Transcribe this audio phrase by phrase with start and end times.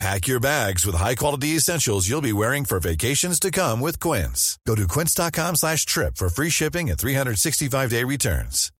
[0.00, 4.58] Pack your bags with high-quality essentials you'll be wearing for vacations to come with Quince.
[4.66, 8.70] Go to quince.com slash trip for free shipping and 365-day returns.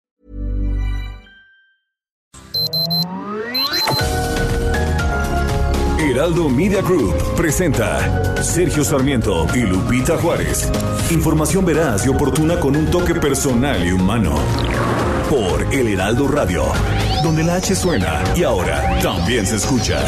[5.97, 10.69] Heraldo Media Group presenta Sergio Sarmiento y Lupita Juárez.
[11.09, 14.37] Información veraz y oportuna con un toque personal y humano.
[15.29, 16.65] Por El Heraldo Radio,
[17.23, 19.99] donde la H suena y ahora también se escucha.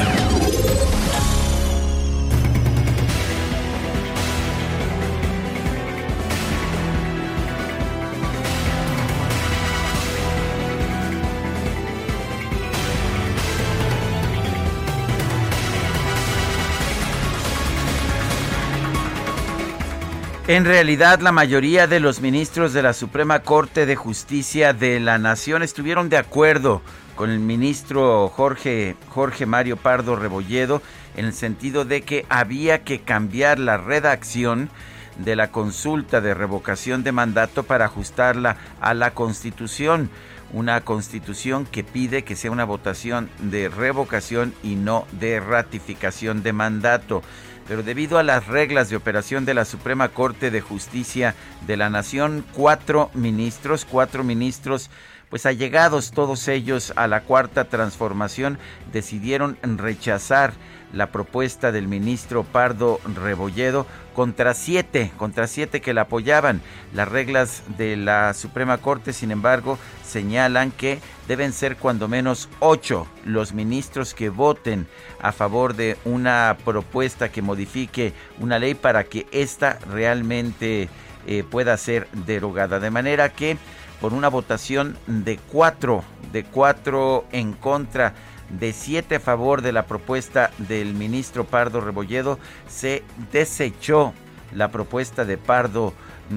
[20.47, 25.17] En realidad, la mayoría de los ministros de la Suprema Corte de Justicia de la
[25.17, 26.81] Nación estuvieron de acuerdo
[27.17, 30.81] con el ministro Jorge, Jorge Mario Pardo Rebolledo
[31.17, 34.69] en el sentido de que había que cambiar la redacción
[35.17, 40.09] de la consulta de revocación de mandato para ajustarla a la Constitución.
[40.53, 46.53] Una constitución que pide que sea una votación de revocación y no de ratificación de
[46.53, 47.21] mandato
[47.67, 51.89] pero debido a las reglas de operación de la Suprema Corte de Justicia de la
[51.89, 54.89] Nación, cuatro ministros, cuatro ministros,
[55.29, 58.57] pues allegados todos ellos a la cuarta transformación,
[58.93, 60.53] decidieron rechazar
[60.93, 66.61] la propuesta del ministro Pardo Rebolledo contra siete, contra siete que la apoyaban.
[66.93, 73.07] Las reglas de la Suprema Corte, sin embargo, señalan que deben ser cuando menos ocho
[73.25, 74.87] los ministros que voten
[75.21, 80.89] a favor de una propuesta que modifique una ley para que ésta realmente
[81.27, 82.79] eh, pueda ser derogada.
[82.79, 83.57] De manera que
[83.99, 88.13] por una votación de cuatro, de cuatro en contra,
[88.49, 94.13] de siete a favor de la propuesta del ministro Pardo Rebolledo, se desechó
[94.53, 95.93] la propuesta de Pardo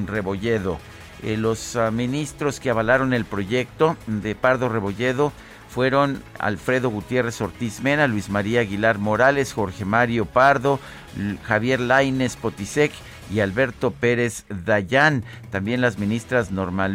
[0.07, 0.79] Rebolledo.
[1.23, 5.33] Eh, los ah, ministros que avalaron el proyecto de Pardo Rebolledo
[5.69, 10.81] fueron Alfredo Gutiérrez Ortiz Mena, Luis María Aguilar Morales, Jorge Mario Pardo,
[11.45, 12.91] Javier Laines Potisek
[13.33, 15.25] y Alberto Pérez Dayán.
[15.51, 16.89] También las ministras Norma,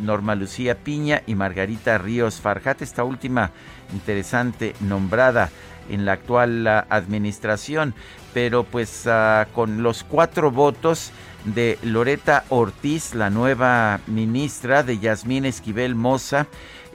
[0.00, 3.52] Norma Lucía Piña y Margarita Ríos Farjat, esta última
[3.92, 5.50] interesante nombrada
[5.88, 7.94] en la actual administración,
[8.34, 11.12] pero pues ah, con los cuatro votos
[11.44, 16.46] de Loreta Ortiz, la nueva ministra, de Yasmín Esquivel Moza,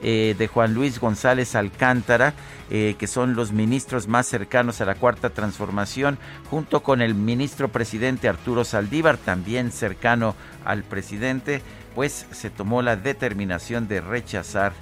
[0.02, 2.34] eh, de Juan Luis González Alcántara,
[2.70, 6.18] eh, que son los ministros más cercanos a la cuarta transformación,
[6.50, 11.62] junto con el ministro presidente Arturo Saldívar, también cercano al presidente,
[11.94, 14.72] pues se tomó la determinación de rechazar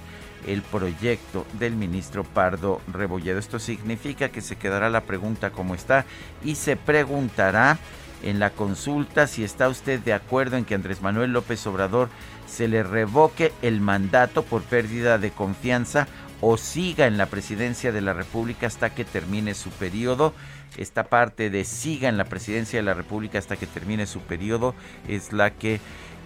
[0.47, 3.39] el proyecto del ministro Pardo Rebolledo.
[3.39, 6.05] Esto significa que se quedará la pregunta como está
[6.43, 7.77] y se preguntará
[8.23, 12.09] en la consulta si está usted de acuerdo en que Andrés Manuel López Obrador
[12.47, 16.07] se le revoque el mandato por pérdida de confianza
[16.41, 20.33] o siga en la presidencia de la República hasta que termine su periodo.
[20.77, 24.73] Esta parte de siga en la presidencia de la República hasta que termine su periodo
[25.07, 25.79] es la que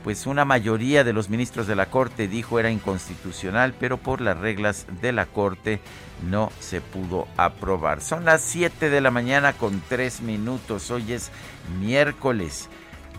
[0.05, 4.37] pues una mayoría de los ministros de la Corte dijo era inconstitucional, pero por las
[4.37, 5.79] reglas de la Corte
[6.29, 8.01] no se pudo aprobar.
[8.01, 10.91] Son las 7 de la mañana con 3 minutos.
[10.91, 11.31] Hoy es
[11.79, 12.69] miércoles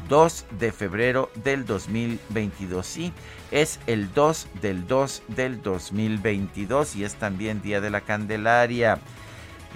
[0.08, 2.86] 2 de febrero del 2022.
[2.86, 3.12] Sí,
[3.50, 9.00] es el 2 del 2 del 2022 y es también Día de la Candelaria.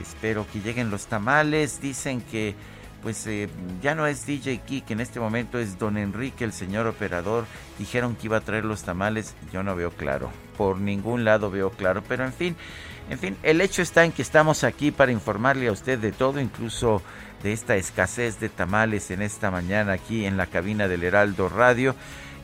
[0.00, 1.81] Espero que lleguen los tamales.
[1.81, 2.54] Dicen que
[3.03, 3.49] pues eh,
[3.83, 7.47] ya no es DJ Kik, en este momento es Don Enrique, el señor operador.
[7.78, 11.71] Dijeron que iba a traer los tamales, yo no veo claro, por ningún lado veo
[11.71, 12.57] claro, pero en fin,
[13.09, 16.41] en fin, el hecho está en que estamos aquí para informarle a usted de todo,
[16.41, 17.03] incluso
[17.42, 21.95] de esta escasez de tamales en esta mañana aquí en la cabina del Heraldo Radio.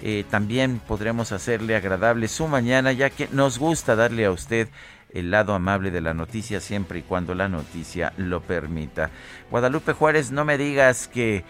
[0.02, 4.69] Eh, también podremos hacerle agradable su mañana, ya que nos gusta darle a usted
[5.12, 9.11] el lado amable de la noticia siempre y cuando la noticia lo permita.
[9.50, 11.44] Guadalupe Juárez, no me digas que,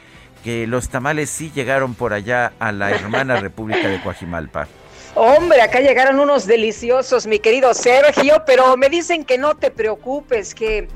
[0.45, 4.69] que los tamales sí llegaron por allá a la hermana República de Coajimalpa.
[5.15, 10.55] Hombre, acá llegaron unos deliciosos, mi querido Sergio, pero me dicen que no te preocupes,
[10.55, 10.89] que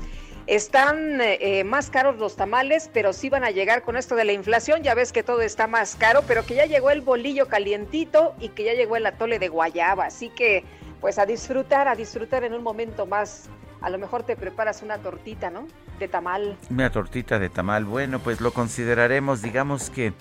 [0.47, 4.33] están eh, más caros los tamales, pero sí van a llegar con esto de la
[4.33, 4.83] inflación.
[4.83, 8.49] Ya ves que todo está más caro, pero que ya llegó el bolillo calientito y
[8.49, 10.05] que ya llegó el atole de guayaba.
[10.05, 10.65] Así que,
[11.01, 13.49] pues a disfrutar, a disfrutar en un momento más.
[13.81, 15.67] A lo mejor te preparas una tortita, ¿no?
[15.99, 16.55] De tamal.
[16.69, 17.83] Una tortita de tamal.
[17.83, 19.41] Bueno, pues lo consideraremos.
[19.41, 20.13] Digamos que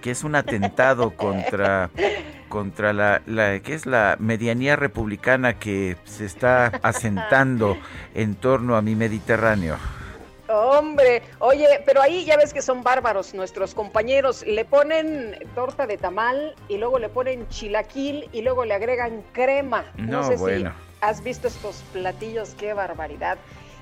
[0.00, 1.88] que es un atentado contra,
[2.50, 7.78] contra la, la, que es la medianía republicana que se está asentando
[8.14, 9.78] en torno a mi Mediterráneo.
[10.48, 14.44] Hombre, oye, pero ahí ya ves que son bárbaros nuestros compañeros.
[14.46, 19.84] Le ponen torta de tamal y luego le ponen chilaquil y luego le agregan crema.
[19.96, 20.64] No, sé si
[21.00, 23.38] has visto estos platillos, qué barbaridad.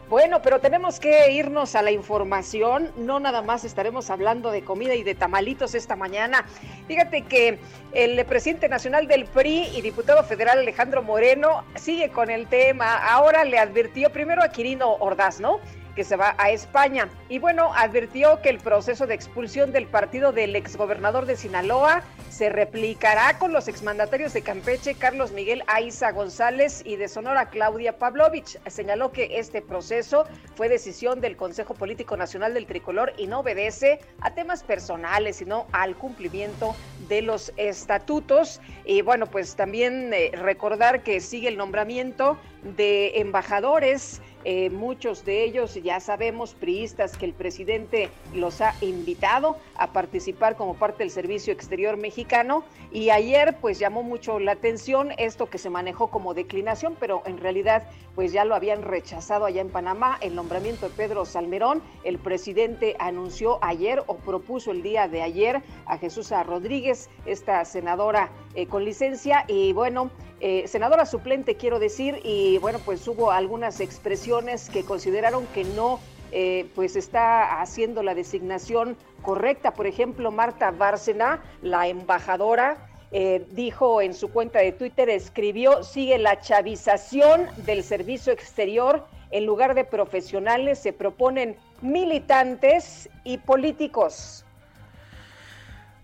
[0.08, 2.92] Bueno, pero tenemos que irnos a la información.
[2.96, 6.44] No nada más estaremos hablando de comida y de tamalitos esta mañana.
[6.86, 7.58] Fíjate que
[7.92, 12.98] el presidente nacional del PRI y diputado federal Alejandro Moreno sigue con el tema.
[12.98, 15.60] Ahora le advirtió primero a Quirino Ordaz, ¿no?
[15.94, 17.08] Que se va a España.
[17.28, 22.48] Y bueno, advirtió que el proceso de expulsión del partido del exgobernador de Sinaloa se
[22.48, 28.58] replicará con los exmandatarios de Campeche, Carlos Miguel Aiza González y de Sonora, Claudia Pavlovich.
[28.66, 34.00] Señaló que este proceso fue decisión del Consejo Político Nacional del Tricolor y no obedece
[34.20, 36.74] a temas personales, sino al cumplimiento
[37.08, 38.60] de los estatutos.
[38.84, 45.44] Y bueno, pues también eh, recordar que sigue el nombramiento de embajadores eh, muchos de
[45.44, 51.10] ellos ya sabemos, priistas, que el presidente los ha invitado a participar como parte del
[51.10, 56.34] Servicio Exterior Mexicano y ayer pues llamó mucho la atención esto que se manejó como
[56.34, 57.84] declinación, pero en realidad
[58.14, 61.82] pues ya lo habían rechazado allá en Panamá, el nombramiento de Pedro Salmerón.
[62.04, 68.30] El presidente anunció ayer o propuso el día de ayer a Jesús Rodríguez, esta senadora
[68.54, 70.10] eh, con licencia y bueno,
[70.42, 76.00] eh, senadora suplente quiero decir, y bueno pues hubo algunas expresiones que consideraron que no
[76.32, 79.74] eh, pues está haciendo la designación correcta.
[79.74, 86.18] Por ejemplo, Marta Bárcena, la embajadora, eh, dijo en su cuenta de Twitter, escribió, sigue
[86.18, 94.41] la chavización del servicio exterior, en lugar de profesionales se proponen militantes y políticos.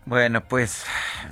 [0.09, 0.87] Bueno, pues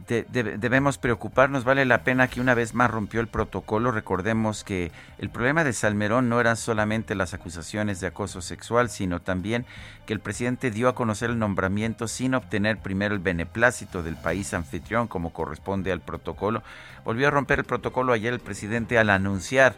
[0.06, 1.64] debemos preocuparnos.
[1.64, 3.90] Vale la pena que una vez más rompió el protocolo.
[3.90, 9.22] Recordemos que el problema de Salmerón no eran solamente las acusaciones de acoso sexual, sino
[9.22, 9.64] también
[10.04, 14.52] que el presidente dio a conocer el nombramiento sin obtener primero el beneplácito del país
[14.52, 16.62] anfitrión, como corresponde al protocolo.
[17.02, 19.74] Volvió a romper el protocolo ayer el presidente al anunciar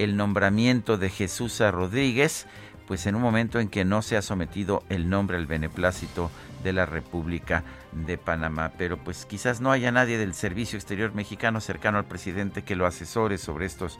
[0.00, 2.48] el nombramiento de Jesús Rodríguez,
[2.88, 6.72] pues en un momento en que no se ha sometido el nombre al beneplácito de
[6.72, 8.72] la República de Panamá.
[8.78, 12.86] Pero pues quizás no haya nadie del Servicio Exterior Mexicano cercano al presidente que lo
[12.86, 13.98] asesore sobre estos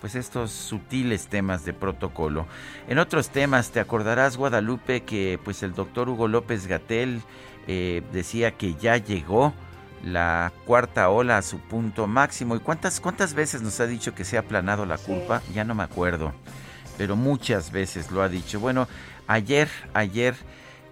[0.00, 2.46] pues estos sutiles temas de protocolo.
[2.88, 7.22] En otros temas, te acordarás, Guadalupe, que pues el doctor Hugo López Gatel
[7.66, 9.54] eh, decía que ya llegó
[10.04, 12.54] la cuarta ola a su punto máximo.
[12.54, 15.40] ¿Y cuántas, cuántas veces nos ha dicho que se ha aplanado la culpa?
[15.54, 16.34] Ya no me acuerdo,
[16.98, 18.60] pero muchas veces lo ha dicho.
[18.60, 18.86] Bueno,
[19.26, 20.34] ayer, ayer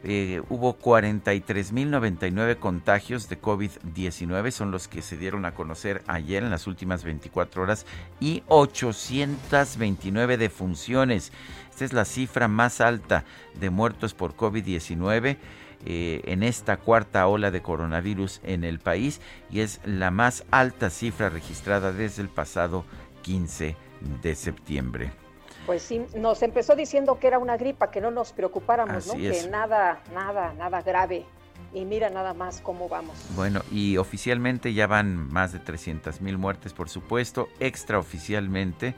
[0.04, 6.50] eh, hubo 43.099 contagios de COVID-19, son los que se dieron a conocer ayer en
[6.50, 7.86] las últimas 24 horas,
[8.18, 11.32] y 829 defunciones.
[11.70, 13.24] Esta es la cifra más alta
[13.58, 15.36] de muertos por COVID-19.
[15.84, 19.20] Eh, en esta cuarta ola de coronavirus en el país
[19.50, 22.84] y es la más alta cifra registrada desde el pasado
[23.22, 23.74] 15
[24.22, 25.21] de septiembre.
[25.66, 29.14] Pues sí, nos empezó diciendo que era una gripa, que no nos preocupáramos, ¿no?
[29.14, 31.24] Que nada, nada, nada grave.
[31.72, 33.16] Y mira nada más cómo vamos.
[33.34, 37.48] Bueno, y oficialmente ya van más de 300 mil muertes, por supuesto.
[37.60, 38.94] Extraoficialmente,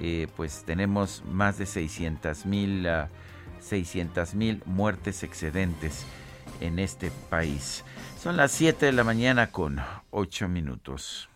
[0.00, 6.04] eh, pues tenemos más de 600 mil uh, mil muertes excedentes
[6.60, 7.84] en este país.
[8.20, 11.30] Son las 7 de la mañana con 8 minutos.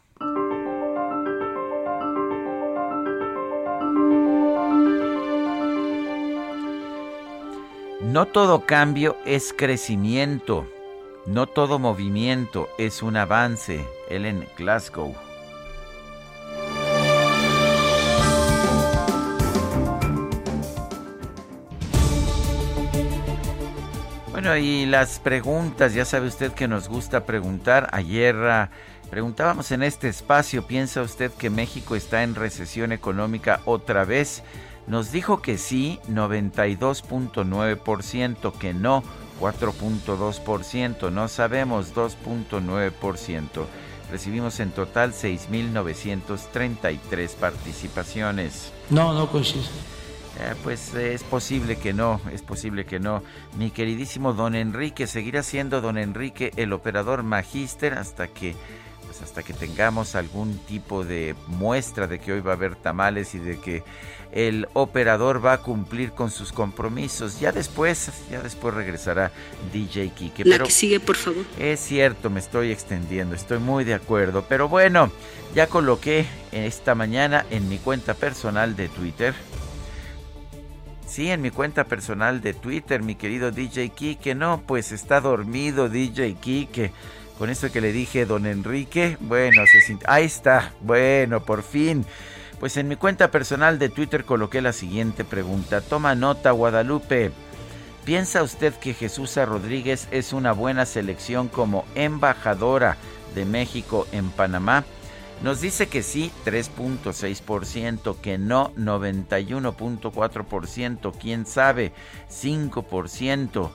[8.04, 10.66] No todo cambio es crecimiento,
[11.24, 13.88] no todo movimiento es un avance.
[14.10, 15.14] Ellen Glasgow.
[24.32, 27.88] Bueno, y las preguntas, ya sabe usted que nos gusta preguntar.
[27.90, 28.68] Ayer ah,
[29.08, 34.42] preguntábamos en este espacio, ¿piensa usted que México está en recesión económica otra vez?
[34.86, 39.02] Nos dijo que sí, 92.9%, que no,
[39.40, 43.66] 4.2%, no sabemos, 2.9%.
[44.10, 48.72] Recibimos en total 6.933 participaciones.
[48.90, 49.64] No, no coincide.
[50.40, 53.22] Eh, pues es posible que no, es posible que no.
[53.56, 58.56] Mi queridísimo don Enrique seguirá siendo don Enrique el operador magíster hasta que
[59.14, 63.34] pues hasta que tengamos algún tipo de muestra de que hoy va a haber tamales
[63.34, 63.84] y de que
[64.32, 67.38] el operador va a cumplir con sus compromisos.
[67.38, 69.30] Ya después, ya después regresará
[69.72, 70.44] DJ Kike.
[70.44, 71.44] La que sigue, por favor.
[71.60, 74.44] Es cierto, me estoy extendiendo, estoy muy de acuerdo.
[74.48, 75.12] Pero bueno,
[75.54, 79.34] ya coloqué esta mañana en mi cuenta personal de Twitter.
[81.06, 84.34] Sí, en mi cuenta personal de Twitter, mi querido DJ Kike.
[84.34, 86.90] No, pues está dormido DJ Kike.
[87.38, 89.62] Con eso que le dije, don Enrique, bueno,
[90.06, 92.04] ahí está, bueno, por fin.
[92.60, 95.80] Pues en mi cuenta personal de Twitter coloqué la siguiente pregunta.
[95.80, 97.32] Toma nota, Guadalupe.
[98.04, 102.96] ¿Piensa usted que Jesús Rodríguez es una buena selección como embajadora
[103.34, 104.84] de México en Panamá?
[105.42, 111.92] Nos dice que sí, 3.6%, que no, 91.4%, quién sabe,
[112.30, 113.70] 5%.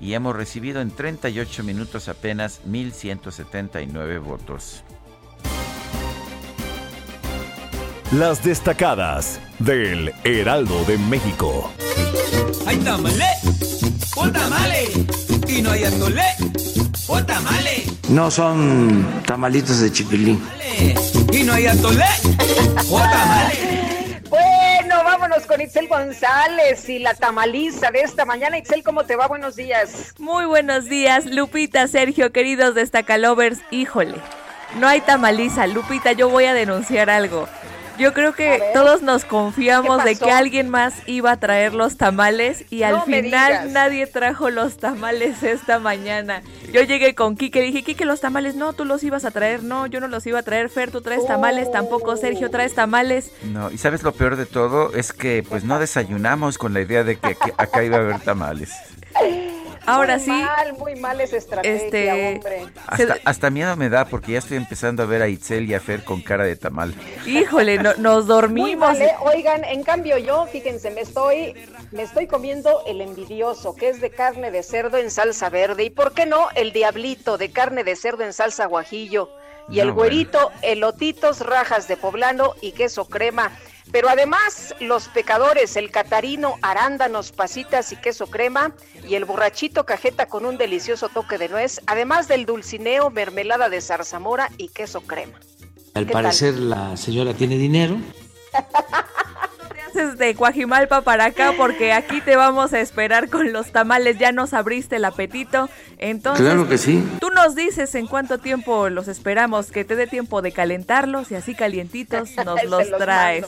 [0.00, 4.82] Y hemos recibido en 38 minutos apenas 1.179 votos.
[8.12, 11.70] Las destacadas del Heraldo de México.
[12.66, 13.28] Hay tamale,
[14.16, 14.88] o tamale,
[15.46, 16.24] y no hay atole,
[17.06, 17.84] o tamale.
[18.08, 20.42] No son tamalitos de chipilín.
[21.32, 22.06] Y no hay atole,
[22.90, 23.80] o tamale.
[25.04, 28.58] Vámonos con Itzel González y la tamaliza de esta mañana.
[28.58, 29.26] Itzel, ¿cómo te va?
[29.26, 30.14] Buenos días.
[30.18, 33.60] Muy buenos días, Lupita, Sergio, queridos destacalovers.
[33.70, 34.16] Híjole,
[34.76, 35.66] no hay tamaliza.
[35.66, 37.48] Lupita, yo voy a denunciar algo.
[38.00, 42.64] Yo creo que todos nos confiamos de que alguien más iba a traer los tamales
[42.70, 46.42] y al final nadie trajo los tamales esta mañana.
[46.72, 49.86] Yo llegué con Kike, dije, Kike, los tamales, no, tú los ibas a traer, no,
[49.86, 53.32] yo no los iba a traer, Fer, tú traes tamales, tampoco, Sergio, traes tamales.
[53.42, 57.04] No, y sabes lo peor de todo, es que pues no desayunamos con la idea
[57.04, 58.72] de que acá iba a haber tamales.
[59.86, 60.30] Ahora sí.
[60.30, 62.66] Muy mal, muy mal esa estrategia, este, hombre.
[63.24, 66.04] Hasta, miedo me da porque ya estoy empezando a ver a Itzel y a Fer
[66.04, 66.94] con cara de tamal.
[67.26, 68.98] Híjole, nos dormimos.
[68.98, 69.14] ¿eh?
[69.20, 71.54] Oigan, en cambio yo, fíjense, me estoy,
[71.92, 75.84] me estoy comiendo el envidioso, que es de carne de cerdo en salsa verde.
[75.84, 79.30] ¿Y por qué no el diablito de carne de cerdo en salsa guajillo?
[79.68, 83.52] Y el güerito, elotitos, rajas de poblano y queso crema.
[83.92, 88.72] Pero además, los pecadores, el catarino, arándanos, pasitas y queso crema,
[89.06, 93.80] y el borrachito cajeta con un delicioso toque de nuez, además del dulcineo, mermelada de
[93.80, 95.38] zarzamora y queso crema.
[95.94, 97.96] Al parecer la señora tiene dinero.
[100.00, 104.18] de Coajimalpa para acá porque aquí te vamos a esperar con los tamales.
[104.18, 105.68] Ya nos abriste el apetito.
[105.98, 107.04] Entonces, claro que sí.
[107.20, 111.34] Tú nos dices en cuánto tiempo los esperamos, que te dé tiempo de calentarlos y
[111.34, 113.46] así calientitos nos los traes.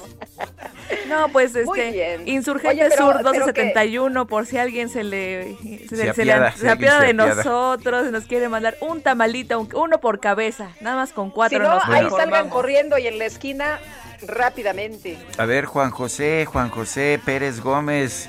[1.09, 5.57] No, pues este Insurgente Sur 271 por si alguien se le
[5.89, 11.31] se, apiada, de nosotros, nos quiere mandar un tamalito, uno por cabeza, nada más con
[11.31, 11.59] cuatro.
[11.59, 13.79] Si no, ahí salgan corriendo y en la esquina
[14.27, 15.19] rápidamente.
[15.39, 18.29] A ver, Juan José, Juan José Pérez Gómez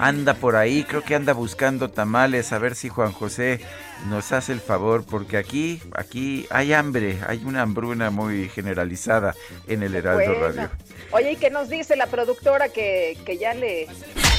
[0.00, 3.60] anda por ahí, creo que anda buscando tamales, a ver si Juan José
[4.08, 9.34] nos hace el favor, porque aquí, aquí hay hambre, hay una hambruna muy generalizada
[9.68, 10.70] en el Heraldo Radio.
[11.12, 13.88] Oye, ¿y qué nos dice la productora que, que ya le,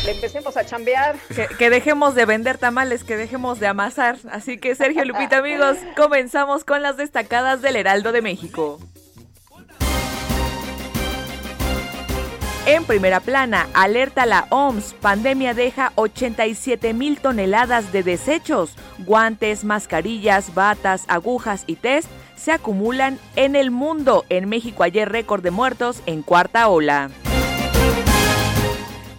[0.06, 1.16] le, empecemos a chambear?
[1.36, 4.18] Que, que, dejemos de vender tamales, que dejemos de amasar.
[4.32, 8.80] Así que Sergio Lupita, amigos, comenzamos con las destacadas del Heraldo de México.
[12.68, 20.54] En primera plana, alerta la OMS, pandemia deja 87 mil toneladas de desechos, guantes, mascarillas,
[20.54, 24.26] batas, agujas y test se acumulan en el mundo.
[24.30, 27.10] En México ayer récord de muertos en cuarta ola.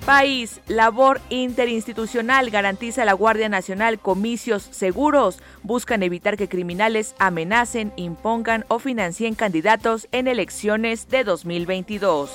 [0.06, 5.40] País, labor interinstitucional garantiza la Guardia Nacional comicios seguros.
[5.62, 12.30] Buscan evitar que criminales amenacen, impongan o financien candidatos en elecciones de 2022.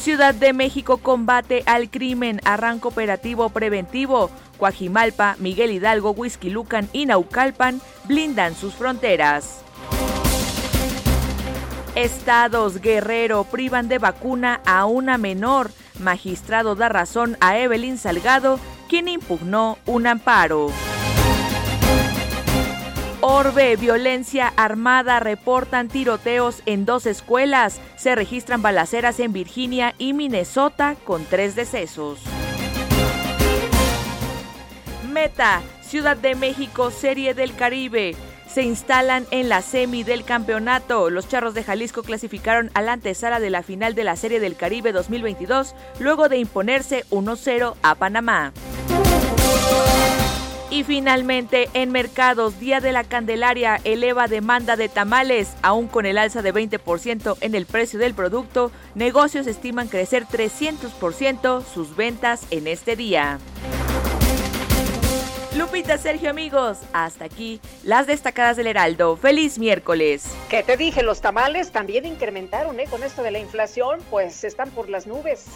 [0.00, 4.30] Ciudad de México combate al crimen, arranco operativo preventivo.
[4.56, 9.60] Coajimalpa, Miguel Hidalgo, Lucan y Naucalpan blindan sus fronteras.
[11.94, 15.70] Estados Guerrero privan de vacuna a una menor.
[15.98, 20.70] Magistrado da razón a Evelyn Salgado, quien impugnó un amparo.
[23.32, 27.80] Orbe, violencia armada, reportan tiroteos en dos escuelas.
[27.96, 32.18] Se registran balaceras en Virginia y Minnesota con tres decesos.
[35.12, 38.16] Meta, Ciudad de México, Serie del Caribe.
[38.48, 41.08] se instalan en la semi del campeonato.
[41.08, 44.56] Los Charros de Jalisco clasificaron a la antesala de la final de la Serie del
[44.56, 48.52] Caribe 2022 luego de imponerse 1-0 a Panamá.
[50.70, 55.52] Y finalmente, en mercados, Día de la Candelaria eleva demanda de tamales.
[55.62, 61.64] Aún con el alza de 20% en el precio del producto, negocios estiman crecer 300%
[61.64, 63.40] sus ventas en este día.
[65.56, 69.16] Lupita, Sergio, amigos, hasta aquí las destacadas del Heraldo.
[69.16, 70.24] Feliz miércoles.
[70.48, 71.02] ¿Qué te dije?
[71.02, 72.84] Los tamales también incrementaron, ¿eh?
[72.88, 75.46] Con esto de la inflación, pues están por las nubes.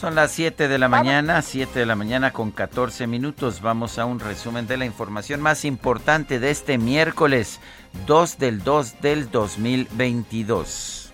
[0.00, 3.60] Son las 7 de la mañana, 7 de la mañana con 14 minutos.
[3.60, 7.60] Vamos a un resumen de la información más importante de este miércoles
[8.06, 11.12] 2 del 2 del 2022.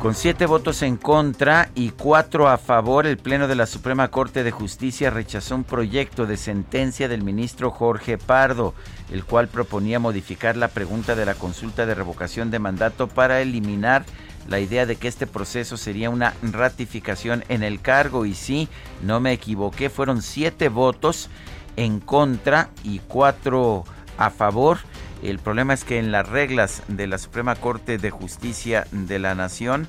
[0.00, 4.44] Con siete votos en contra y cuatro a favor, el Pleno de la Suprema Corte
[4.44, 8.74] de Justicia rechazó un proyecto de sentencia del ministro Jorge Pardo,
[9.10, 14.04] el cual proponía modificar la pregunta de la consulta de revocación de mandato para eliminar
[14.48, 18.68] la idea de que este proceso sería una ratificación en el cargo y sí,
[19.02, 21.28] no me equivoqué, fueron siete votos
[21.76, 23.84] en contra y cuatro
[24.18, 24.78] a favor.
[25.22, 29.34] El problema es que en las reglas de la Suprema Corte de Justicia de la
[29.34, 29.88] Nación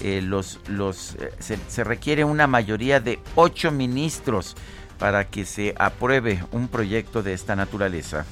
[0.00, 4.54] eh, los, los, eh, se, se requiere una mayoría de ocho ministros
[4.98, 8.24] para que se apruebe un proyecto de esta naturaleza.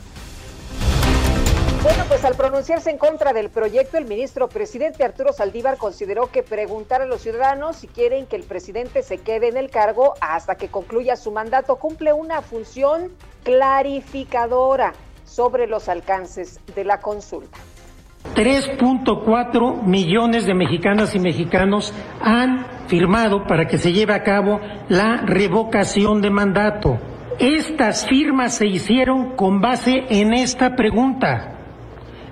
[1.87, 6.43] Bueno, pues al pronunciarse en contra del proyecto, el ministro presidente Arturo Saldívar consideró que
[6.43, 10.57] preguntar a los ciudadanos si quieren que el presidente se quede en el cargo hasta
[10.57, 13.13] que concluya su mandato cumple una función
[13.45, 17.57] clarificadora sobre los alcances de la consulta.
[18.35, 25.19] 3.4 millones de mexicanas y mexicanos han firmado para que se lleve a cabo la
[25.19, 26.99] revocación de mandato.
[27.39, 31.53] Estas firmas se hicieron con base en esta pregunta.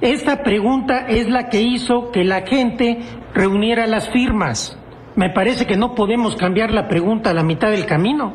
[0.01, 2.99] Esta pregunta es la que hizo que la gente
[3.33, 4.79] reuniera las firmas.
[5.17, 8.35] Me parece que no podemos cambiar la pregunta a la mitad del camino,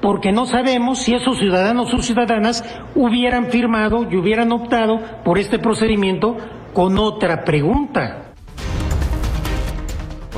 [0.00, 5.58] porque no sabemos si esos ciudadanos o ciudadanas hubieran firmado y hubieran optado por este
[5.58, 6.36] procedimiento
[6.72, 8.27] con otra pregunta.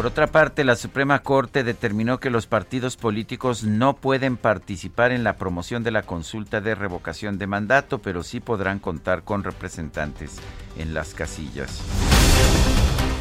[0.00, 5.24] Por otra parte, la Suprema Corte determinó que los partidos políticos no pueden participar en
[5.24, 10.36] la promoción de la consulta de revocación de mandato, pero sí podrán contar con representantes
[10.78, 11.82] en las casillas.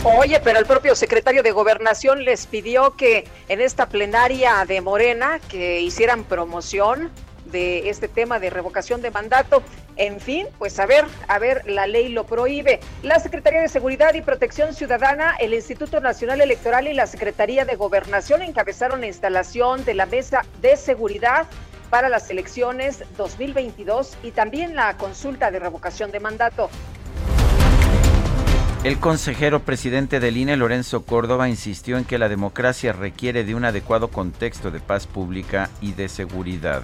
[0.05, 5.39] Oye, pero el propio secretario de Gobernación les pidió que en esta plenaria de Morena
[5.49, 7.11] que hicieran promoción
[7.51, 9.63] de este tema de revocación de mandato.
[9.95, 12.79] En fin, pues a ver, a ver, la ley lo prohíbe.
[13.03, 17.75] La Secretaría de Seguridad y Protección Ciudadana, el Instituto Nacional Electoral y la Secretaría de
[17.75, 21.47] Gobernación encabezaron la instalación de la Mesa de Seguridad
[21.89, 26.69] para las elecciones 2022 y también la consulta de revocación de mandato.
[28.83, 33.65] El consejero presidente del INE, Lorenzo Córdoba, insistió en que la democracia requiere de un
[33.65, 36.83] adecuado contexto de paz pública y de seguridad.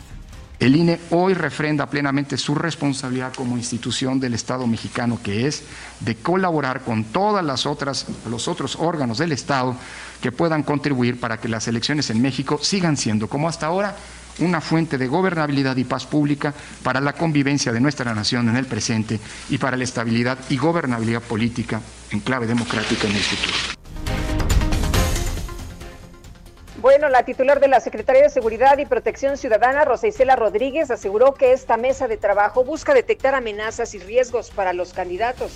[0.60, 5.64] El INE hoy refrenda plenamente su responsabilidad como institución del Estado mexicano que es
[6.00, 9.76] de colaborar con todas las otras los otros órganos del Estado
[10.22, 13.98] que puedan contribuir para que las elecciones en México sigan siendo como hasta ahora
[14.40, 18.66] una fuente de gobernabilidad y paz pública para la convivencia de nuestra nación en el
[18.66, 23.85] presente y para la estabilidad y gobernabilidad política en clave democrática en el futuro.
[26.86, 31.34] Bueno, la titular de la Secretaría de Seguridad y Protección Ciudadana, Rosa Isela Rodríguez, aseguró
[31.34, 35.52] que esta mesa de trabajo busca detectar amenazas y riesgos para los candidatos.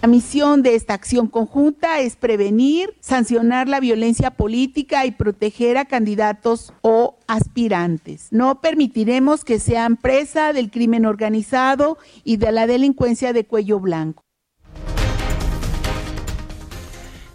[0.00, 5.84] La misión de esta acción conjunta es prevenir, sancionar la violencia política y proteger a
[5.84, 8.28] candidatos o aspirantes.
[8.30, 14.22] No permitiremos que sean presa del crimen organizado y de la delincuencia de cuello blanco.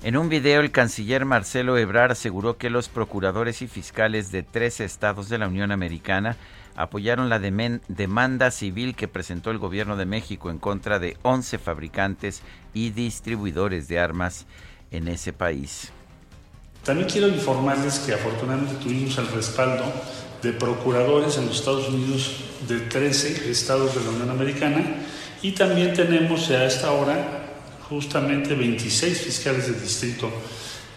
[0.05, 4.79] En un video, el canciller Marcelo Ebrard aseguró que los procuradores y fiscales de tres
[4.79, 6.37] estados de la Unión Americana
[6.75, 12.43] apoyaron la demanda civil que presentó el gobierno de México en contra de 11 fabricantes
[12.71, 14.45] y distribuidores de armas
[14.91, 15.91] en ese país.
[16.83, 19.91] También quiero informarles que afortunadamente tuvimos el respaldo
[20.43, 24.85] de procuradores en los Estados Unidos de 13 estados de la Unión Americana
[25.41, 27.44] y también tenemos a esta hora
[27.89, 30.31] justamente 26 fiscales de distrito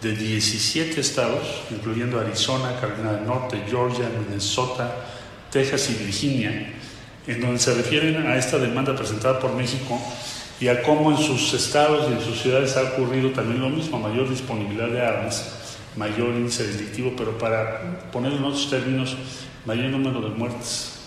[0.01, 4.95] de 17 estados, incluyendo Arizona, Carolina del Norte, Georgia, Minnesota,
[5.51, 6.73] Texas y Virginia,
[7.27, 9.99] en donde se refieren a esta demanda presentada por México
[10.59, 13.99] y a cómo en sus estados y en sus ciudades ha ocurrido también lo mismo,
[13.99, 19.15] mayor disponibilidad de armas, mayor índice delictivo, pero para ponerlo en otros términos,
[19.65, 20.98] mayor número de muertes.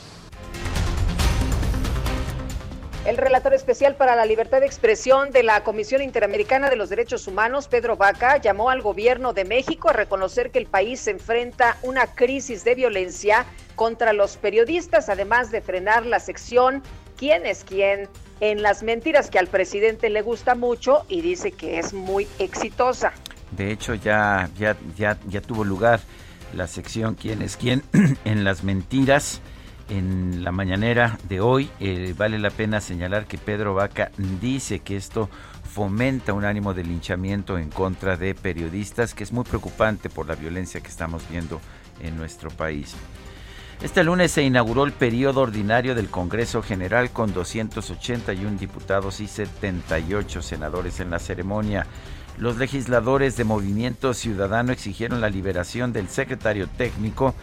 [3.33, 7.67] Relator especial para la libertad de expresión de la Comisión Interamericana de los Derechos Humanos,
[7.67, 12.09] Pedro Vaca, llamó al gobierno de México a reconocer que el país se enfrenta una
[12.09, 16.83] crisis de violencia contra los periodistas, además de frenar la sección
[17.17, 18.07] ¿Quién es quién?
[18.41, 23.15] en las mentiras que al presidente le gusta mucho y dice que es muy exitosa.
[23.53, 26.01] De hecho, ya, ya, ya, ya tuvo lugar
[26.53, 27.83] la sección ¿Quién es quién?
[28.27, 29.41] en las mentiras
[29.93, 31.71] en la mañanera de hoy.
[31.79, 35.29] Eh, vale la pena señalar que Pedro Vaca dice que esto
[35.71, 40.35] fomenta un ánimo de linchamiento en contra de periodistas, que es muy preocupante por la
[40.35, 41.61] violencia que estamos viendo
[42.01, 42.95] en nuestro país.
[43.83, 50.41] Este lunes se inauguró el periodo ordinario del Congreso General con 281 diputados y 78
[50.41, 51.87] senadores en la ceremonia.
[52.39, 57.35] Los legisladores de Movimiento Ciudadano exigieron la liberación del secretario técnico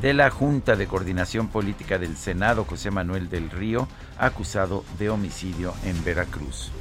[0.00, 5.74] de la Junta de Coordinación Política del Senado, José Manuel del Río, acusado de homicidio
[5.84, 6.72] en Veracruz.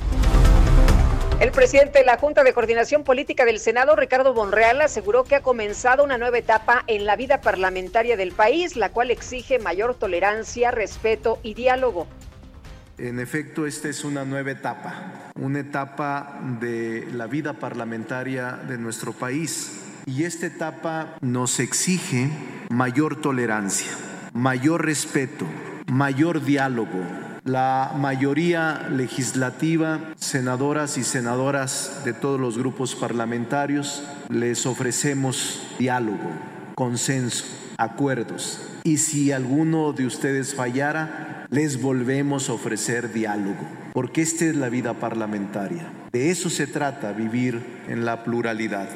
[1.39, 5.43] El presidente de la Junta de Coordinación Política del Senado, Ricardo Bonreal, aseguró que ha
[5.43, 10.71] comenzado una nueva etapa en la vida parlamentaria del país, la cual exige mayor tolerancia,
[10.71, 12.08] respeto y diálogo.
[12.97, 19.13] En efecto, esta es una nueva etapa, una etapa de la vida parlamentaria de nuestro
[19.13, 19.81] país.
[20.07, 22.31] Y esta etapa nos exige
[22.71, 23.91] mayor tolerancia,
[24.33, 25.45] mayor respeto,
[25.86, 26.99] mayor diálogo.
[27.43, 36.31] La mayoría legislativa, senadoras y senadoras de todos los grupos parlamentarios, les ofrecemos diálogo,
[36.73, 37.45] consenso,
[37.77, 38.60] acuerdos.
[38.83, 44.69] Y si alguno de ustedes fallara, les volvemos a ofrecer diálogo, porque esta es la
[44.69, 45.91] vida parlamentaria.
[46.12, 48.89] De eso se trata, vivir en la pluralidad.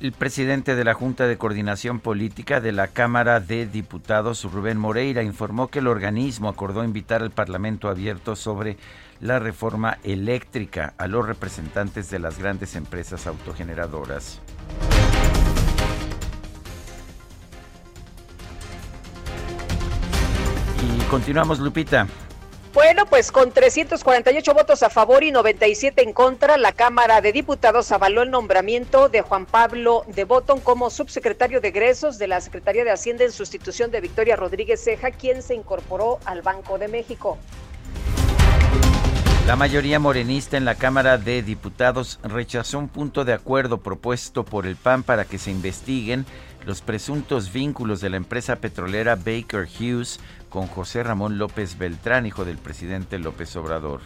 [0.00, 5.22] El presidente de la Junta de Coordinación Política de la Cámara de Diputados, Rubén Moreira,
[5.22, 8.78] informó que el organismo acordó invitar al Parlamento abierto sobre
[9.20, 14.40] la reforma eléctrica a los representantes de las grandes empresas autogeneradoras.
[21.12, 22.06] Continuamos, Lupita.
[22.72, 27.92] Bueno, pues con 348 votos a favor y 97 en contra, la Cámara de Diputados
[27.92, 32.82] avaló el nombramiento de Juan Pablo de Botón como subsecretario de egresos de la Secretaría
[32.84, 37.36] de Hacienda en sustitución de Victoria Rodríguez Ceja, quien se incorporó al Banco de México.
[39.46, 44.66] La mayoría morenista en la Cámara de Diputados rechazó un punto de acuerdo propuesto por
[44.66, 46.24] el PAN para que se investiguen
[46.64, 50.20] los presuntos vínculos de la empresa petrolera Baker Hughes
[50.52, 54.00] con José Ramón López Beltrán, hijo del presidente López Obrador.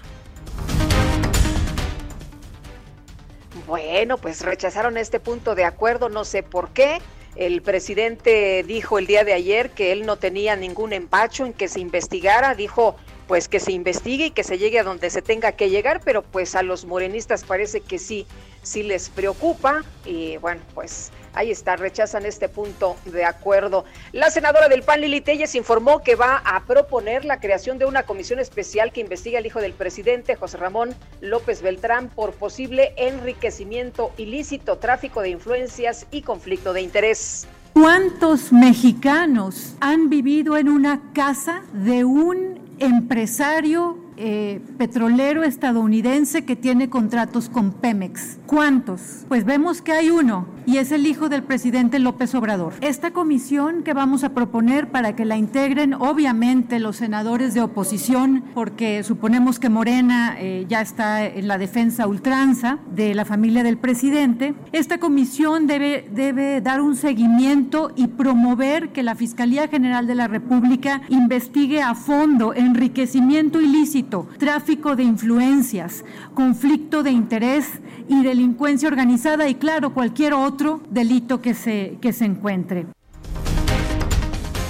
[3.67, 7.01] Bueno, pues rechazaron este punto de acuerdo, no sé por qué.
[7.35, 11.67] El presidente dijo el día de ayer que él no tenía ningún empacho en que
[11.67, 15.51] se investigara, dijo pues que se investigue y que se llegue a donde se tenga
[15.53, 18.25] que llegar, pero pues a los morenistas parece que sí,
[18.63, 23.85] sí les preocupa y bueno, pues ahí está, rechazan este punto de acuerdo.
[24.13, 28.03] La senadora del PAN, Lili Telles, informó que va a proponer la creación de una
[28.03, 34.11] comisión especial que investigue al hijo del presidente, José Ramón López Beltrán, por posible enriquecimiento
[34.17, 37.47] ilícito, tráfico de influencias y conflicto de interés.
[37.75, 46.89] ¿Cuántos mexicanos han vivido en una casa de un empresario eh, petrolero estadounidense que tiene
[46.89, 48.39] contratos con Pemex.
[48.47, 49.25] ¿Cuántos?
[49.29, 52.73] Pues vemos que hay uno y es el hijo del presidente López Obrador.
[52.81, 58.43] Esta comisión que vamos a proponer para que la integren obviamente los senadores de oposición,
[58.55, 63.79] porque suponemos que Morena eh, ya está en la defensa ultranza de la familia del
[63.79, 70.15] presidente, esta comisión debe, debe dar un seguimiento y promover que la Fiscalía General de
[70.15, 74.06] la República investigue a fondo enriquecimiento ilícito
[74.39, 81.55] tráfico de influencias, conflicto de interés y delincuencia organizada y claro, cualquier otro delito que
[81.55, 82.87] se, que se encuentre.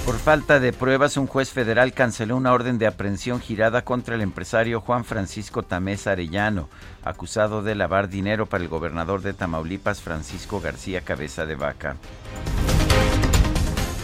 [0.07, 4.21] Por falta de pruebas, un juez federal canceló una orden de aprehensión girada contra el
[4.21, 6.69] empresario Juan Francisco Tamés Arellano,
[7.03, 11.97] acusado de lavar dinero para el gobernador de Tamaulipas, Francisco García Cabeza de Vaca.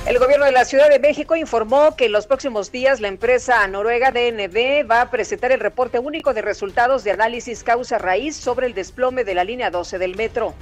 [0.05, 3.65] El gobierno de la Ciudad de México informó que en los próximos días la empresa
[3.69, 8.73] noruega DNB va a presentar el reporte único de resultados de análisis causa-raíz sobre el
[8.73, 10.55] desplome de la línea 12 del metro.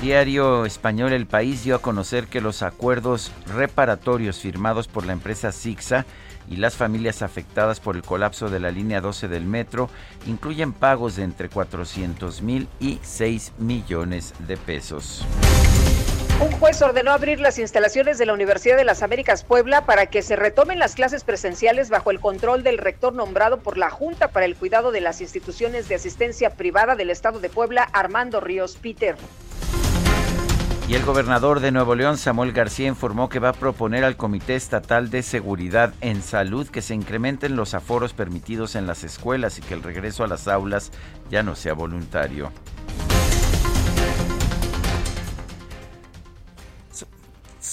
[0.00, 5.50] diario español El País dio a conocer que los acuerdos reparatorios firmados por la empresa
[5.50, 6.06] Sixa
[6.48, 9.90] y las familias afectadas por el colapso de la línea 12 del metro
[10.26, 15.26] incluyen pagos de entre 400 mil y 6 millones de pesos.
[16.40, 20.22] Un juez ordenó abrir las instalaciones de la Universidad de las Américas Puebla para que
[20.22, 24.46] se retomen las clases presenciales bajo el control del rector nombrado por la Junta para
[24.46, 29.16] el Cuidado de las Instituciones de Asistencia Privada del Estado de Puebla, Armando Ríos Peter.
[30.88, 34.56] Y el gobernador de Nuevo León, Samuel García, informó que va a proponer al Comité
[34.56, 39.60] Estatal de Seguridad en Salud que se incrementen los aforos permitidos en las escuelas y
[39.62, 40.90] que el regreso a las aulas
[41.30, 42.50] ya no sea voluntario.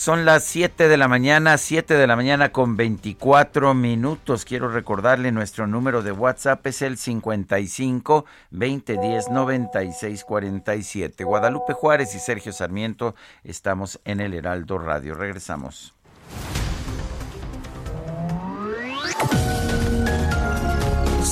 [0.08, 4.46] Son las 7 de la mañana, 7 de la mañana con 24 minutos.
[4.46, 11.26] Quiero recordarle nuestro número de WhatsApp es el 55 2010 96 47.
[11.26, 15.13] Guadalupe Juárez y Sergio Sarmiento estamos en el Heraldo Radio.
[15.13, 15.93] Regresamos.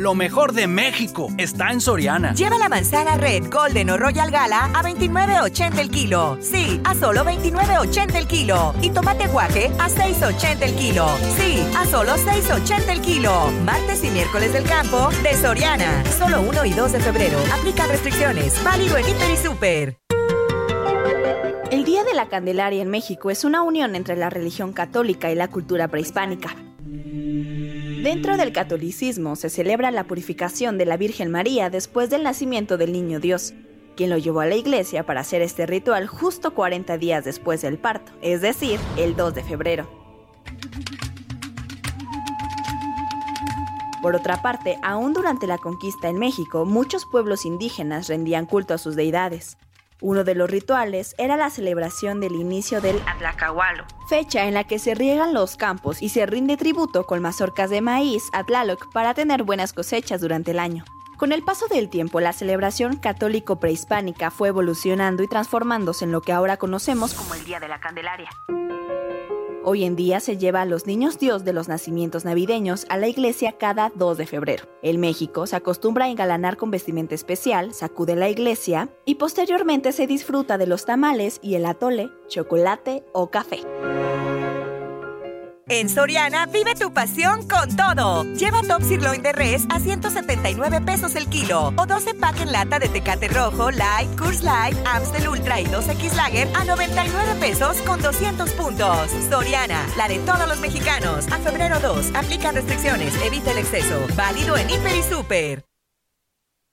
[0.00, 2.32] Lo mejor de México está en Soriana.
[2.32, 6.38] Lleva la manzana Red, Golden o Royal Gala a 29.80 el kilo.
[6.40, 8.74] Sí, a solo 29.80 el kilo.
[8.80, 11.06] Y tomate guaje a 6.80 el kilo.
[11.36, 13.50] Sí, a solo 6.80 el kilo.
[13.66, 16.02] Martes y miércoles del campo de Soriana.
[16.18, 17.38] Solo 1 y 2 de febrero.
[17.52, 18.64] Aplica restricciones.
[18.64, 19.98] Válido en Hiper y Super.
[21.70, 25.34] El Día de la Candelaria en México es una unión entre la religión católica y
[25.34, 26.56] la cultura prehispánica.
[28.02, 32.92] Dentro del catolicismo se celebra la purificación de la Virgen María después del nacimiento del
[32.92, 33.52] Niño Dios,
[33.94, 37.76] quien lo llevó a la iglesia para hacer este ritual justo 40 días después del
[37.76, 39.90] parto, es decir, el 2 de febrero.
[44.00, 48.78] Por otra parte, aún durante la conquista en México, muchos pueblos indígenas rendían culto a
[48.78, 49.58] sus deidades.
[50.02, 54.78] Uno de los rituales era la celebración del inicio del Atlacahualo, fecha en la que
[54.78, 59.12] se riegan los campos y se rinde tributo con mazorcas de maíz a Tlaloc para
[59.12, 60.84] tener buenas cosechas durante el año.
[61.18, 66.22] Con el paso del tiempo, la celebración católico prehispánica fue evolucionando y transformándose en lo
[66.22, 68.30] que ahora conocemos como el Día de la Candelaria.
[69.62, 73.08] Hoy en día se lleva a los niños Dios de los nacimientos navideños a la
[73.08, 74.64] iglesia cada 2 de febrero.
[74.80, 80.06] En México se acostumbra a engalanar con vestimenta especial, sacude la iglesia y posteriormente se
[80.06, 83.60] disfruta de los tamales y el atole, chocolate o café.
[85.72, 88.24] En Soriana vive tu pasión con todo.
[88.34, 92.80] Lleva Top Sirloin de Res a 179 pesos el kilo o 12 pack en lata
[92.80, 98.02] de Tecate Rojo, Light, Curse Light, Amstel Ultra y 2X Lager a 99 pesos con
[98.02, 99.10] 200 puntos.
[99.30, 101.28] Soriana, la de todos los mexicanos.
[101.30, 104.08] A febrero 2, aplica restricciones, evita el exceso.
[104.16, 105.64] Válido en Hiper y Super.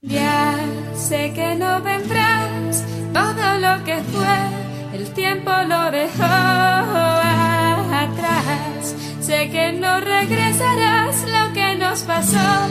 [0.00, 0.58] Ya
[0.96, 2.82] sé que no vendrás,
[3.14, 7.57] todo lo que fue, el tiempo lo dejó
[8.04, 8.94] atrás.
[9.20, 12.68] Sé que no regresarás lo que nos pasó,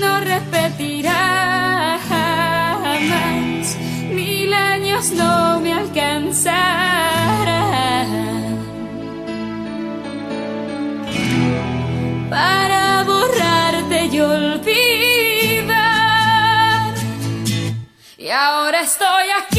[0.00, 3.76] no repetirá jamás.
[4.10, 7.08] Mil años no me alcanzarán
[12.30, 15.74] para borrarte y olvidar.
[18.18, 19.57] Y ahora estoy aquí.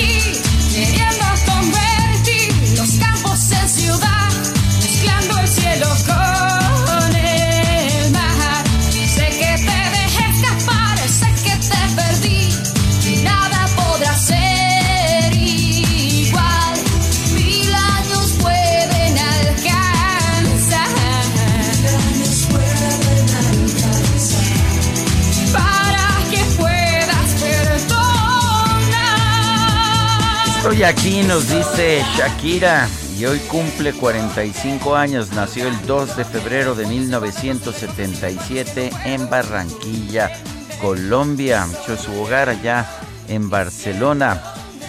[30.72, 36.76] Y aquí, nos dice Shakira, y hoy cumple 45 años, nació el 2 de febrero
[36.76, 40.32] de 1977 en Barranquilla,
[40.80, 42.86] Colombia, echó su hogar allá
[43.28, 44.42] en Barcelona,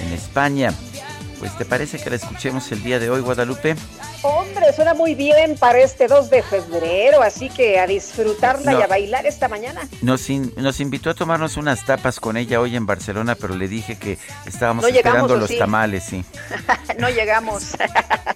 [0.05, 0.73] en España.
[1.41, 3.75] Pues te parece que la escuchemos el día de hoy, Guadalupe?
[4.23, 8.87] Hombre, suena muy bien para este 2 de febrero, así que a disfrutarla y a
[8.87, 9.81] bailar esta mañana.
[10.03, 13.99] Nos, nos invitó a tomarnos unas tapas con ella hoy en Barcelona, pero le dije
[13.99, 16.23] que estábamos esperando los tamales, sí.
[16.99, 17.77] no llegamos.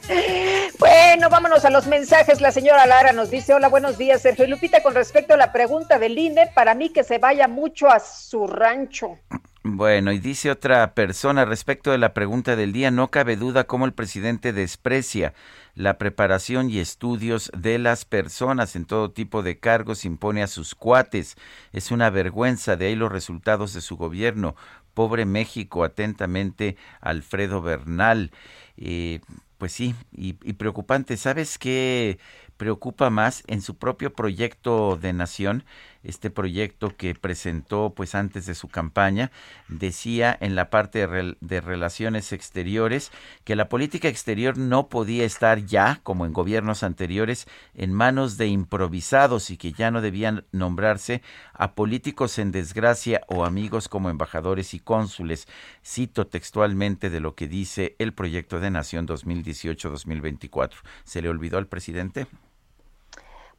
[0.79, 2.41] bueno, vámonos a los mensajes.
[2.41, 5.99] La señora Lara nos dice, hola, buenos días, Sergio Lupita, con respecto a la pregunta
[5.99, 9.19] del INE, para mí que se vaya mucho a su rancho.
[9.67, 13.87] Bueno, y dice otra persona respecto de la pregunta del día, no cabe duda cómo
[13.87, 15.33] el presidente desprecia
[15.75, 20.75] la preparación y estudios de las personas en todo tipo de cargos, impone a sus
[20.75, 21.37] cuates.
[21.73, 24.55] Es una vergüenza, de ahí los resultados de su gobierno.
[24.95, 28.31] Pobre México, atentamente, Alfredo Bernal.
[28.77, 29.21] Eh,
[29.59, 31.17] pues sí, y, y preocupante.
[31.17, 32.19] ¿Sabes qué
[32.57, 35.65] preocupa más en su propio proyecto de nación?
[36.05, 39.33] Este proyecto que presentó pues antes de su campaña,
[39.69, 43.11] decía en la parte de, relaciones exteriores
[43.45, 48.47] que la política exterior no podía estar ya, como en gobiernos anteriores, en manos de
[48.47, 54.75] improvisados y que ya no debían nombrarse a políticos en desgracia o amigos como embajadores
[54.75, 55.49] y cónsules.
[55.85, 60.71] Cito textualmente de lo que dice el proyecto de Nación 2018-2024.
[61.05, 62.27] ¿Se le olvidó al presidente?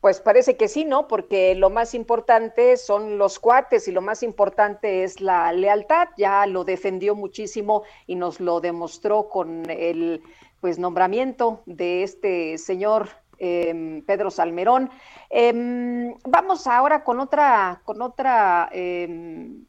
[0.05, 1.07] Pues parece que sí, ¿no?
[1.07, 6.09] Porque lo más importante son los cuates y lo más importante es la lealtad.
[6.15, 10.21] Ya lo defendió muchísimo y nos lo demostró con el
[10.61, 14.91] pues nombramiento de este señor em, Pedro Salmerón.
[15.31, 19.65] Em, vamos ahora con otra, con otra em,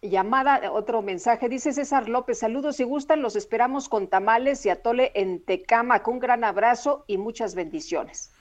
[0.00, 1.50] llamada, otro mensaje.
[1.50, 6.02] Dice César López, saludos si gustan, los esperamos con tamales y atole en Tecama.
[6.06, 8.32] Un gran abrazo y muchas bendiciones.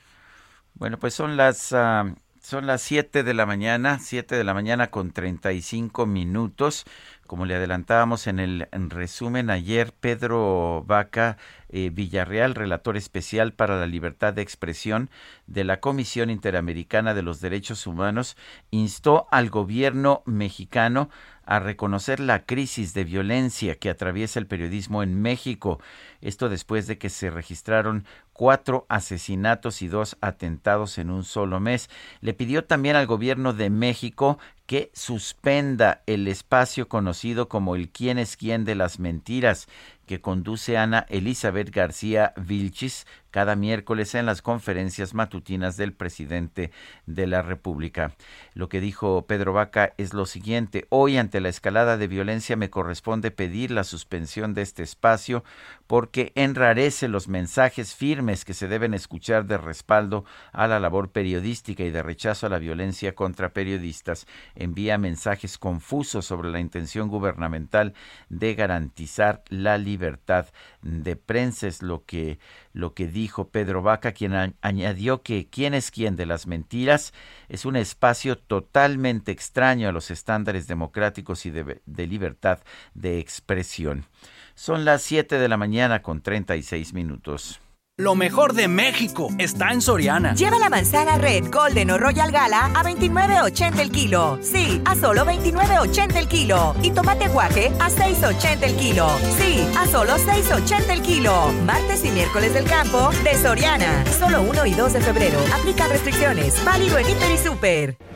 [0.80, 2.14] Bueno, pues son las uh,
[2.48, 6.86] son las 7 de la mañana, 7 de la mañana con 35 minutos.
[7.26, 11.38] Como le adelantábamos en el resumen ayer, Pedro Vaca
[11.68, 15.10] eh, Villarreal, relator especial para la libertad de expresión
[15.46, 18.38] de la Comisión Interamericana de los Derechos Humanos,
[18.72, 21.10] instó al gobierno mexicano
[21.46, 25.82] a reconocer la crisis de violencia que atraviesa el periodismo en México.
[26.22, 28.06] Esto después de que se registraron
[28.38, 31.90] cuatro asesinatos y dos atentados en un solo mes.
[32.22, 38.20] Le pidió también al gobierno de México que suspenda el espacio conocido como el quién
[38.20, 39.68] es quién de las mentiras
[40.06, 46.72] que conduce Ana Elizabeth García Vilchis cada miércoles en las conferencias matutinas del presidente
[47.06, 48.14] de la República.
[48.54, 52.70] Lo que dijo Pedro Vaca es lo siguiente, hoy ante la escalada de violencia me
[52.70, 55.44] corresponde pedir la suspensión de este espacio
[55.88, 61.84] porque enrarece los mensajes firmes que se deben escuchar de respaldo a la labor periodística
[61.84, 64.28] y de rechazo a la violencia contra periodistas.
[64.56, 67.94] Envía mensajes confusos sobre la intención gubernamental
[68.30, 70.48] de garantizar la libertad
[70.82, 72.40] de prensa, es lo que
[72.78, 77.12] lo que dijo Pedro Vaca, quien añadió que quién es quién de las mentiras
[77.50, 82.60] es un espacio totalmente extraño a los estándares democráticos y de, libertad
[82.94, 84.06] de expresión.
[84.54, 87.60] Son las 7 de la mañana con 36 minutos.
[88.00, 90.36] Lo mejor de México está en Soriana.
[90.36, 94.38] Lleva la manzana Red, Golden o Royal Gala a 29.80 el kilo.
[94.40, 96.76] Sí, a solo 29.80 el kilo.
[96.84, 99.10] Y tomate guaje a 6.80 el kilo.
[99.40, 101.52] Sí, a solo 6.80 el kilo.
[101.66, 104.06] Martes y miércoles del campo de Soriana.
[104.20, 105.40] Solo 1 y 2 de febrero.
[105.60, 106.64] Aplica restricciones.
[106.64, 108.07] Válido en Hiper y Super.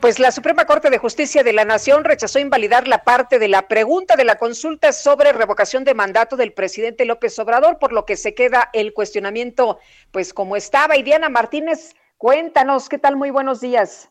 [0.00, 3.68] Pues la Suprema Corte de Justicia de la Nación rechazó invalidar la parte de la
[3.68, 8.16] pregunta de la consulta sobre revocación de mandato del presidente López Obrador, por lo que
[8.16, 9.78] se queda el cuestionamiento
[10.10, 10.96] pues como estaba.
[10.96, 13.16] Y Diana Martínez, cuéntanos, ¿qué tal?
[13.16, 14.10] Muy buenos días.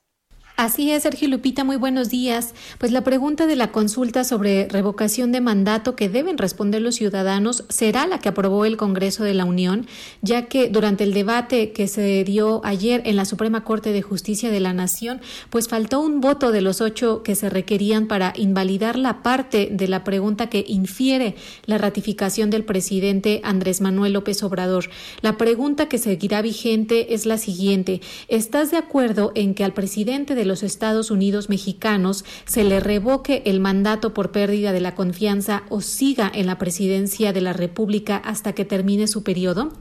[0.60, 2.54] Así es, Sergio Lupita, muy buenos días.
[2.80, 7.64] Pues la pregunta de la consulta sobre revocación de mandato que deben responder los ciudadanos
[7.70, 9.88] será la que aprobó el Congreso de la Unión,
[10.22, 14.52] ya que durante el debate que se dio ayer en la Suprema Corte de Justicia
[14.52, 18.98] de la Nación, pues faltó un voto de los ocho que se requerían para invalidar
[18.98, 21.36] la parte de la pregunta que infiere
[21.68, 24.90] la ratificación del presidente Andrés Manuel López Obrador.
[25.22, 28.02] La pregunta que seguirá vigente es la siguiente.
[28.28, 33.44] ¿Estás de acuerdo en que al presidente de los Estados Unidos mexicanos se le revoque
[33.46, 38.18] el mandato por pérdida de la confianza o siga en la presidencia de la República
[38.18, 39.72] hasta que termine su periodo?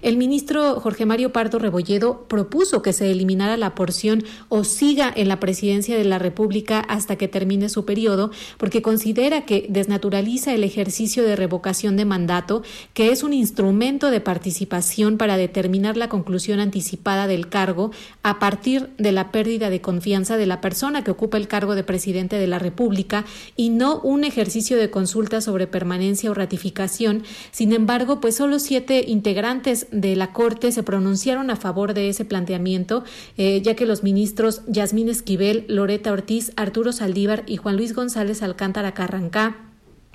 [0.00, 5.28] El ministro Jorge Mario Pardo Rebolledo propuso que se eliminara la porción o siga en
[5.28, 10.62] la presidencia de la República hasta que termine su periodo, porque considera que desnaturaliza el
[10.62, 12.62] ejercicio de revocación de mandato,
[12.94, 17.90] que es un instrumento de participación para determinar la conclusión anticipada del cargo
[18.22, 21.84] a partir de la pérdida de confianza de la persona que ocupa el cargo de
[21.84, 23.24] presidente de la República
[23.56, 27.24] y no un ejercicio de consulta sobre permanencia o ratificación.
[27.50, 32.24] Sin embargo, pues solo siete integrantes de la Corte se pronunciaron a favor de ese
[32.24, 33.04] planteamiento,
[33.36, 38.42] eh, ya que los ministros Yasmín Esquivel, Loreta Ortiz, Arturo Saldívar y Juan Luis González
[38.42, 39.67] Alcántara Carrancá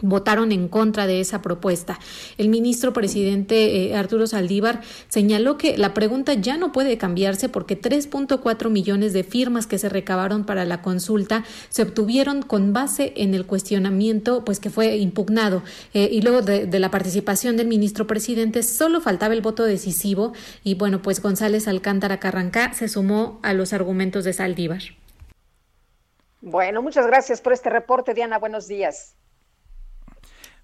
[0.03, 1.99] votaron en contra de esa propuesta.
[2.37, 7.81] El ministro presidente eh, Arturo Saldívar señaló que la pregunta ya no puede cambiarse porque
[7.81, 13.33] 3.4 millones de firmas que se recabaron para la consulta se obtuvieron con base en
[13.33, 18.05] el cuestionamiento pues que fue impugnado eh, y luego de, de, la participación del ministro
[18.05, 20.33] presidente solo faltaba el voto decisivo
[20.63, 24.81] y bueno pues González Alcántara Carrancá se sumó a los argumentos de Saldívar.
[26.41, 28.37] Bueno, muchas gracias por este reporte, Diana.
[28.37, 29.15] Buenos días.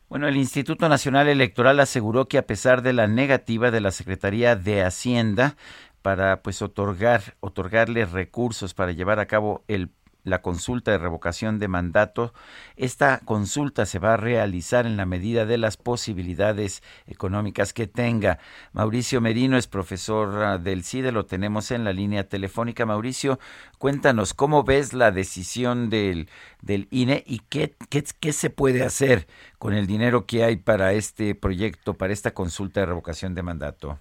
[0.10, 4.56] Bueno, el Instituto Nacional Electoral aseguró que a pesar de la negativa de la Secretaría
[4.56, 5.56] de Hacienda
[6.02, 9.90] para pues otorgar otorgarle recursos para llevar a cabo el
[10.30, 12.34] la consulta de revocación de mandato.
[12.76, 18.40] Esta consulta se va a realizar en la medida de las posibilidades económicas que tenga.
[18.74, 22.86] Mauricio Merino es profesor ah, del CIDE, lo tenemos en la línea telefónica.
[22.86, 23.40] Mauricio,
[23.78, 26.30] cuéntanos, ¿cómo ves la decisión del,
[26.62, 29.28] del INE y qué, qué, qué se puede hacer
[29.58, 34.00] con el dinero que hay para este proyecto, para esta consulta de revocación de mandato?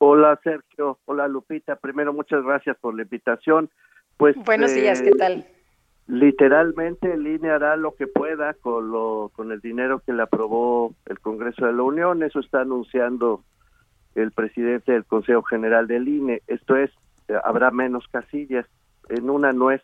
[0.00, 1.74] Hola Sergio, hola Lupita.
[1.76, 3.68] Primero, muchas gracias por la invitación.
[4.18, 5.46] Pues, Buenos días, ¿qué tal?
[6.08, 10.92] Literalmente el INE hará lo que pueda con, lo, con el dinero que le aprobó
[11.06, 12.24] el Congreso de la Unión.
[12.24, 13.44] Eso está anunciando
[14.16, 16.42] el presidente del Consejo General del INE.
[16.48, 16.90] Esto es,
[17.44, 18.66] habrá menos casillas.
[19.08, 19.82] En una no es,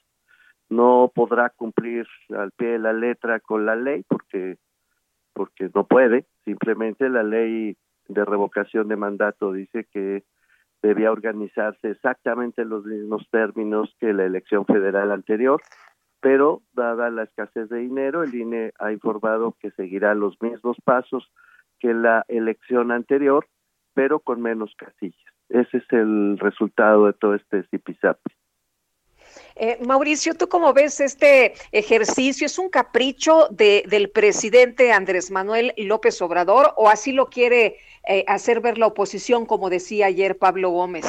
[0.69, 2.05] no podrá cumplir
[2.37, 4.57] al pie de la letra con la ley porque,
[5.33, 6.27] porque no puede.
[6.45, 7.77] Simplemente la ley
[8.09, 10.25] de revocación de mandato dice que
[10.85, 15.63] debía organizarse exactamente en los mismos términos que la elección federal anterior,
[16.21, 21.33] pero dada la escasez de dinero, el INE ha informado que seguirá los mismos pasos
[21.81, 23.47] que la elección anterior,
[23.95, 25.33] pero con menos casillas.
[25.49, 28.33] Ese es el resultado de todo este zipizapi.
[29.57, 32.47] Eh, Mauricio, ¿tú cómo ves este ejercicio?
[32.47, 37.77] ¿Es un capricho de, del presidente Andrés Manuel López Obrador o así lo quiere
[38.09, 41.07] eh, hacer ver la oposición, como decía ayer Pablo Gómez?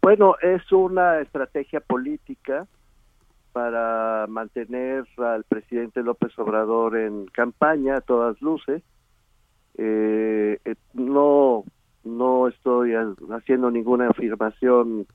[0.00, 2.66] Bueno, es una estrategia política
[3.52, 8.82] para mantener al presidente López Obrador en campaña a todas luces.
[9.76, 10.58] Eh,
[10.94, 11.64] no,
[12.04, 12.94] no estoy
[13.30, 15.06] haciendo ninguna afirmación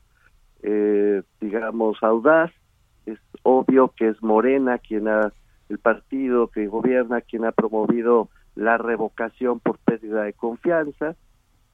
[0.68, 2.51] eh, digamos, audaz.
[3.05, 5.32] Es obvio que es Morena quien ha,
[5.70, 11.16] el partido que gobierna, quien ha promovido la revocación por pérdida de confianza.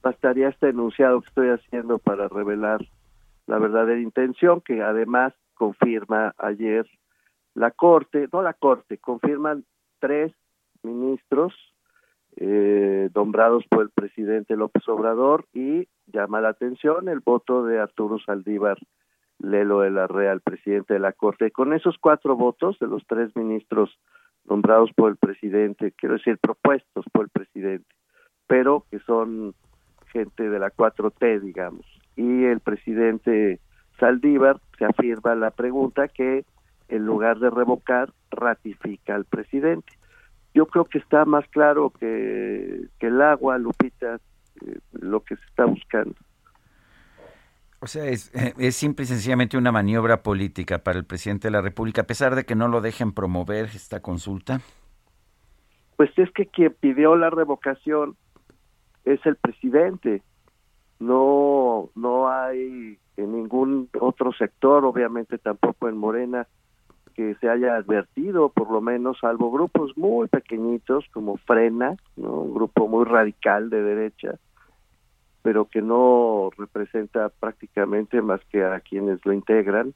[0.02, 2.84] Bastaría este enunciado que estoy haciendo para revelar
[3.46, 6.86] la verdadera intención, que además confirma ayer
[7.54, 9.64] la Corte, no la Corte, confirman
[10.00, 10.32] tres
[10.82, 11.54] ministros
[12.36, 18.18] eh, nombrados por el presidente López Obrador y llama la atención el voto de Arturo
[18.18, 18.78] Saldívar
[19.38, 21.50] Lelo de la Real, presidente de la Corte.
[21.50, 23.98] Con esos cuatro votos de los tres ministros
[24.44, 27.86] nombrados por el presidente, quiero decir propuestos por el presidente,
[28.46, 29.54] pero que son
[30.12, 33.60] gente de la 4T, digamos, y el presidente
[33.98, 36.44] Saldívar se afirma la pregunta que
[36.88, 39.92] en lugar de revocar, ratifica al presidente
[40.54, 44.20] yo creo que está más claro que, el agua, Lupita,
[44.66, 46.14] eh, lo que se está buscando.
[47.80, 51.62] O sea, es, es, simple y sencillamente una maniobra política para el presidente de la
[51.62, 54.60] República, a pesar de que no lo dejen promover esta consulta.
[55.96, 58.16] Pues es que quien pidió la revocación
[59.04, 60.22] es el presidente.
[61.00, 66.46] No, no hay en ningún otro sector, obviamente tampoco en Morena,
[67.12, 72.40] que se haya advertido, por lo menos, salvo grupos muy pequeñitos como Frena, ¿no?
[72.40, 74.38] un grupo muy radical de derecha,
[75.42, 79.94] pero que no representa prácticamente más que a quienes lo integran.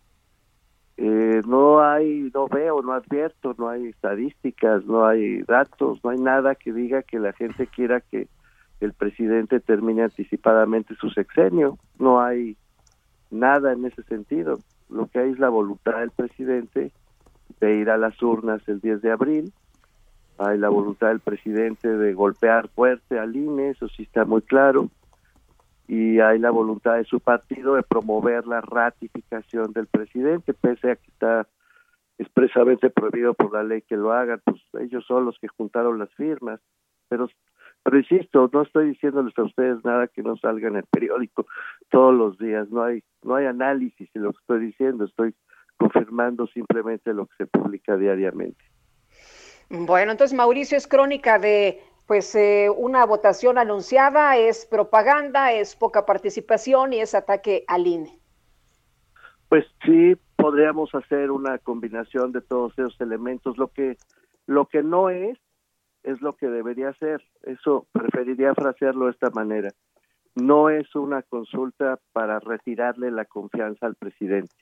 [0.98, 6.18] Eh, no hay, no veo, no advierto, no hay estadísticas, no hay datos, no hay
[6.18, 8.28] nada que diga que la gente quiera que
[8.80, 11.78] el presidente termine anticipadamente su sexenio.
[11.98, 12.56] No hay
[13.30, 14.60] nada en ese sentido.
[14.88, 16.92] Lo que hay es la voluntad del presidente
[17.60, 19.52] de ir a las urnas el 10 de abril.
[20.38, 24.90] Hay la voluntad del presidente de golpear fuerte al INE, eso sí está muy claro,
[25.88, 30.96] y hay la voluntad de su partido de promover la ratificación del presidente, pese a
[30.96, 31.46] que está
[32.18, 36.12] expresamente prohibido por la ley que lo hagan, pues ellos son los que juntaron las
[36.14, 36.60] firmas,
[37.08, 37.28] pero
[37.82, 41.46] pero insisto, no estoy diciéndoles a ustedes nada que no salga en el periódico
[41.88, 45.34] todos los días, no hay no hay análisis de lo que estoy diciendo, estoy
[45.76, 48.64] confirmando simplemente lo que se publica diariamente.
[49.68, 56.06] Bueno, entonces Mauricio es crónica de pues eh, una votación anunciada, es propaganda, es poca
[56.06, 58.18] participación y es ataque al INE.
[59.48, 63.58] Pues sí, podríamos hacer una combinación de todos esos elementos.
[63.58, 63.96] Lo que
[64.46, 65.38] lo que no es
[66.04, 67.22] es lo que debería ser.
[67.42, 69.70] Eso preferiría frasearlo de esta manera.
[70.36, 74.54] No es una consulta para retirarle la confianza al presidente.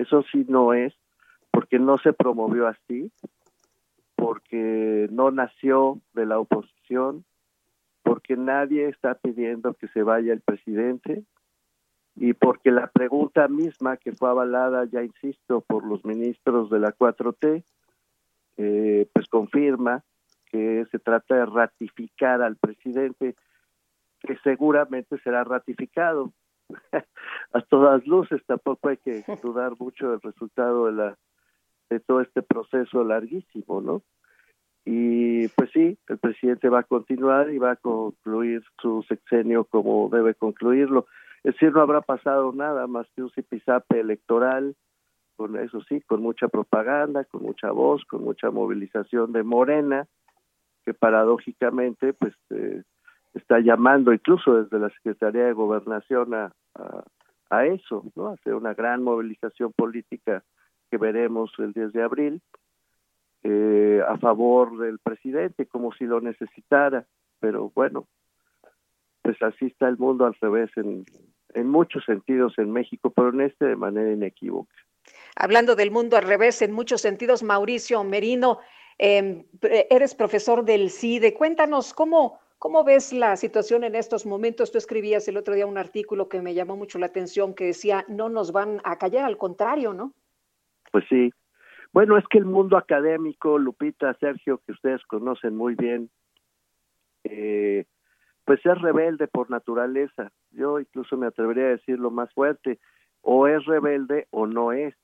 [0.00, 0.94] Eso sí no es,
[1.50, 3.12] porque no se promovió así,
[4.16, 7.24] porque no nació de la oposición,
[8.02, 11.22] porque nadie está pidiendo que se vaya el presidente
[12.16, 16.92] y porque la pregunta misma que fue avalada, ya insisto, por los ministros de la
[16.92, 17.62] 4T,
[18.56, 20.02] eh, pues confirma
[20.46, 23.36] que se trata de ratificar al presidente,
[24.20, 26.32] que seguramente será ratificado
[27.52, 28.42] a todas luces.
[28.46, 31.18] Tampoco hay que dudar mucho del resultado de la
[31.90, 34.02] de todo este proceso larguísimo, ¿no?
[34.84, 40.08] Y pues sí, el presidente va a continuar y va a concluir su sexenio como
[40.10, 41.06] debe concluirlo.
[41.42, 44.74] Es decir, no habrá pasado nada más que un zipizape electoral,
[45.36, 50.06] con eso sí, con mucha propaganda, con mucha voz, con mucha movilización de Morena,
[50.84, 52.82] que paradójicamente pues eh,
[53.34, 58.28] está llamando incluso desde la Secretaría de Gobernación a, a, eso, ¿no?
[58.28, 60.44] Hacer una gran movilización política
[60.90, 62.42] que veremos el 10 de abril
[63.42, 67.06] eh, a favor del presidente, como si lo necesitara,
[67.40, 68.06] pero bueno,
[69.22, 71.04] pues así está el mundo al revés en,
[71.54, 74.74] en muchos sentidos en México, pero en este de manera inequívoca.
[75.36, 78.58] Hablando del mundo al revés en muchos sentidos, Mauricio Merino,
[78.98, 79.46] eh,
[79.88, 84.70] eres profesor del CIDE, cuéntanos cómo, ¿Cómo ves la situación en estos momentos?
[84.70, 88.04] Tú escribías el otro día un artículo que me llamó mucho la atención que decía,
[88.06, 90.12] no nos van a callar, al contrario, ¿no?
[90.92, 91.32] Pues sí.
[91.94, 96.10] Bueno, es que el mundo académico, Lupita, Sergio, que ustedes conocen muy bien,
[97.24, 97.86] eh,
[98.44, 100.30] pues es rebelde por naturaleza.
[100.50, 102.78] Yo incluso me atrevería a decirlo más fuerte,
[103.22, 104.94] o es rebelde o no es.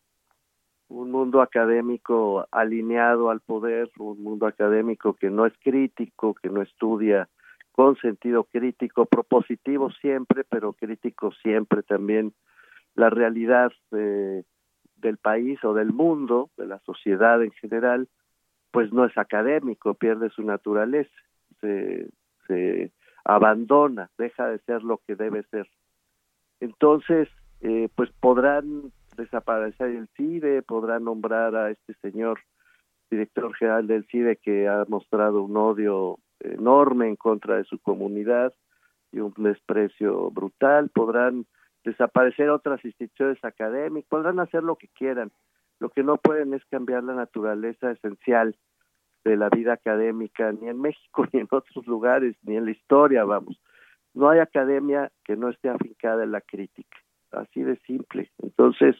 [0.88, 6.60] Un mundo académico alineado al poder, un mundo académico que no es crítico, que no
[6.60, 7.30] estudia
[7.76, 12.32] con sentido crítico, propositivo siempre, pero crítico siempre también
[12.94, 14.44] la realidad de
[14.96, 18.08] del país o del mundo, de la sociedad en general,
[18.70, 21.14] pues no es académico, pierde su naturaleza,
[21.60, 22.08] se,
[22.46, 22.92] se
[23.24, 25.68] abandona, deja de ser lo que debe ser.
[26.60, 27.28] Entonces,
[27.60, 32.40] eh, pues podrán desaparecer el CIDE, podrán nombrar a este señor
[33.10, 38.54] director general del CIDE que ha mostrado un odio enorme en contra de su comunidad
[39.12, 41.46] y un desprecio brutal, podrán
[41.84, 45.30] desaparecer otras instituciones académicas, podrán hacer lo que quieran.
[45.78, 48.56] Lo que no pueden es cambiar la naturaleza esencial
[49.24, 53.24] de la vida académica, ni en México, ni en otros lugares, ni en la historia,
[53.24, 53.60] vamos.
[54.14, 56.96] No hay academia que no esté afincada en la crítica,
[57.32, 58.30] así de simple.
[58.42, 58.96] Entonces,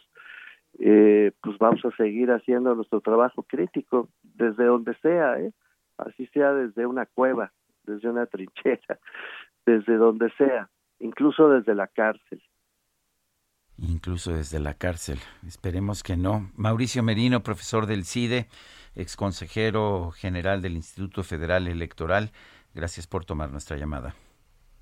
[0.79, 5.51] eh, pues vamos a seguir haciendo nuestro trabajo crítico desde donde sea, ¿eh?
[5.97, 7.51] Así sea desde una cueva,
[7.83, 8.99] desde una trinchera,
[9.65, 10.69] desde donde sea,
[10.99, 12.41] incluso desde la cárcel
[13.79, 15.19] incluso desde la cárcel.
[15.45, 16.49] Esperemos que no.
[16.55, 18.47] Mauricio Merino, profesor del CIDE,
[18.95, 22.31] ex consejero general del Instituto Federal Electoral,
[22.73, 24.15] gracias por tomar nuestra llamada.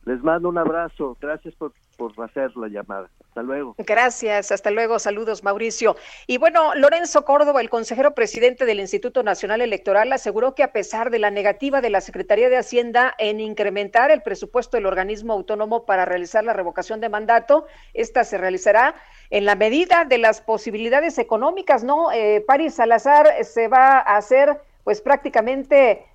[0.05, 1.17] Les mando un abrazo.
[1.19, 3.09] Gracias por, por hacer la llamada.
[3.27, 3.75] Hasta luego.
[3.77, 4.51] Gracias.
[4.51, 4.99] Hasta luego.
[4.99, 5.95] Saludos, Mauricio.
[6.27, 11.09] Y bueno, Lorenzo Córdoba, el consejero presidente del Instituto Nacional Electoral, aseguró que a pesar
[11.09, 15.85] de la negativa de la Secretaría de Hacienda en incrementar el presupuesto del organismo autónomo
[15.85, 18.95] para realizar la revocación de mandato, esta se realizará
[19.29, 22.11] en la medida de las posibilidades económicas, ¿no?
[22.11, 26.05] Eh, Paris Salazar se va a hacer pues prácticamente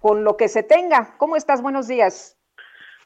[0.00, 1.14] con lo que se tenga.
[1.18, 1.62] ¿Cómo estás?
[1.62, 2.37] Buenos días.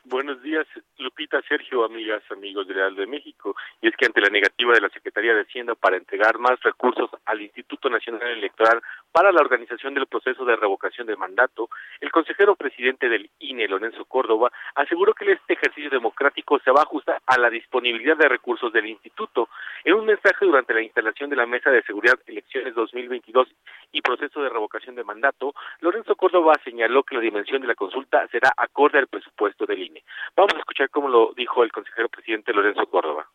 [0.05, 0.66] Buenos días,
[0.98, 3.55] Lupita, Sergio, amigas, amigos de Real de México.
[3.80, 7.09] Y es que ante la negativa de la Secretaría de Hacienda para entregar más recursos
[7.24, 8.82] al Instituto Nacional Electoral
[9.12, 11.68] para la organización del proceso de revocación de mandato,
[12.00, 16.84] el consejero presidente del INE, Lorenzo Córdoba, aseguró que este ejercicio democrático se va a
[16.84, 19.48] ajustar a la disponibilidad de recursos del instituto.
[19.84, 23.48] En un mensaje durante la instalación de la Mesa de Seguridad Elecciones 2022
[23.92, 28.26] y proceso de revocación de mandato, Lorenzo Córdoba señaló que la dimensión de la consulta
[28.28, 29.91] será acorde al presupuesto del INE.
[30.36, 33.28] Vamos a escuchar cómo lo dijo el consejero presidente Lorenzo Córdoba.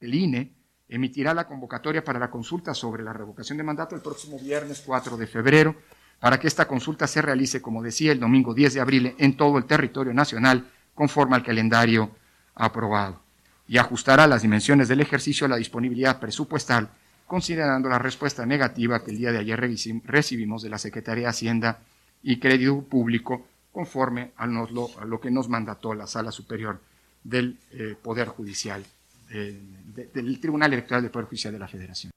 [0.00, 0.52] El INE
[0.88, 5.16] emitirá la convocatoria para la consulta sobre la revocación de mandato el próximo viernes 4
[5.16, 5.74] de febrero
[6.20, 9.58] para que esta consulta se realice, como decía, el domingo 10 de abril en todo
[9.58, 12.10] el territorio nacional conforme al calendario
[12.54, 13.24] aprobado
[13.66, 16.90] y ajustará las dimensiones del ejercicio a la disponibilidad presupuestal,
[17.26, 19.58] considerando la respuesta negativa que el día de ayer
[20.04, 21.78] recibimos de la Secretaría de Hacienda
[22.22, 26.80] y Crédito Público, conforme a, lo, que nos mandató la Sala Superior
[27.22, 28.82] del eh, Poder Judicial,
[29.28, 32.14] del Tribunal Electoral del Poder Judicial de la Federación.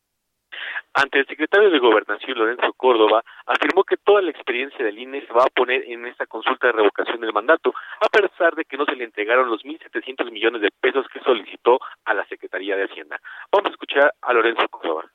[0.99, 5.31] Ante el secretario de Gobernación, Lorenzo Córdoba, afirmó que toda la experiencia del INE se
[5.31, 8.85] va a poner en esta consulta de revocación del mandato, a pesar de que no
[8.85, 13.21] se le entregaron los 1.700 millones de pesos que solicitó a la Secretaría de Hacienda.
[13.51, 15.05] Vamos a escuchar a Lorenzo Córdoba.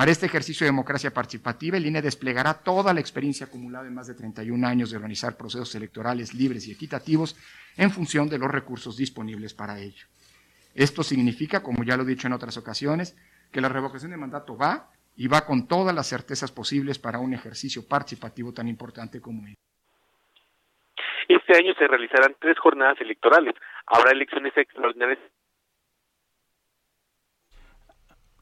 [0.00, 4.06] Para este ejercicio de democracia participativa, el INE desplegará toda la experiencia acumulada en más
[4.06, 7.36] de 31 años de organizar procesos electorales libres y equitativos
[7.76, 10.06] en función de los recursos disponibles para ello.
[10.74, 13.14] Esto significa, como ya lo he dicho en otras ocasiones,
[13.52, 14.88] que la revocación de mandato va
[15.18, 19.60] y va con todas las certezas posibles para un ejercicio participativo tan importante como este.
[21.28, 23.54] Este año se realizarán tres jornadas electorales.
[23.84, 25.18] Habrá elecciones extraordinarias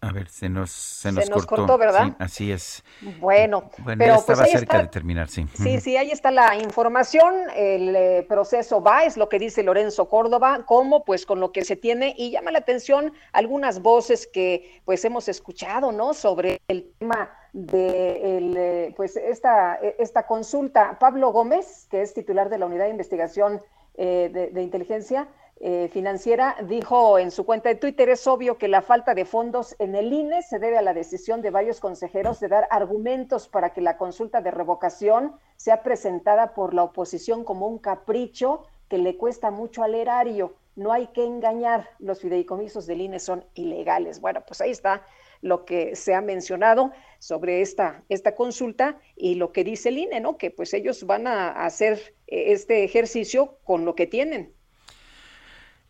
[0.01, 1.76] a ver, se nos, se nos, cortó.
[1.76, 2.14] ¿verdad?
[2.18, 2.84] así es.
[3.18, 5.46] Bueno, bueno pero ya pues estaba cerca de terminar, sí.
[5.55, 7.34] Sí, sí, ahí está la información.
[7.57, 11.64] El eh, proceso va, es lo que dice Lorenzo Córdoba, como pues con lo que
[11.64, 16.14] se tiene y llama la atención algunas voces que pues hemos escuchado, ¿no?
[16.14, 20.99] Sobre el tema de el, eh, pues esta, esta consulta.
[21.01, 23.61] Pablo Gómez, que es titular de la Unidad de Investigación
[23.96, 25.26] eh, de, de Inteligencia,
[25.61, 29.75] eh, financiera dijo en su cuenta de Twitter, es obvio que la falta de fondos
[29.81, 33.71] en el INE se debe a la decisión de varios consejeros de dar argumentos para
[33.71, 39.17] que la consulta de revocación sea presentada por la oposición como un capricho que le
[39.17, 40.55] cuesta mucho al erario.
[40.77, 44.21] No hay que engañar, los fideicomisos del INE son ilegales.
[44.21, 45.03] Bueno, pues ahí está
[45.41, 50.21] lo que se ha mencionado sobre esta, esta consulta y lo que dice el INE,
[50.21, 50.39] ¿no?
[50.39, 54.55] Que pues ellos van a hacer eh, este ejercicio con lo que tienen.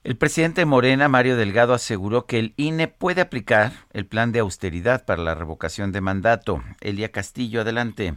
[0.04, 5.04] El presidente Morena, Mario Delgado, aseguró que el INE puede aplicar el plan de austeridad
[5.04, 6.60] para la revocación de mandato.
[6.80, 8.14] Elia Castillo, adelante.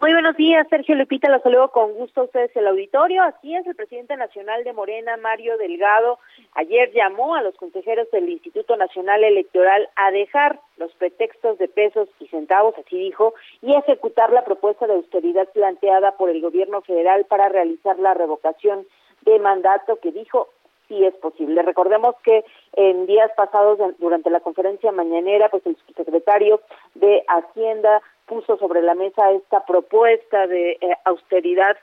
[0.00, 3.22] Muy buenos días, Sergio Lupita, los saludo con gusto a ustedes el auditorio.
[3.22, 6.18] Así es, el presidente nacional de Morena, Mario Delgado,
[6.54, 12.08] ayer llamó a los consejeros del Instituto Nacional Electoral a dejar los pretextos de pesos
[12.20, 17.24] y centavos, así dijo, y ejecutar la propuesta de austeridad planteada por el gobierno federal
[17.26, 18.86] para realizar la revocación
[19.22, 20.48] de mandato que dijo
[20.88, 21.62] sí es posible.
[21.62, 22.44] Recordemos que
[22.74, 26.60] en días pasados, durante la conferencia mañanera, pues el secretario
[26.94, 31.76] de Hacienda puso sobre la mesa esta propuesta de eh, austeridad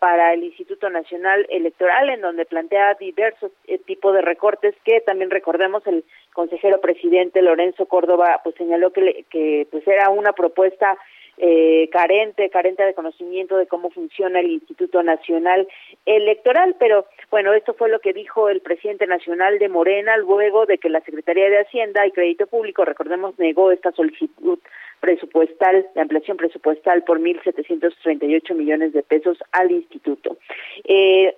[0.00, 5.30] para el Instituto Nacional Electoral, en donde plantea diversos eh, tipos de recortes que también
[5.30, 10.96] recordemos el consejero presidente Lorenzo Córdoba pues señaló que, que pues era una propuesta
[11.38, 15.66] eh, carente, carente de conocimiento de cómo funciona el Instituto Nacional
[16.06, 20.78] Electoral, pero bueno, esto fue lo que dijo el presidente nacional de Morena luego de
[20.78, 24.58] que la Secretaría de Hacienda y Crédito Público, recordemos, negó esta solicitud
[25.00, 30.38] presupuestal, de ampliación presupuestal por 1.738 millones de pesos al instituto.
[30.84, 31.34] Eh,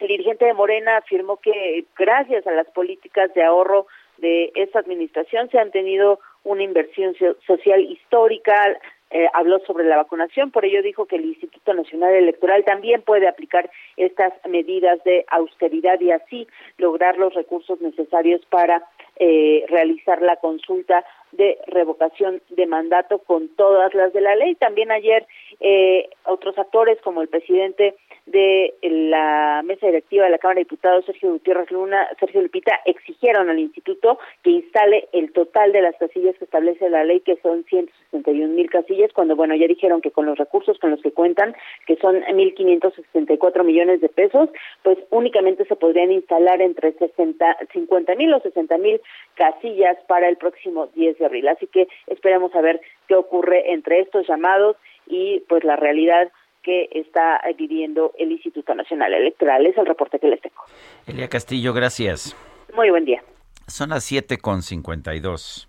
[0.00, 3.86] el dirigente de Morena afirmó que gracias a las políticas de ahorro
[4.18, 7.14] de esta administración se han tenido una inversión
[7.46, 8.78] social histórica,
[9.14, 13.28] eh, habló sobre la vacunación, por ello dijo que el Instituto Nacional Electoral también puede
[13.28, 16.48] aplicar estas medidas de austeridad y así
[16.78, 18.82] lograr los recursos necesarios para
[19.20, 21.04] eh, realizar la consulta
[21.36, 24.54] de revocación de mandato con todas las de la ley.
[24.54, 25.26] También ayer
[25.60, 27.94] eh, otros actores como el presidente
[28.26, 33.50] de la mesa directiva de la Cámara de Diputados, Sergio Gutiérrez Luna, Sergio Lupita, exigieron
[33.50, 37.64] al instituto que instale el total de las casillas que establece la ley, que son
[37.64, 41.54] 161 mil casillas, cuando, bueno, ya dijeron que con los recursos con los que cuentan,
[41.86, 44.48] que son 1.564 millones de pesos,
[44.82, 49.00] pues únicamente se podrían instalar entre 60, 50 mil o 60 mil
[49.34, 51.48] casillas para el próximo 10 de abril.
[51.48, 56.30] Así que esperemos a ver qué ocurre entre estos llamados y pues la realidad
[56.62, 59.66] que está viviendo el Instituto Nacional Electoral.
[59.66, 60.62] Es el reporte que les tengo.
[61.06, 62.36] Elia Castillo, gracias.
[62.74, 63.22] Muy buen día.
[63.66, 65.68] Son las 7 con 52.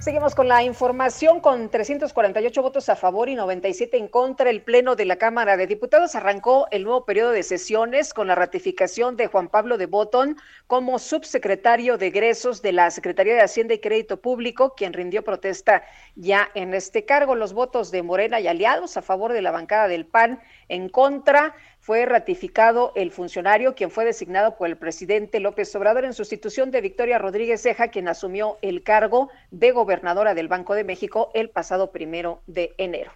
[0.00, 1.40] Seguimos con la información.
[1.40, 5.66] Con 348 votos a favor y 97 en contra, el Pleno de la Cámara de
[5.66, 10.38] Diputados arrancó el nuevo periodo de sesiones con la ratificación de Juan Pablo de Botón
[10.66, 15.82] como subsecretario de egresos de la Secretaría de Hacienda y Crédito Público, quien rindió protesta
[16.14, 17.34] ya en este cargo.
[17.34, 20.40] Los votos de Morena y aliados a favor de la bancada del PAN
[20.70, 26.12] en contra fue ratificado el funcionario quien fue designado por el presidente López Obrador en
[26.12, 31.30] sustitución de Victoria Rodríguez Ceja, quien asumió el cargo de gobernadora del Banco de México
[31.34, 33.12] el pasado primero de enero.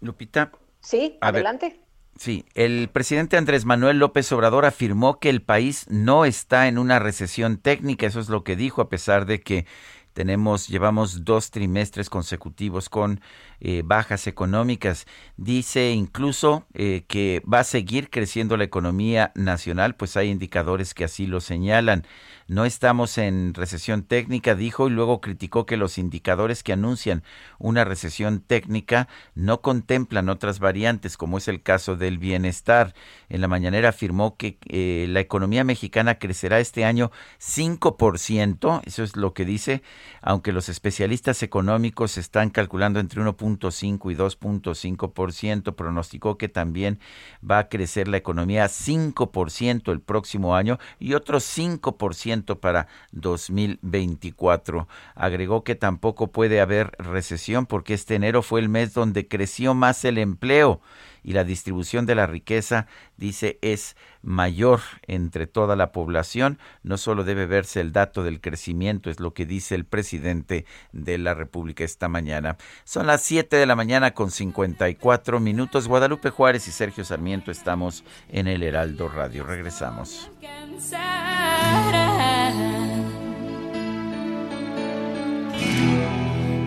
[0.00, 0.52] Lupita.
[0.80, 1.80] Sí, adelante.
[2.16, 6.98] sí, el presidente Andrés Manuel López Obrador afirmó que el país no está en una
[6.98, 9.64] recesión técnica, eso es lo que dijo, a pesar de que
[10.12, 13.20] tenemos, llevamos dos trimestres consecutivos con
[13.60, 15.06] eh, bajas económicas.
[15.36, 21.04] Dice incluso eh, que va a seguir creciendo la economía nacional, pues hay indicadores que
[21.04, 22.04] así lo señalan.
[22.48, 27.22] No estamos en recesión técnica, dijo, y luego criticó que los indicadores que anuncian
[27.58, 32.94] una recesión técnica no contemplan otras variantes, como es el caso del bienestar.
[33.32, 37.10] En la mañanera afirmó que eh, la economía mexicana crecerá este año
[37.40, 39.82] 5%, eso es lo que dice,
[40.20, 47.00] aunque los especialistas económicos están calculando entre 1.5 y 2.5%, pronosticó que también
[47.42, 54.88] va a crecer la economía 5% el próximo año y otro 5% para 2024.
[55.14, 60.04] Agregó que tampoco puede haber recesión porque este enero fue el mes donde creció más
[60.04, 60.82] el empleo
[61.22, 66.58] y la distribución de la riqueza, dice, es mayor entre toda la población.
[66.82, 71.18] No solo debe verse el dato del crecimiento, es lo que dice el presidente de
[71.18, 72.56] la República esta mañana.
[72.84, 75.88] Son las 7 de la mañana con 54 minutos.
[75.88, 79.44] Guadalupe Juárez y Sergio Sarmiento estamos en el Heraldo Radio.
[79.44, 80.30] Regresamos.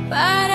[0.09, 0.54] Para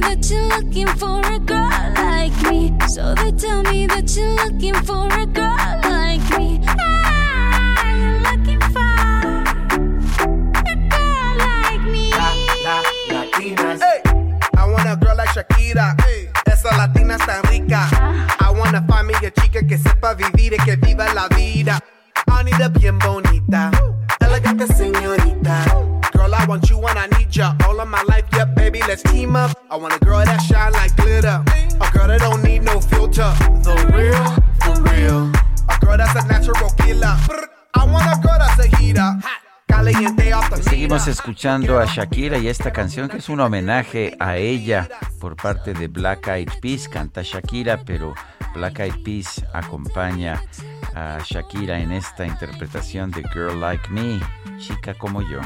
[0.00, 2.72] Me that you're looking for a girl like me.
[2.88, 6.60] So they tell me that you're looking for a girl like me.
[6.66, 8.94] Ah, you're looking for
[10.66, 12.10] a girl like me.
[12.10, 12.32] La,
[12.64, 13.80] la, latinas.
[13.80, 14.00] Hey,
[14.56, 16.00] I want a girl like Shakira.
[16.02, 17.88] Hey, esa latina está rica.
[18.40, 21.80] I wanna find me a chica que sepa vivir y que viva la vida.
[22.26, 23.70] Anita bien bonita,
[24.20, 25.64] elegante señorita.
[26.12, 28.27] Girl, I want you and I need ya all of my life.
[28.70, 29.56] Baby, let's team up.
[29.70, 31.42] I want a girl that shine like glitter,
[31.80, 33.32] a girl that don't need no filter.
[33.64, 34.22] The real,
[34.60, 35.32] the real.
[35.70, 37.16] A girl that's a natural killer.
[37.72, 39.16] I want a girl that's a heater.
[40.50, 44.86] Pues seguimos escuchando a Shakira y esta canción que es un homenaje a ella
[45.18, 46.90] por parte de Black Eyed Peas.
[46.90, 48.12] Canta Shakira, pero
[48.52, 50.42] Black Eyed Peas acompaña
[50.94, 54.20] a Shakira en esta interpretación de Girl Like Me,
[54.58, 55.40] chica como yo.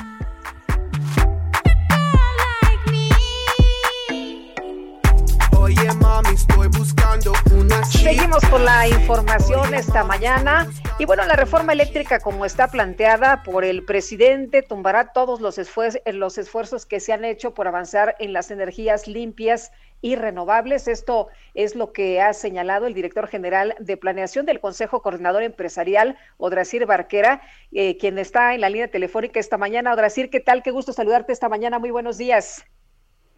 [6.12, 8.10] Mami, estoy buscando una chica.
[8.12, 10.68] Seguimos con la información esta mañana.
[10.98, 16.02] Y bueno, la reforma eléctrica, como está planteada por el presidente, tumbará todos los, esfuer-
[16.12, 20.86] los esfuerzos que se han hecho por avanzar en las energías limpias y renovables.
[20.86, 26.18] Esto es lo que ha señalado el director general de planeación del Consejo Coordinador Empresarial,
[26.36, 27.40] Odrasir Barquera,
[27.72, 29.94] eh, quien está en la línea telefónica esta mañana.
[29.94, 30.62] Odrasir, ¿qué tal?
[30.62, 31.78] Qué gusto saludarte esta mañana.
[31.78, 32.66] Muy buenos días.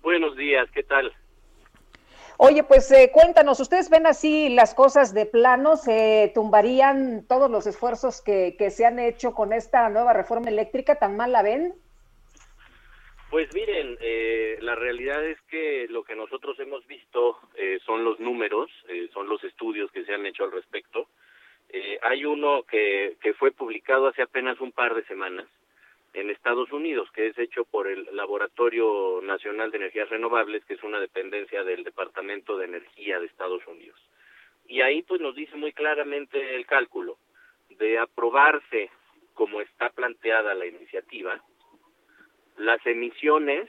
[0.03, 1.13] Buenos días, ¿qué tal?
[2.37, 5.77] Oye, pues eh, cuéntanos, ¿ustedes ven así las cosas de plano?
[5.77, 10.97] ¿Se tumbarían todos los esfuerzos que, que se han hecho con esta nueva reforma eléctrica?
[10.97, 11.75] ¿Tan mal la ven?
[13.35, 18.21] Pues miren, eh, la realidad es que lo que nosotros hemos visto eh, son los
[18.21, 21.09] números, eh, son los estudios que se han hecho al respecto.
[22.03, 25.47] hay uno que, que fue publicado hace apenas un par de semanas
[26.15, 30.83] en Estados Unidos, que es hecho por el Laboratorio Nacional de Energías Renovables, que es
[30.83, 34.01] una dependencia del Departamento de Energía de Estados Unidos.
[34.67, 37.19] Y ahí pues nos dice muy claramente el cálculo
[37.79, 38.91] de aprobarse
[39.35, 41.43] como está planteada la iniciativa,
[42.57, 43.69] las emisiones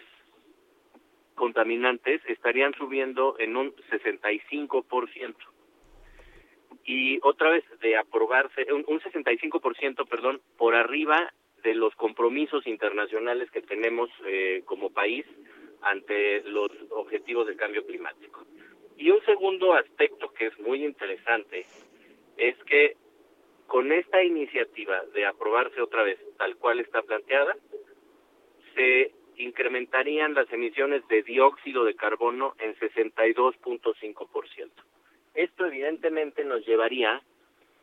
[1.34, 5.36] contaminantes estarían subiendo en un 65%.
[6.86, 11.34] Y otra vez, de aprobarse, un, un 65%, perdón, por arriba
[11.66, 15.26] de los compromisos internacionales que tenemos eh, como país
[15.82, 18.46] ante los objetivos de cambio climático.
[18.98, 21.66] Y un segundo aspecto que es muy interesante
[22.38, 22.96] es que
[23.66, 27.58] con esta iniciativa de aprobarse otra vez tal cual está planteada,
[28.76, 34.70] se incrementarían las emisiones de dióxido de carbono en 62.5%.
[35.34, 37.24] Esto evidentemente nos llevaría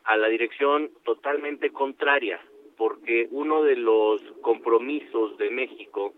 [0.05, 2.39] a la dirección totalmente contraria,
[2.83, 6.13] porque uno de los compromisos de México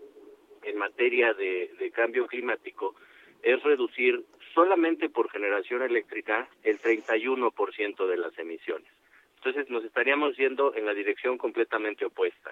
[0.64, 2.96] en materia de, cambio climático
[3.40, 8.88] es reducir solamente por generación eléctrica el 31% de las emisiones.
[9.36, 12.50] Entonces nos estaríamos yendo en la dirección completamente opuesta.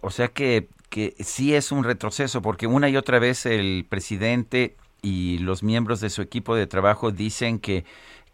[0.00, 4.76] O sea que, que sí es un retroceso, porque una y otra vez el presidente
[5.02, 7.84] y los miembros de su equipo de trabajo dicen que,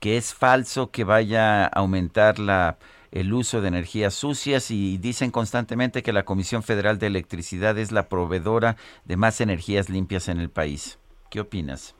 [0.00, 2.76] que es falso que vaya a aumentar la,
[3.14, 7.92] el uso de energías sucias y dicen constantemente que la Comisión Federal de Electricidad es
[7.92, 10.98] la proveedora de más energías limpias en el país.
[11.30, 11.94] ¿Qué opinas?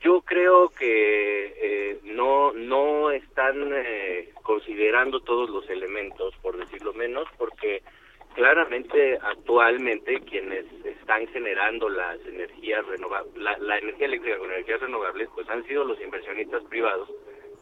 [0.00, 7.28] Yo creo que eh, no no están eh, considerando todos los elementos, por decirlo menos,
[7.38, 7.82] porque
[8.34, 15.48] claramente actualmente quienes están generando las energías renovables, la, energía eléctrica con energías renovables, pues
[15.48, 17.08] han sido los inversionistas privados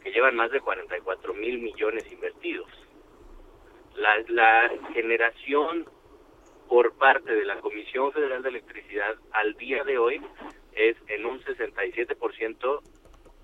[0.07, 2.71] que llevan más de 44 mil millones invertidos.
[3.97, 5.85] La, generación
[6.69, 10.21] por parte de la Comisión Federal de Electricidad al día de hoy
[10.75, 12.83] es en un 67%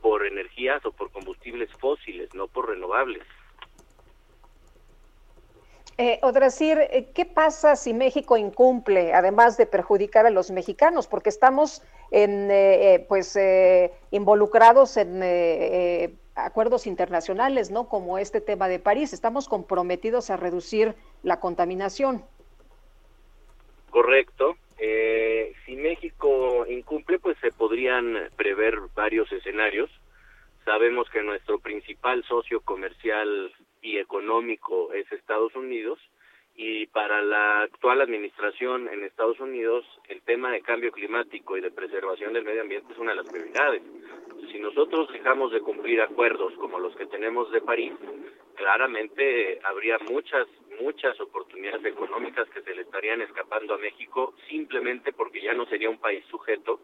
[0.00, 3.26] por energías o por combustibles fósiles, no por renovables.
[5.98, 11.06] Eh, decir, eh, ¿qué pasa si México incumple, además de perjudicar a los mexicanos?
[11.06, 13.36] Porque estamos en, eh, eh, pues,
[14.10, 15.22] involucrados en
[16.34, 17.88] acuerdos internacionales, ¿no?
[17.88, 19.12] Como este tema de París.
[19.12, 22.24] Estamos comprometidos a reducir la contaminación.
[23.90, 24.56] Correcto.
[25.66, 29.90] si México incumple, pues se podrían prever varios escenarios.
[30.64, 35.98] Sabemos que nuestro principal socio comercial y económico es Estados Unidos
[36.54, 41.70] y para la actual administración en Estados Unidos el tema de cambio climático y de
[41.70, 43.82] preservación del medio ambiente es una de las prioridades.
[44.50, 47.94] Si nosotros dejamos de cumplir acuerdos como los que tenemos de París,
[48.54, 50.46] claramente habría muchas,
[50.80, 55.88] muchas oportunidades económicas que se le estarían escapando a México simplemente porque ya no sería
[55.88, 56.80] un país sujeto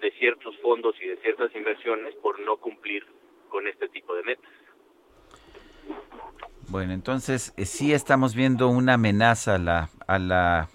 [0.00, 3.06] de ciertos fondos y de ciertas inversiones por no cumplir
[3.48, 4.50] con este tipo de metas.
[6.74, 10.70] Bueno, entonces eh, sí estamos viendo una amenaza a la, a la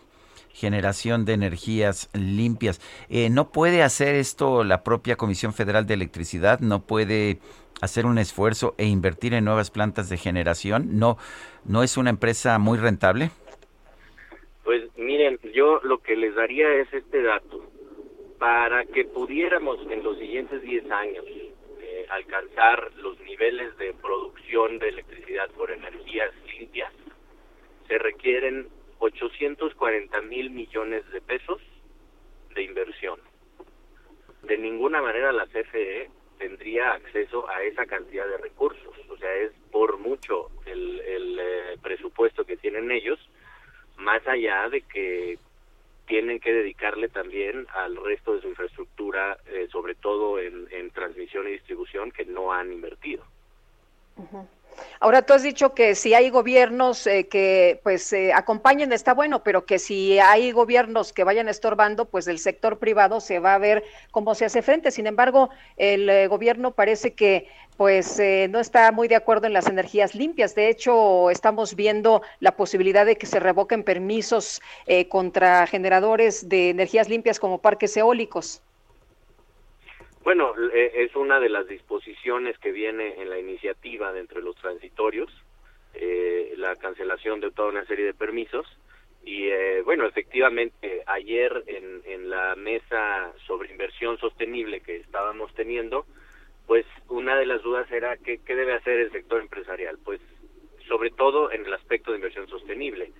[0.53, 2.79] generación de energías limpias.
[3.09, 6.61] Eh, ¿No puede hacer esto la propia Comisión Federal de Electricidad?
[6.61, 7.39] ¿No puede
[7.81, 10.99] hacer un esfuerzo e invertir en nuevas plantas de generación?
[10.99, 11.17] ¿No,
[11.65, 13.31] no es una empresa muy rentable?
[14.63, 17.61] Pues miren, yo lo que les daría es este dato.
[18.37, 21.25] Para que pudiéramos en los siguientes 10 años
[22.09, 26.93] alcanzar los niveles de producción de electricidad por energías limpias,
[27.87, 28.67] se requieren
[28.99, 31.61] 840 mil millones de pesos
[32.53, 33.19] de inversión.
[34.43, 39.51] De ninguna manera la CFE tendría acceso a esa cantidad de recursos, o sea, es
[39.71, 41.01] por mucho el,
[41.39, 43.19] eh, presupuesto que tienen ellos,
[43.97, 45.37] más allá de que
[46.07, 48.88] tienen que dedicarle también al resto de su infraestructura,
[49.47, 53.23] eh, sobre todo en, transmisión y distribución, que no han invertido.
[54.99, 59.43] Ahora tú has dicho que si hay gobiernos eh, que pues eh, acompañen está bueno,
[59.43, 63.57] pero que si hay gobiernos que vayan estorbando, pues el sector privado se va a
[63.57, 64.91] ver cómo se hace frente.
[64.91, 67.47] Sin embargo, el eh, gobierno parece que
[67.77, 70.53] pues no está muy de acuerdo en las energías limpias.
[70.53, 74.61] De hecho, estamos viendo la posibilidad de que se revoquen permisos
[75.07, 78.61] contra generadores de energías limpias como parques eólicos.
[80.29, 84.55] Bueno, eh, es una de las disposiciones que viene en la iniciativa de entre los
[84.57, 85.31] transitorios,
[85.95, 88.67] eh, la cancelación de toda una serie de permisos
[89.23, 96.05] Y eh, bueno, efectivamente, ayer en, la mesa sobre inversión sostenible que estábamos teniendo,
[96.67, 99.97] pues una de las dudas era qué, qué debe hacer el sector empresarial.
[100.05, 100.21] Pues
[100.87, 103.11] sobre todo en el aspecto de inversión sostenible.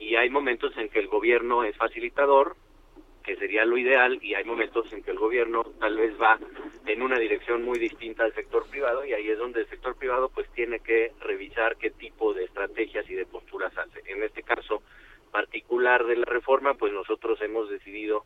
[0.00, 2.56] Y hay momentos en que el gobierno es facilitador,
[3.22, 6.38] que sería lo ideal, y hay momentos en que el gobierno tal vez va
[6.86, 10.28] en una dirección muy distinta al sector privado, y ahí es donde el sector privado
[10.28, 14.02] pues tiene que revisar qué tipo de estrategias y de posturas hace.
[14.06, 14.82] En este caso
[15.30, 18.24] particular de la reforma, pues nosotros hemos decidido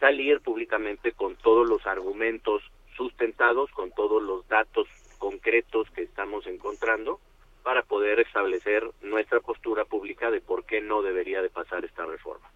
[0.00, 2.62] salir públicamente con todos los argumentos
[2.96, 7.20] sustentados, con todos los datos concretos que estamos encontrando,
[7.62, 12.50] para poder establecer nuestra postura pública de por qué no debería de pasar esta reforma.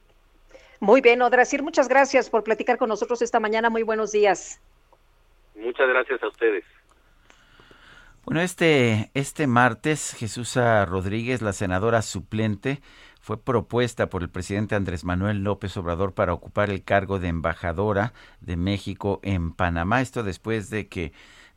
[0.81, 3.71] Muy bien, Odrasir, muchas gracias por platicar con nosotros esta mañana.
[3.71, 4.61] Muy buenos días.
[5.55, 6.65] Muchas gracias a ustedes.
[8.25, 12.81] Bueno, este, este martes, Jesús Rodríguez, la senadora suplente,
[13.21, 18.13] fue propuesta por el presidente Andrés Manuel López Obrador para ocupar el cargo de embajadora
[18.41, 20.01] de México en Panamá.
[20.01, 21.13] Esto después de que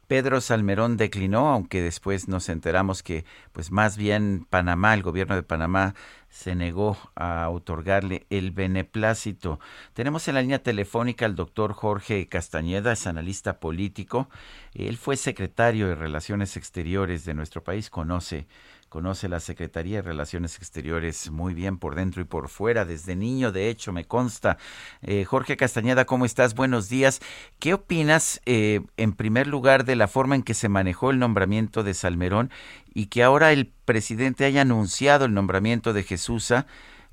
[0.10, 5.44] Pedro Salmerón declinó, aunque después nos enteramos que, pues más bien Panamá, el gobierno de
[5.44, 5.94] Panamá,
[6.30, 9.60] se negó a otorgarle el beneplácito.
[9.94, 14.30] Tenemos en la línea telefónica al doctor Jorge Castañeda, es analista político.
[14.74, 18.48] Él fue secretario de Relaciones Exteriores de nuestro país, conoce
[18.90, 23.52] conoce la Secretaría de Relaciones Exteriores muy bien por dentro y por fuera, desde niño,
[23.52, 24.58] de hecho, me consta.
[25.02, 26.56] Eh, Jorge Castañeda, ¿cómo estás?
[26.56, 27.22] Buenos días.
[27.60, 31.84] ¿Qué opinas, eh, en primer lugar, de la forma en que se manejó el nombramiento
[31.84, 32.52] de Salmerón
[32.94, 36.66] y que ahora el presidente haya anunciado el nombramiento de Jesusa?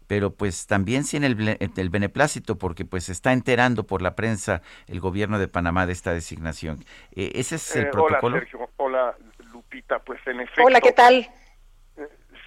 [0.09, 5.01] pero pues también sin el, el, beneplácito, porque pues está enterando por la prensa el
[5.01, 6.85] gobierno de Panamá de esta designación.
[7.17, 8.37] Eh, ¿Ese es el protocolo?
[8.37, 8.71] Hola, Sergio.
[8.77, 9.17] Hola,
[9.53, 9.99] Lupita.
[9.99, 10.63] Pues en efecto.
[10.65, 11.29] Hola, ¿qué tal?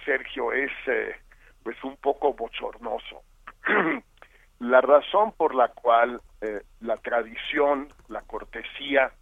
[0.04, 1.16] Sergio, es eh,
[1.62, 3.22] pues un poco bochornoso.
[4.60, 9.12] la razón por la cual eh, la tradición, la cortesía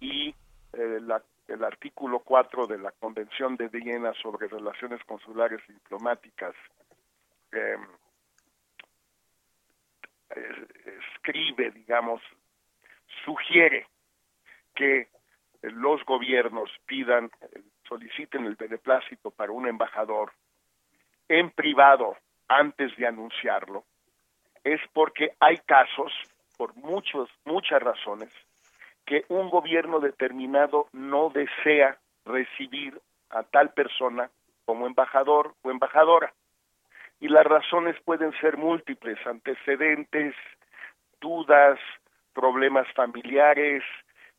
[0.00, 0.34] y
[0.72, 0.98] eh,
[1.48, 6.54] el artículo 4 de la Convención de Viena sobre relaciones consulares y diplomáticas
[7.52, 7.86] em,
[11.16, 12.22] escribe, digamos,
[13.24, 13.86] sugiere
[14.74, 15.08] que
[15.62, 17.30] los gobiernos pidan
[17.92, 20.32] soliciten el beneplácito para un embajador
[21.28, 22.16] en privado
[22.48, 23.84] antes de anunciarlo,
[24.64, 26.10] es porque hay casos,
[26.56, 28.30] por muchos, muchas razones,
[29.04, 34.30] que un gobierno determinado no desea recibir a tal persona
[34.64, 36.32] como embajador o embajadora.
[37.20, 40.34] Y las razones pueden ser múltiples, antecedentes,
[41.20, 41.78] dudas,
[42.32, 43.82] problemas familiares,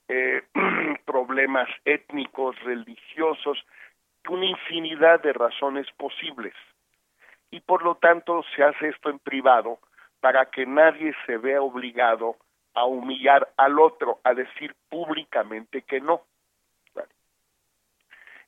[0.08, 0.44] eh,
[1.06, 3.64] problemas étnicos, religiosos,
[4.30, 6.54] una infinidad de razones posibles.
[7.52, 9.80] Y por lo tanto se hace esto en privado
[10.20, 12.38] para que nadie se vea obligado
[12.74, 16.22] a humillar al otro, a decir públicamente que no.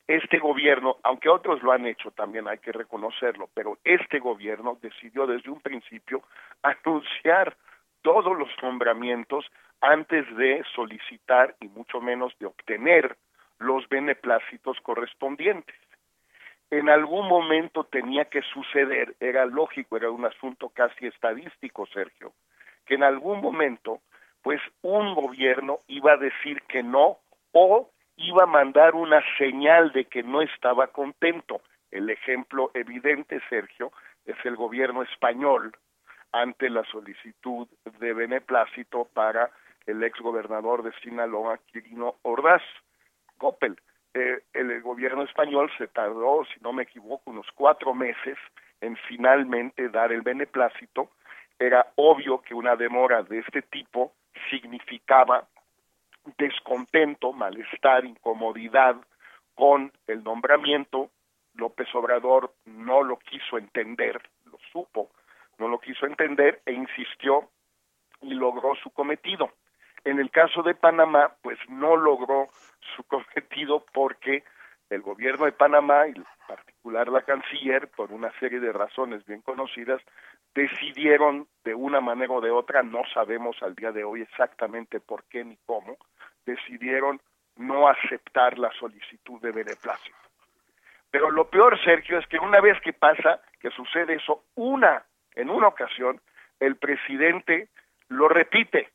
[0.08, 5.26] Este gobierno, aunque otros lo han hecho también, hay que reconocerlo, pero este gobierno decidió
[5.26, 6.22] desde un principio
[6.64, 7.58] anunciar
[8.04, 9.46] todos los nombramientos
[9.82, 13.18] antes de solicitar y mucho menos de obtener
[13.60, 15.76] los beneplácitos correspondientes.
[16.72, 22.34] En algún momento tenía que suceder, era lógico, era un asunto casi estadístico, Sergio,
[22.86, 24.02] que en algún momento,
[24.42, 27.20] pues un gobierno iba a decir que no
[27.52, 31.62] o iba a mandar una señal de que no estaba contento.
[31.92, 33.92] El ejemplo evidente, Sergio,
[34.26, 35.72] es el gobierno español
[36.32, 37.68] ante la solicitud
[38.00, 39.52] de beneplácito para
[39.86, 42.64] el ex gobernador de Sinaloa, Quirino Ordaz.
[43.38, 43.78] Coppel,
[44.14, 48.38] eh, el gobierno español se tardó, si no me equivoco, unos cuatro meses
[48.82, 51.10] en finalmente dar el beneplácito.
[51.60, 54.14] Era obvio que una demora de este tipo
[54.50, 55.48] significaba
[56.38, 58.96] descontento, malestar, incomodidad
[59.54, 61.10] con el nombramiento.
[61.56, 65.10] López Obrador no lo quiso entender, lo supo,
[65.58, 67.50] no lo quiso entender e insistió
[68.22, 69.52] y logró su cometido.
[70.06, 72.48] En el caso de Panamá, pues no logró
[72.96, 74.44] su cometido porque
[74.90, 79.42] el gobierno de Panamá, y en particular la canciller, por una serie de razones bien
[79.42, 80.00] conocidas,
[80.54, 85.24] decidieron de una manera o de otra, no sabemos al día de hoy exactamente por
[85.24, 85.98] qué ni cómo,
[86.46, 87.20] decidieron
[87.56, 90.18] no aceptar la solicitud de beneplácito.
[91.10, 95.04] Pero lo peor, Sergio, es que una vez que pasa, que sucede eso, una,
[95.34, 96.22] en una ocasión,
[96.60, 97.70] el presidente
[98.10, 98.90] lo repite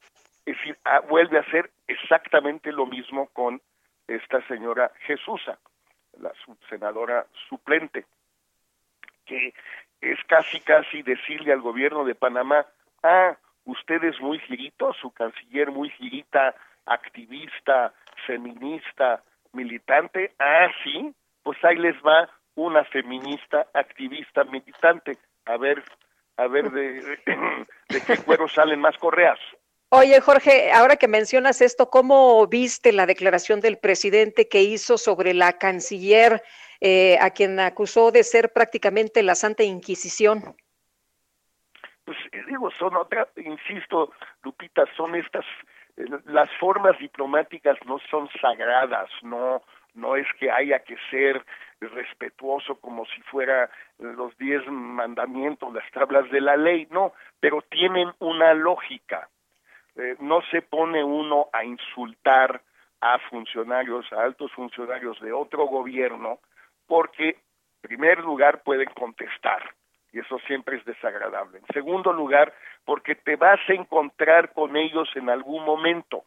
[0.47, 3.61] es decir, ah, vuelve a hacer exactamente lo mismo con
[4.07, 5.59] esta señora Jesusa,
[6.19, 6.33] la
[6.69, 8.05] senadora suplente,
[9.31, 9.55] porque
[10.01, 12.67] es casi casi decirle al gobierno de Panamá,
[13.03, 16.55] ah, usted es muy girito, su canciller muy girita,
[16.87, 17.93] activista,
[18.27, 19.23] feminista,
[19.53, 25.83] militante, ah, sí, pues ahí les va una feminista, activista, militante, a ver,
[26.37, 27.19] a ver de,
[27.89, 29.39] de qué cuero salen más correas.
[29.93, 35.35] Oye, Jorge, ahora que mencionas esto, ¿cómo viste la declaración del presidente que hizo sobre
[35.35, 36.45] la canciller,
[36.81, 40.55] eh, a quien acusó de ser prácticamente la Santa Inquisición?
[42.05, 44.13] Pues eh, digo, son otras, insisto,
[44.45, 45.45] Lupita, son estas,
[45.97, 49.61] eh, las formas diplomáticas no son sagradas, no,
[49.95, 51.45] no es que haya que ser
[51.81, 53.69] respetuoso como si fuera
[53.99, 59.29] los diez mandamientos, las tablas de la ley, no, pero tienen una lógica
[60.01, 62.63] eh, no se pone uno a insultar
[63.01, 66.39] a funcionarios, a altos funcionarios de otro gobierno,
[66.87, 69.63] porque en primer lugar pueden contestar,
[70.13, 71.59] y eso siempre es desagradable.
[71.59, 72.53] En segundo lugar,
[72.85, 76.25] porque te vas a encontrar con ellos en algún momento,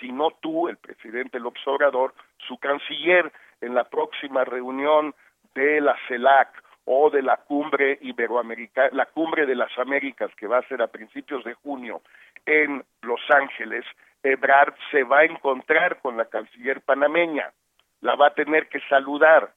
[0.00, 5.14] si no tú, el presidente López Obrador, su canciller, en la próxima reunión
[5.54, 10.58] de la CELAC o de la cumbre iberoamericana, la cumbre de las Américas que va
[10.58, 12.02] a ser a principios de junio
[12.46, 13.84] en Los Ángeles,
[14.22, 17.52] Ebrard se va a encontrar con la canciller panameña,
[18.00, 19.52] la va a tener que saludar,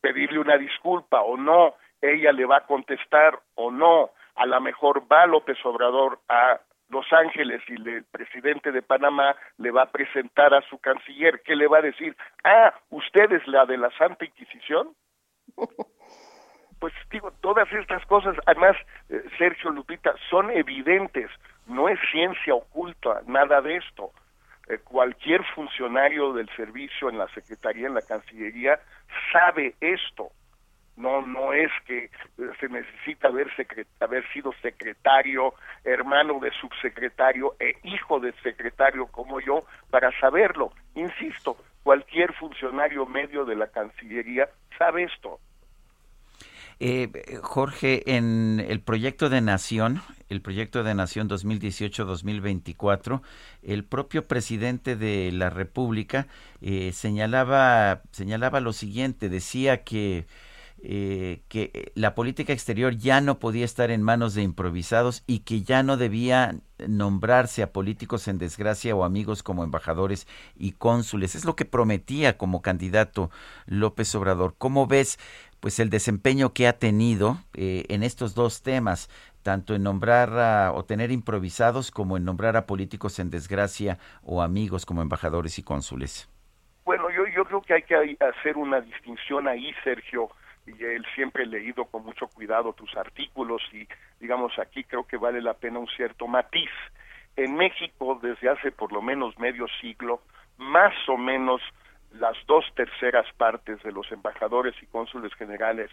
[0.00, 5.04] pedirle una disculpa o no, ella le va a contestar o no, a lo mejor
[5.10, 10.54] va López Obrador a Los Ángeles y el presidente de Panamá le va a presentar
[10.54, 12.16] a su canciller, ¿qué le va a decir?
[12.44, 14.94] Ah, ¿usted es la de la Santa Inquisición?
[16.80, 18.74] Pues digo, todas estas cosas, además,
[19.10, 21.30] eh, Sergio Lupita, son evidentes
[21.70, 24.10] no es ciencia oculta, nada de esto.
[24.68, 28.80] Eh, cualquier funcionario del servicio en la Secretaría, en la Cancillería,
[29.32, 30.30] sabe esto.
[30.96, 32.10] No, no es que eh,
[32.58, 33.48] se necesita haber,
[34.00, 35.54] haber sido secretario,
[35.84, 40.72] hermano de subsecretario e hijo de secretario como yo para saberlo.
[40.94, 45.38] Insisto, cualquier funcionario medio de la Cancillería sabe esto.
[46.80, 47.08] Eh,
[47.42, 50.00] Jorge, en el proyecto de Nación,
[50.30, 53.20] el proyecto de Nación 2018-2024,
[53.62, 56.28] el propio presidente de la República
[56.62, 60.26] eh, señalaba, señalaba lo siguiente, decía que
[60.82, 65.60] eh, que la política exterior ya no podía estar en manos de improvisados y que
[65.60, 66.56] ya no debía
[66.88, 70.26] nombrarse a políticos en desgracia o amigos como embajadores
[70.56, 71.34] y cónsules.
[71.34, 73.30] Es lo que prometía como candidato
[73.66, 74.54] López Obrador.
[74.56, 75.18] ¿Cómo ves
[75.60, 79.10] pues el desempeño que ha tenido eh, en estos dos temas,
[79.42, 84.86] tanto en nombrar o tener improvisados como en nombrar a políticos en desgracia o amigos
[84.86, 86.28] como embajadores y cónsules?
[86.84, 90.30] Bueno, yo, yo creo que hay que hacer una distinción ahí, Sergio,
[90.66, 93.86] y él siempre he leído con mucho cuidado tus artículos y
[94.18, 96.70] digamos aquí creo que vale la pena un cierto matiz.
[97.36, 100.22] En México, desde hace por lo menos medio siglo,
[100.58, 101.62] más o menos
[102.12, 105.90] las dos terceras partes de los embajadores y cónsules generales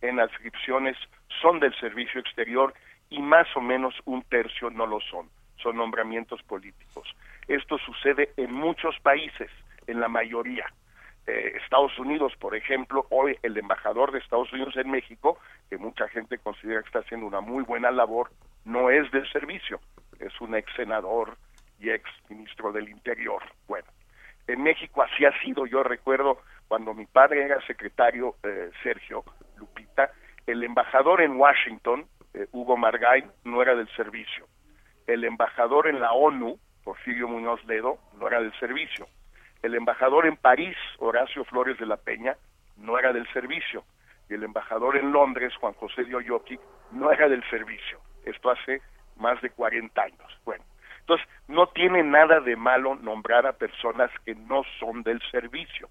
[0.00, 0.96] en adscripciones
[1.40, 2.72] son del servicio exterior
[3.10, 5.28] y más o menos un tercio no lo son,
[5.62, 7.08] son nombramientos políticos.
[7.46, 9.50] Esto sucede en muchos países,
[9.86, 10.66] en la mayoría.
[11.26, 15.38] Eh, Estados Unidos, por ejemplo, hoy el embajador de Estados Unidos en México,
[15.68, 18.30] que mucha gente considera que está haciendo una muy buena labor,
[18.64, 19.80] no es del servicio,
[20.20, 21.36] es un ex senador
[21.80, 23.42] y ex ministro del Interior.
[23.66, 23.86] Bueno,
[24.46, 25.66] en México así ha sido.
[25.66, 29.24] Yo recuerdo cuando mi padre era secretario, eh, Sergio
[29.56, 30.10] Lupita,
[30.46, 34.46] el embajador en Washington, eh, Hugo Margain, no era del servicio.
[35.06, 39.06] El embajador en la ONU, Porfirio Muñoz Ledo, no era del servicio.
[39.62, 42.36] El embajador en París, Horacio Flores de la Peña,
[42.76, 43.84] no era del servicio.
[44.28, 46.58] Y el embajador en Londres, Juan José de
[46.92, 47.98] no era del servicio.
[48.24, 48.82] Esto hace
[49.16, 50.40] más de 40 años.
[50.44, 50.64] Bueno,
[51.00, 55.88] entonces, no tiene nada de malo nombrar a personas que no son del servicio.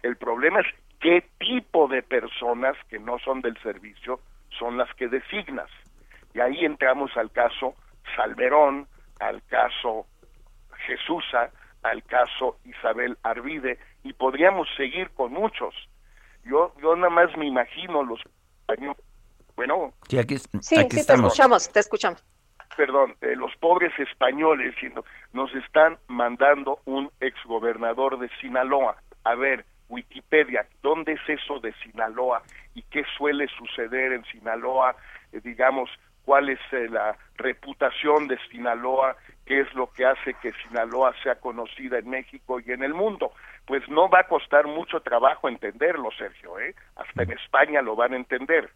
[0.00, 0.66] El problema es
[1.00, 4.20] qué tipo de personas que no son del servicio
[4.58, 5.68] son las que designas.
[6.34, 7.74] Y ahí entramos al caso
[8.16, 8.86] Salverón,
[9.18, 10.06] al caso
[10.86, 11.50] Jesusa,
[11.82, 15.74] al caso Isabel Arvide, y podríamos seguir con muchos.
[16.44, 18.20] Yo, yo nada más me imagino los
[19.56, 22.24] Bueno, sí, aquí, sí, sí te escuchamos, te escuchamos
[22.76, 24.74] perdón, eh, los pobres españoles
[25.34, 28.96] nos están mandando un exgobernador de Sinaloa.
[29.24, 32.42] A ver, Wikipedia, ¿dónde es eso de Sinaloa
[32.74, 34.96] y qué suele suceder en Sinaloa?
[35.32, 35.90] Eh, digamos,
[36.24, 39.16] cuál es eh, la reputación de Sinaloa,
[39.46, 43.32] qué es lo que hace que Sinaloa sea conocida en México y en el mundo.
[43.66, 46.74] Pues no va a costar mucho trabajo entenderlo, Sergio, ¿eh?
[46.96, 48.70] Hasta en España lo van a entender.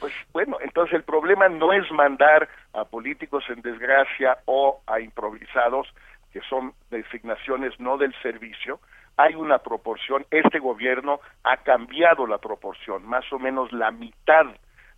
[0.00, 5.88] Pues bueno, entonces el problema no es mandar a políticos en desgracia o a improvisados,
[6.32, 8.80] que son designaciones no del servicio,
[9.20, 14.46] hay una proporción, este gobierno ha cambiado la proporción, más o menos la mitad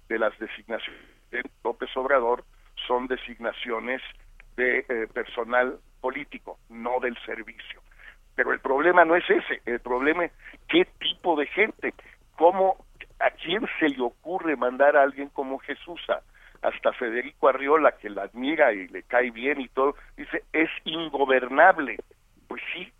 [0.08, 1.00] de las designaciones
[1.32, 2.44] de López Obrador
[2.86, 4.00] son designaciones
[4.56, 7.80] de eh, personal político, no del servicio.
[8.36, 10.32] Pero el problema no es ese, el problema es
[10.68, 11.92] qué tipo de gente,
[12.36, 12.76] cómo,
[13.18, 16.00] a quién se le ocurre mandar a alguien como Jesús,
[16.62, 21.96] hasta Federico Arriola, que la admira y le cae bien y todo, dice, es ingobernable.
[22.46, 22.92] Pues sí,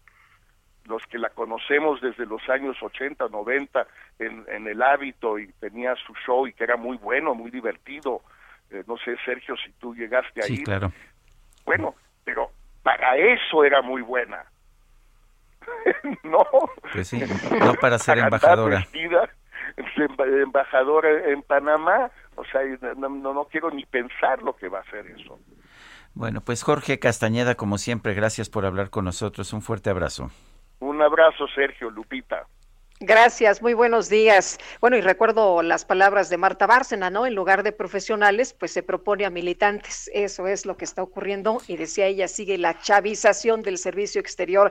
[0.87, 3.87] los que la conocemos desde los años 80, 90
[4.19, 8.23] en, en el hábito y tenía su show y que era muy bueno, muy divertido.
[8.71, 10.57] Eh, no sé, Sergio, si tú llegaste ahí.
[10.57, 10.93] Sí, claro.
[11.65, 11.95] Bueno,
[12.25, 12.51] pero
[12.83, 14.45] para eso era muy buena.
[16.25, 16.45] no.
[16.93, 17.23] Pues sí,
[17.61, 18.79] no para ser embajadora.
[18.79, 19.31] Vestida,
[20.43, 22.61] embajadora en Panamá, o sea,
[22.97, 25.39] no, no, no quiero ni pensar lo que va a hacer eso.
[26.15, 29.53] Bueno, pues Jorge Castañeda, como siempre, gracias por hablar con nosotros.
[29.53, 30.31] Un fuerte abrazo.
[30.83, 32.45] Un abrazo, Sergio Lupita.
[33.05, 34.61] Gracias, muy buenos días.
[34.81, 37.27] Bueno, y recuerdo las palabras de Marta Bárcena, ¿no?
[37.27, 40.09] En lugar de profesionales, pues se propone a militantes.
[40.15, 41.61] Eso es lo que está ocurriendo.
[41.67, 44.71] Y decía ella, sigue la chavización del servicio exterior.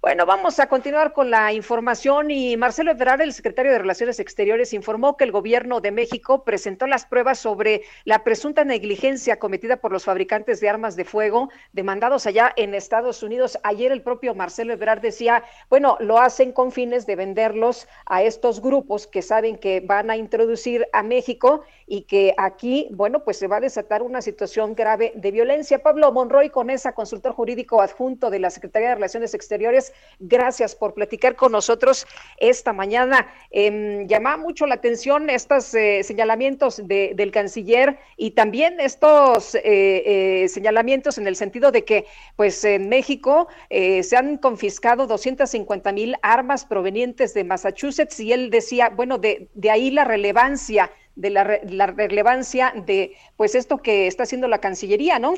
[0.00, 2.32] Bueno, vamos a continuar con la información.
[2.32, 6.88] Y Marcelo Ebrard, el secretario de Relaciones Exteriores, informó que el gobierno de México presentó
[6.88, 12.26] las pruebas sobre la presunta negligencia cometida por los fabricantes de armas de fuego demandados
[12.26, 13.56] allá en Estados Unidos.
[13.62, 17.67] Ayer el propio Marcelo Ebrard decía, bueno, lo hacen con fines de venderlo
[18.06, 23.24] a estos grupos que saben que van a introducir a México y que aquí, bueno,
[23.24, 25.82] pues se va a desatar una situación grave de violencia.
[25.82, 30.94] Pablo Monroy, con esa consultor jurídico adjunto de la Secretaría de Relaciones Exteriores, gracias por
[30.94, 32.06] platicar con nosotros
[32.38, 33.32] esta mañana.
[33.50, 39.62] Eh, llama mucho la atención estos eh, señalamientos de, del canciller y también estos eh,
[39.64, 46.16] eh señalamientos en el sentido de que, pues en México se han confiscado 250 mil
[46.22, 51.58] armas provenientes de Massachusetts y él decía, bueno, de, de ahí la relevancia, de la,
[51.68, 55.34] la, relevancia de pues esto que está haciendo la Cancillería, ¿no?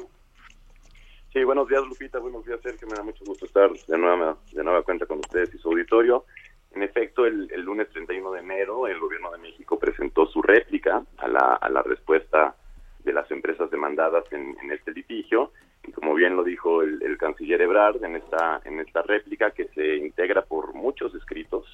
[1.33, 4.63] Sí, buenos días Lupita, buenos días Sergio, me da mucho gusto estar de nueva, de
[4.63, 6.27] nueva cuenta con ustedes y su auditorio.
[6.73, 11.03] En efecto, el, el lunes 31 de enero el gobierno de México presentó su réplica
[11.17, 12.55] a la, a la respuesta
[13.03, 15.53] de las empresas demandadas en, este litigio
[15.85, 19.69] y como bien lo dijo el, el, canciller Ebrard en esta en esta réplica que
[19.69, 21.65] se integra por muchos escritos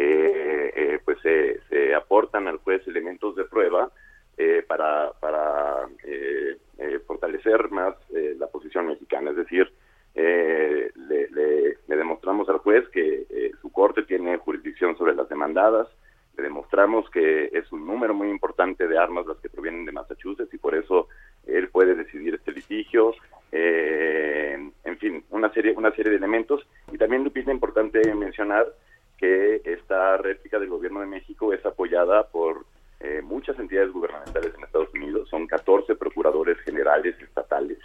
[0.00, 3.90] eh, eh, pues se, aportan al juez elementos de prueba
[4.36, 5.88] eh, para, para
[7.06, 7.94] fortalecer más
[8.38, 9.30] la posición mexicana.
[9.30, 9.70] Es decir,
[10.14, 13.26] le, le, le, demostramos al juez que
[13.60, 15.88] su corte tiene jurisdicción sobre las demandadas,
[16.38, 20.54] le demostramos que es un número muy importante de armas las que provienen de Massachusetts
[20.54, 21.08] y por eso
[21.46, 23.14] él puede decidir este litigio.
[23.50, 26.64] Eh, en fin, una serie, una serie de elementos.
[26.92, 28.66] Y también, Lupita, importante mencionar
[29.18, 32.64] que esta réplica del gobierno de México es apoyada por
[33.00, 37.78] eh, muchas entidades gubernamentales en Estados Unidos, son 14 procuradores generales estatales,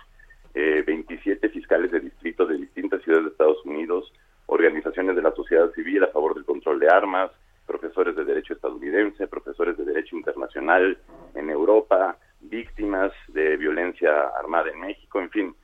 [0.54, 4.12] eh, 27 fiscales de distrito de distintas ciudades de Estados Unidos,
[4.48, 7.32] organizaciones de la sociedad civil a favor del control de armas,
[7.66, 10.98] profesores de derecho estadounidense, profesores de derecho internacional
[11.36, 15.56] en Europa, víctimas de violencia armada en México, en fin,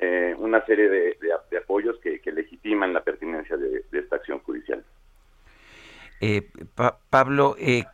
[0.00, 1.18] eh, una serie de,
[1.50, 4.84] de, apoyos que, legitiman la pertinencia de esta acción judicial.
[6.20, 7.84] Eh, pa Pablo, eh,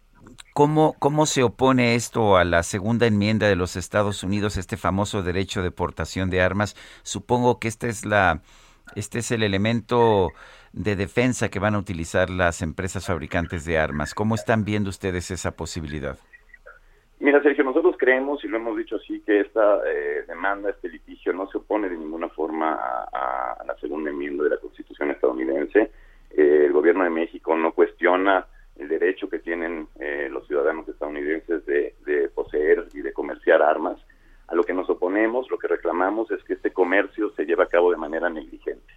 [0.55, 5.23] ¿cómo, ¿cómo se opone esto a la segunda enmienda de los Estados Unidos, este famoso
[5.23, 6.75] derecho de portación de armas?
[7.03, 8.41] Supongo que esta es la,
[8.97, 10.31] este es el elemento
[10.73, 14.15] de defensa que van a utilizar las empresas fabricantes de armas.
[14.15, 16.19] ¿Cómo están viendo ustedes esa posibilidad?
[17.21, 21.33] Mira, Sergio, nosotros creemos, y lo hemos dicho así, que esta eh, demanda, este litigio,
[21.33, 25.93] no se opone de ninguna forma a, a la segunda enmienda de la Constitución estadounidense
[26.37, 28.47] eh, el gobierno de México no cuestiona
[28.77, 31.95] el derecho que tienen eh, los ciudadanos estadounidenses de,
[32.35, 33.99] poseer y de comerciar armas.
[34.49, 37.69] A lo que nos oponemos, lo que reclamamos es que este comercio se lleve a
[37.69, 38.93] cabo de manera negligente,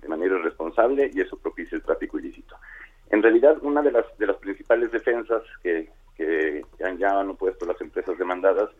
[0.00, 2.56] de manera irresponsable y eso propicia el tráfico ilícito.
[3.10, 6.64] En realidad, una de las, de las principales defensas que, que
[6.98, 8.70] ya han opuesto las empresas demandadas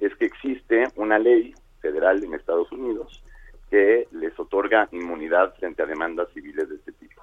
[0.00, 3.24] es que existe una ley federal en Estados Unidos
[3.70, 7.22] que les otorga inmunidad frente a demandas civiles de este tipo.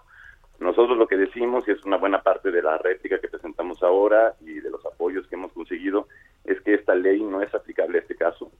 [0.61, 4.35] Nosotros lo que decimos, y es una buena parte de la réplica que presentamos ahora
[4.41, 6.07] y de los apoyos que hemos conseguido,
[6.45, 8.51] es que esta ley no es aplicable a este caso,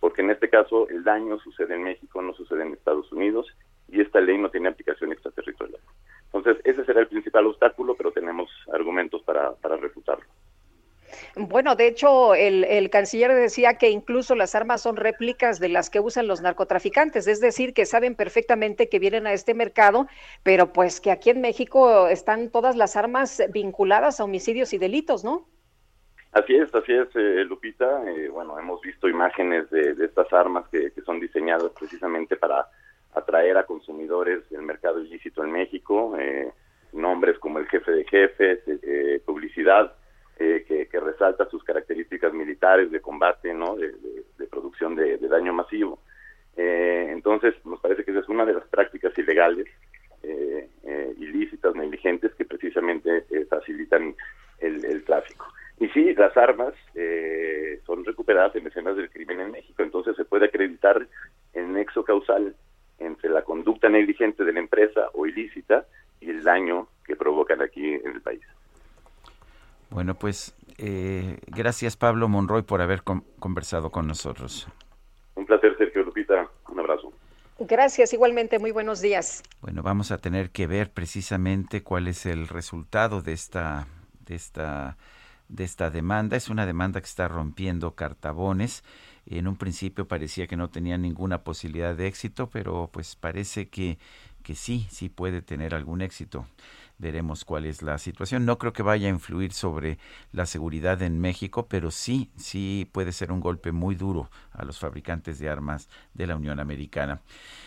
[0.00, 3.46] porque en este caso el daño sucede en México, no sucede en Estados Unidos,
[3.88, 5.80] y esta ley no tiene aplicación extraterritorial.
[6.32, 10.26] Entonces, ese será el principal obstáculo, pero tenemos argumentos para, para refutarlo.
[11.36, 16.00] Bueno, de hecho, el, canciller decía que incluso las armas son réplicas de las que
[16.00, 20.06] usan los narcotraficantes, es decir, que saben perfectamente que vienen a este mercado,
[20.42, 25.24] pero pues que aquí en México están todas las armas vinculadas a homicidios y delitos,
[25.24, 25.46] ¿no?
[26.34, 28.02] Así es, así es, eh, Lupita.
[28.10, 32.66] Eh, bueno, hemos visto imágenes de, estas armas que, son diseñadas precisamente para
[33.14, 36.16] atraer a consumidores del mercado ilícito en México.
[36.18, 36.50] Eh,
[36.92, 38.60] nombres como el jefe de jefes,
[39.24, 39.94] publicidad
[40.38, 43.76] eh, que, resalta sus características militares de combate, ¿no?
[43.76, 43.94] de,
[44.50, 46.00] producción de, daño masivo.
[46.56, 49.66] Eh, entonces, nos parece que esa es una de las prácticas ilegales,
[50.22, 50.68] eh,
[51.18, 54.14] ilícitas, negligentes, que precisamente facilitan
[54.58, 55.46] el, tráfico.
[55.78, 56.74] Y sí, las armas
[57.84, 61.06] son recuperadas en escenas del crimen en México, entonces se puede acreditar
[61.52, 62.54] el nexo causal
[62.98, 65.86] entre la conducta negligente de la empresa o ilícita
[66.20, 68.42] y el daño que provocan aquí en el país.
[69.94, 74.66] Bueno, pues eh, gracias Pablo Monroy por haber conversado con nosotros.
[75.36, 76.50] Un placer, Sergio Lupita.
[76.68, 77.12] Un abrazo.
[77.60, 78.58] Gracias, igualmente.
[78.58, 79.44] Muy buenos días.
[79.60, 83.86] Bueno, vamos a tener que ver precisamente cuál es el resultado de esta,
[84.26, 84.96] de esta,
[85.48, 86.36] de esta demanda.
[86.36, 88.82] Es una demanda que está rompiendo cartabones.
[89.26, 93.98] En un principio parecía que no tenía ninguna posibilidad de éxito, pero pues parece que,
[94.42, 96.46] que sí, sí puede tener algún éxito
[96.98, 98.44] veremos cuál es la situación.
[98.44, 99.98] No creo que vaya a influir sobre
[100.32, 104.78] la seguridad en México, pero sí, sí puede ser un golpe muy duro a los
[104.78, 107.20] fabricantes de armas de la Unión Americana.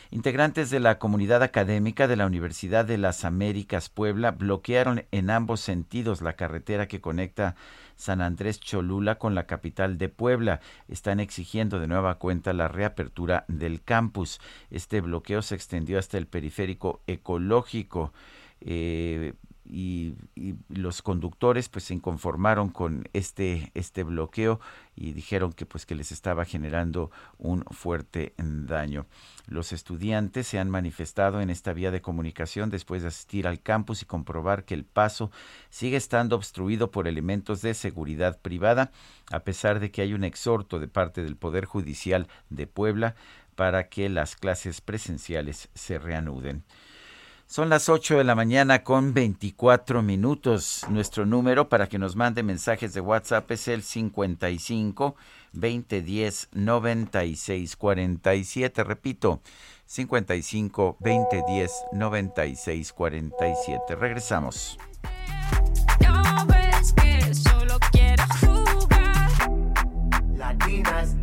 [0.10, 5.60] Integrantes de la comunidad académica de la Universidad de las Américas Puebla bloquearon en ambos
[5.60, 7.56] sentidos la carretera que conecta
[7.98, 10.62] San Andrés Cholula con la capital de Puebla.
[10.88, 14.40] Están exigiendo de nueva cuenta la reapertura del campus.
[14.72, 18.14] Este bloqueo se extendió hasta el periférico ecológico.
[18.62, 19.34] Eh,
[19.70, 20.16] y,
[20.70, 24.60] los conductores pues se inconformaron con este este bloqueo
[24.96, 29.06] y dijeron que pues que les estaba generando un fuerte daño.
[29.48, 34.02] Los estudiantes se han manifestado en esta vía de comunicación después de asistir al campus
[34.02, 35.32] y comprobar que el paso
[35.70, 38.92] sigue estando obstruido por elementos de seguridad privada,
[39.32, 43.16] a pesar de que hay un exhorto de parte del Poder Judicial de Puebla
[43.56, 46.64] para que las clases presenciales se reanuden.
[47.50, 50.86] Son las 8 de la mañana con 24 minutos.
[50.90, 55.16] Nuestro número para que nos mande mensajes de WhatsApp es el 55
[55.54, 58.84] 2010 96 47.
[58.84, 59.42] Repito,
[59.86, 63.96] 55 2010 96 47.
[63.96, 64.78] Regresamos.
[70.36, 71.16] Latinas,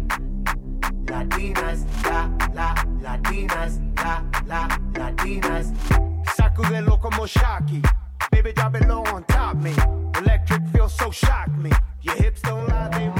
[1.06, 5.72] latinas, la, la, latinas, la, la, latinas.
[6.54, 7.82] Sacudelo como Shocky.
[8.30, 9.72] Baby, drop it low on top me.
[10.20, 11.70] Electric feels so shock me.
[12.02, 13.10] Your hips don't lie, they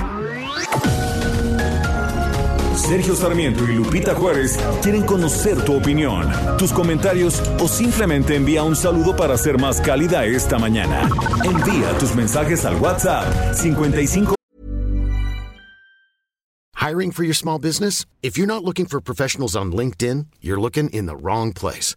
[2.76, 8.76] Sergio Sarmiento y Lupita Juárez quieren conocer tu opinión, tus comentarios o simplemente envía un
[8.76, 11.08] saludo para ser más cálida esta mañana.
[11.44, 14.34] Envía tus mensajes al WhatsApp 55
[16.76, 18.04] Hiring for your small business?
[18.22, 21.96] If you're not looking for professionals on LinkedIn, you're looking in the wrong place.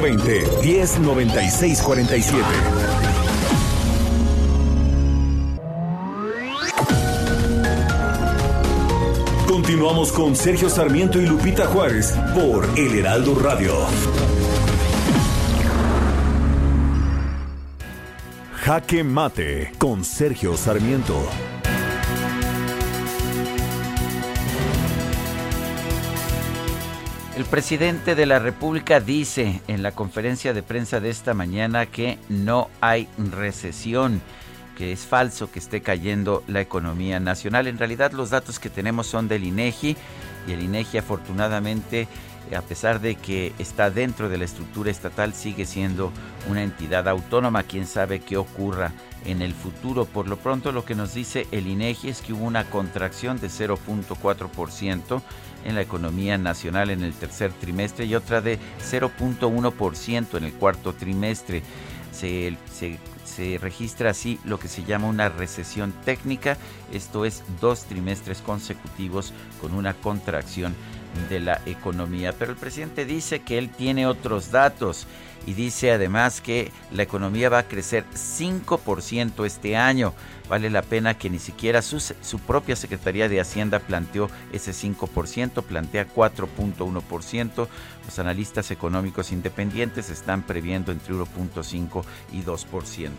[0.00, 2.42] 20 10 96 47
[9.46, 13.74] Continuamos con Sergio Sarmiento y Lupita Juárez por El Heraldo Radio.
[18.52, 21.20] Jaque Mate con Sergio Sarmiento.
[27.36, 32.18] El presidente de la República dice en la conferencia de prensa de esta mañana que
[32.30, 34.22] no hay recesión
[34.74, 37.66] que es falso que esté cayendo la economía nacional.
[37.66, 39.98] En realidad los datos que tenemos son del INEGI
[40.48, 42.08] y el INEGI afortunadamente
[42.56, 46.12] a pesar de que está dentro de la estructura estatal sigue siendo
[46.48, 48.92] una entidad autónoma, quién sabe qué ocurra
[49.26, 50.06] en el futuro.
[50.06, 53.48] Por lo pronto lo que nos dice el INEGI es que hubo una contracción de
[53.48, 55.20] 0.4%
[55.64, 58.58] en la economía nacional en el tercer trimestre y otra de
[58.90, 61.62] 0.1% en el cuarto trimestre.
[62.12, 62.56] Se,
[63.24, 66.56] se registra así lo que se llama una recesión técnica
[66.90, 70.74] Esto es dos trimestres consecutivos con una contracción
[71.28, 72.32] de la economía.
[72.32, 75.06] Pero el presidente dice que él tiene otros datos
[75.46, 80.14] y dice además que la economía va a crecer 5% este año.
[80.48, 85.62] Vale la pena que ni siquiera su, su propia Secretaría de Hacienda planteó ese 5%,
[85.62, 87.68] plantea 4.1%.
[88.04, 93.10] Los analistas económicos independientes están previendo entre 1.5 y 2%.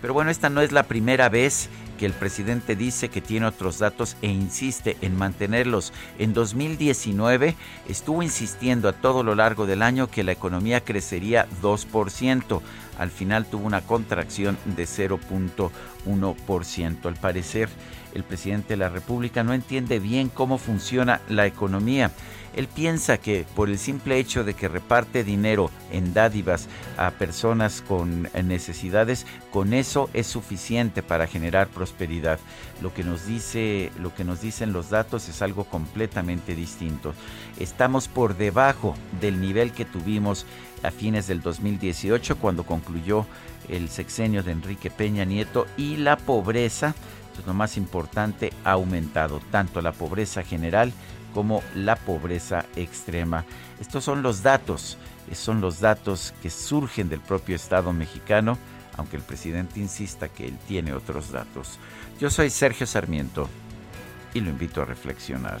[0.00, 3.78] Pero bueno, esta no es la primera vez que el presidente dice que tiene otros
[3.78, 5.92] datos e insiste en mantenerlos.
[6.18, 7.56] En 2019
[7.88, 12.60] estuvo insistiendo a todo lo largo del año que la economía crecería 2%.
[12.98, 15.70] Al final tuvo una contracción de 0.1%.
[17.04, 17.68] Al parecer,
[18.14, 22.10] el presidente de la República no entiende bien cómo funciona la economía.
[22.56, 26.66] Él piensa que por el simple hecho de que reparte dinero en dádivas
[26.96, 32.40] a personas con necesidades, con eso es suficiente para generar prosperidad.
[32.80, 37.12] Lo que nos dice, lo que nos dicen los datos es algo completamente distinto.
[37.58, 40.46] Estamos por debajo del nivel que tuvimos
[40.82, 43.26] a fines del 2018 cuando concluyó
[43.68, 46.94] el sexenio de Enrique Peña Nieto y la pobreza,
[47.38, 50.92] es lo más importante, ha aumentado tanto la pobreza general
[51.34, 53.44] como la pobreza extrema.
[53.80, 54.98] Estos son los datos,
[55.32, 58.58] son los datos que surgen del propio Estado mexicano,
[58.96, 61.78] aunque el presidente insista que él tiene otros datos.
[62.18, 63.48] Yo soy Sergio Sarmiento
[64.34, 65.60] y lo invito a reflexionar.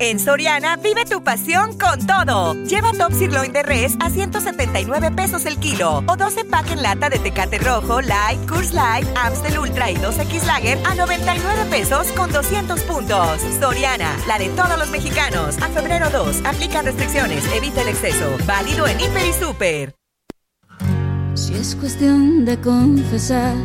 [0.00, 2.54] En Soriana, vive tu pasión con todo.
[2.66, 6.04] Lleva Top Sirloin de Res a 179 pesos el kilo.
[6.06, 10.44] O 12 pack en lata de Tecate Rojo, Light, Curse Light, Amstel Ultra y 2X
[10.44, 13.40] Lager a 99 pesos con 200 puntos.
[13.58, 15.58] Soriana, la de todos los mexicanos.
[15.58, 18.36] A febrero 2, aplica restricciones, evita el exceso.
[18.46, 19.96] Válido en Hiper y Super.
[21.34, 23.56] Si es cuestión de confesar,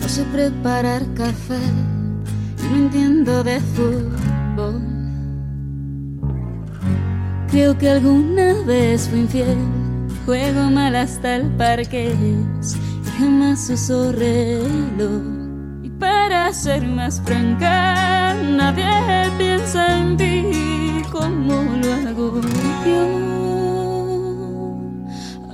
[0.00, 1.60] no sé preparar café,
[2.70, 4.95] no entiendo de fútbol.
[7.56, 9.56] Creo que alguna vez fui infiel,
[10.26, 12.36] juego mal hasta el parque y
[13.18, 15.22] jamás uso reloj.
[15.82, 18.84] Y para ser más franca, nadie
[19.38, 22.42] piensa en ti como lo hago
[22.84, 23.02] yo,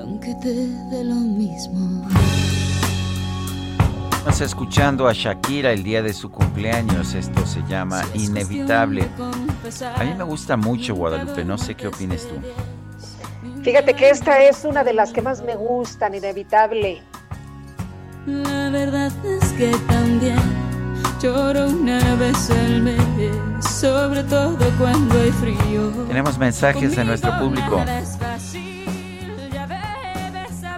[0.00, 0.52] aunque te
[0.90, 2.04] dé lo mismo.
[4.22, 7.12] Estamos escuchando a Shakira el día de su cumpleaños.
[7.12, 9.08] Esto se llama Inevitable.
[9.96, 11.44] A mí me gusta mucho Guadalupe.
[11.44, 12.36] No sé qué opinas tú.
[13.64, 17.02] Fíjate que esta es una de las que más me gustan, Inevitable.
[18.24, 20.38] La verdad es que también
[21.20, 23.02] lloro una vez al mes,
[23.68, 25.90] sobre todo cuando hay frío.
[26.06, 27.84] Tenemos mensajes de nuestro público.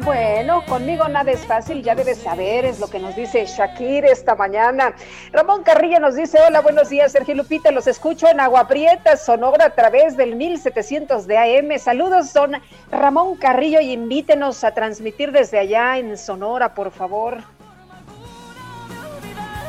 [0.04, 4.34] Bueno, conmigo nada es fácil, ya debes saber, es lo que nos dice Shakir esta
[4.34, 4.94] mañana.
[5.32, 9.64] Ramón Carrillo nos dice, hola, buenos días, Sergio Lupita, los escucho en Agua Prieta, Sonora,
[9.64, 11.78] a través del 1700 de AM.
[11.78, 12.52] Saludos, don
[12.92, 17.38] Ramón Carrillo, y invítenos a transmitir desde allá en Sonora, por favor.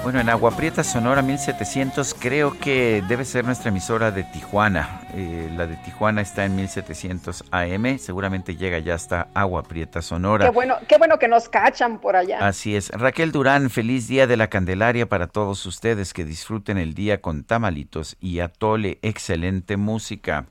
[0.05, 5.01] Bueno, en Agua Prieta, Sonora 1700, creo que debe ser nuestra emisora de Tijuana.
[5.15, 10.45] Eh, la de Tijuana está en 1700 AM, seguramente llega ya hasta Agua Prieta, Sonora.
[10.45, 12.37] Qué bueno, qué bueno que nos cachan por allá.
[12.45, 12.89] Así es.
[12.89, 17.43] Raquel Durán, feliz día de la Candelaria para todos ustedes que disfruten el día con
[17.43, 18.99] tamalitos y atole.
[19.01, 20.45] Excelente música.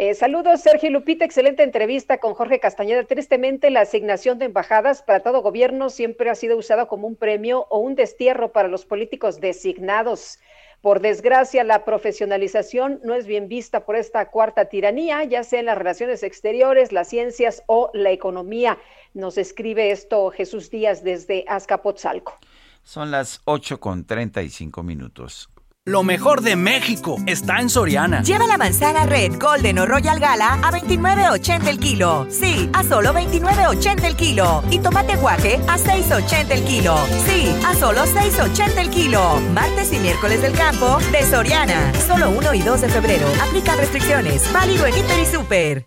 [0.00, 1.24] Eh, saludos, Sergio Lupita.
[1.24, 3.02] Excelente entrevista con Jorge Castañeda.
[3.02, 7.66] Tristemente, la asignación de embajadas para todo gobierno siempre ha sido usada como un premio
[7.68, 10.38] o un destierro para los políticos designados.
[10.82, 15.66] Por desgracia, la profesionalización no es bien vista por esta cuarta tiranía, ya sea en
[15.66, 18.78] las relaciones exteriores, las ciencias o la economía.
[19.14, 22.38] Nos escribe esto Jesús Díaz desde Azcapotzalco.
[22.84, 25.50] Son las 8 con 35 minutos.
[25.88, 28.20] Lo mejor de México está en Soriana.
[28.20, 32.26] Lleva la manzana Red, Golden o Royal Gala a 29.80 el kilo.
[32.28, 34.62] Sí, a solo 29.80 el kilo.
[34.70, 36.94] Y tomate guaje a 6.80 el kilo.
[37.26, 39.40] Sí, a solo 6.80 el kilo.
[39.54, 41.90] Martes y miércoles del campo de Soriana.
[42.06, 43.26] Solo 1 y 2 de febrero.
[43.48, 44.52] Aplica restricciones.
[44.52, 45.86] Válido en Hiper y Super.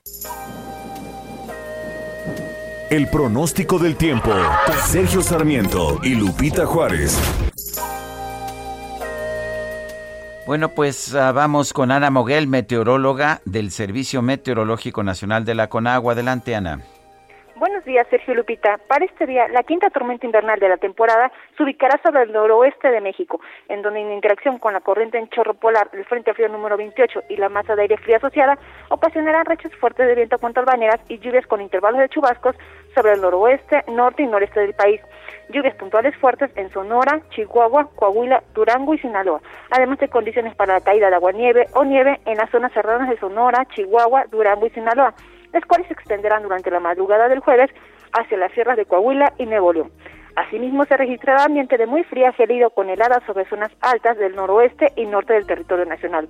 [2.90, 4.32] El pronóstico del tiempo.
[4.88, 7.20] Sergio Sarmiento y Lupita Juárez.
[10.52, 16.12] Bueno, pues ah, vamos con Ana Moguel, meteoróloga del Servicio Meteorológico Nacional de la Conagua.
[16.12, 16.82] Adelante, Ana.
[17.56, 18.78] Buenos días, Sergio Lupita.
[18.90, 22.92] Para este día, la quinta tormenta invernal de la temporada se ubicará sobre el noroeste
[22.92, 26.50] de México, en donde en interacción con la corriente en chorro polar del Frente Frío
[26.50, 28.58] número 28 y la masa de aire frío asociada,
[28.90, 32.58] ocasionarán rachas fuertes de viento con torbaneras y lluvias con intervalos de chubascos
[32.94, 35.00] sobre el noroeste, norte y noreste del país.
[35.52, 40.82] Lluvias puntuales fuertes en Sonora, Chihuahua, Coahuila, Durango y Sinaloa, además de condiciones para la
[40.82, 44.70] caída de agua nieve o nieve en las zonas serranas de Sonora, Chihuahua, Durango y
[44.72, 45.14] Sinaloa
[45.54, 47.70] las cuales se extenderán durante la madrugada del jueves
[48.14, 49.92] hacia las sierras de Coahuila y Nuevo León.
[50.36, 54.94] Asimismo, se registrará ambiente de muy fría gelido con heladas sobre zonas altas del noroeste
[54.96, 56.30] y norte del territorio nacional.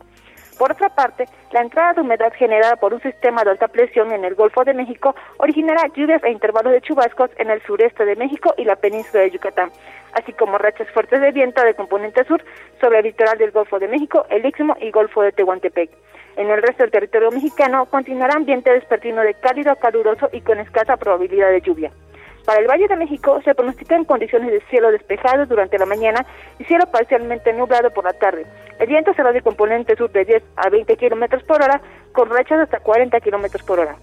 [0.61, 4.23] Por otra parte, la entrada de humedad generada por un sistema de alta presión en
[4.23, 8.53] el Golfo de México originará lluvias e intervalos de chubascos en el sureste de México
[8.57, 9.71] y la península de Yucatán,
[10.13, 12.43] así como rachas fuertes de viento de componente sur
[12.79, 15.89] sobre el litoral del Golfo de México, el Istmo y Golfo de Tehuantepec.
[16.37, 20.59] En el resto del territorio mexicano continuará ambiente despertino de cálido a caluroso y con
[20.59, 21.91] escasa probabilidad de lluvia.
[22.45, 26.25] Para el Valle de México se pronostican condiciones de cielo despejado durante la mañana
[26.57, 28.45] y cielo parcialmente nublado por la tarde.
[28.79, 31.81] El viento será de componente sur de 10 a 20 kilómetros por hora,
[32.13, 33.95] con rachas hasta 40 kilómetros por hora.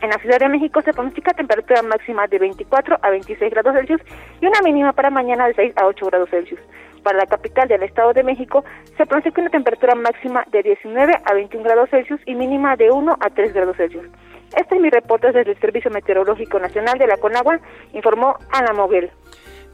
[0.00, 4.00] En la Ciudad de México se pronostica temperatura máxima de 24 a 26 grados Celsius
[4.40, 6.60] y una mínima para mañana de 6 a 8 grados Celsius.
[7.02, 8.64] Para la capital del Estado de México
[8.96, 13.16] se pronostica una temperatura máxima de 19 a 21 grados Celsius y mínima de 1
[13.18, 14.06] a 3 grados Celsius.
[14.54, 17.58] Este es mi reporte desde el Servicio Meteorológico Nacional de la Conagua,
[17.92, 19.10] informó Ana Moguel.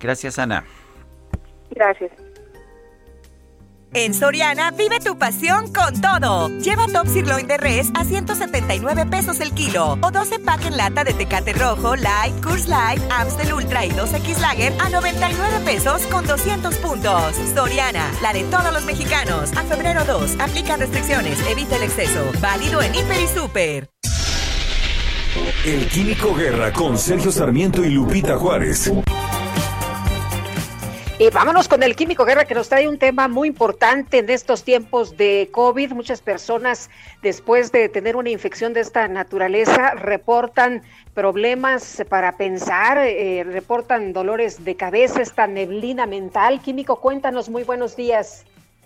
[0.00, 0.64] Gracias, Ana.
[1.70, 2.12] Gracias.
[3.94, 6.48] En Soriana vive tu pasión con todo.
[6.60, 11.04] Lleva top sirloin de res a 179 pesos el kilo o 12 pack en lata
[11.04, 16.26] de Tecate Rojo, Light, Curse Light, Amstel Ultra y 2X Lager a 99 pesos con
[16.26, 17.36] 200 puntos.
[17.54, 19.54] Soriana, la de todos los mexicanos.
[19.58, 22.32] A febrero 2, aplica restricciones, evita el exceso.
[22.40, 23.88] Válido en Hiper y Super.
[25.64, 28.92] El Químico Guerra con Sergio Sarmiento y Lupita Juárez.
[31.18, 34.64] Y vámonos con el Químico Guerra que nos trae un tema muy importante en estos
[34.64, 35.92] tiempos de COVID.
[35.92, 36.90] Muchas personas
[37.22, 40.82] después de tener una infección de esta naturaleza reportan
[41.14, 46.60] problemas para pensar, eh, reportan dolores de cabeza, esta neblina mental.
[46.60, 48.44] Químico, cuéntanos, muy buenos días.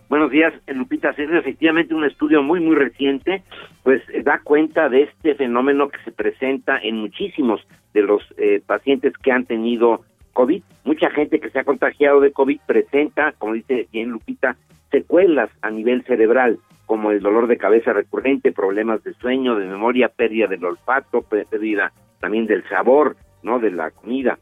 [0.08, 1.10] Buenos días, Lupita.
[1.10, 3.42] Es efectivamente un estudio muy, muy reciente,
[3.86, 7.64] pues da cuenta de este fenómeno que se presenta en muchísimos
[7.94, 10.00] de los eh, pacientes que han tenido
[10.32, 10.60] COVID.
[10.82, 14.56] Mucha gente que se ha contagiado de COVID presenta, como dice bien Lupita,
[14.90, 20.08] secuelas a nivel cerebral, como el dolor de cabeza recurrente, problemas de sueño, de memoria,
[20.08, 23.14] pérdida del olfato, pérdida también del sabor,
[23.44, 23.60] ¿no?
[23.60, 24.36] De la comida.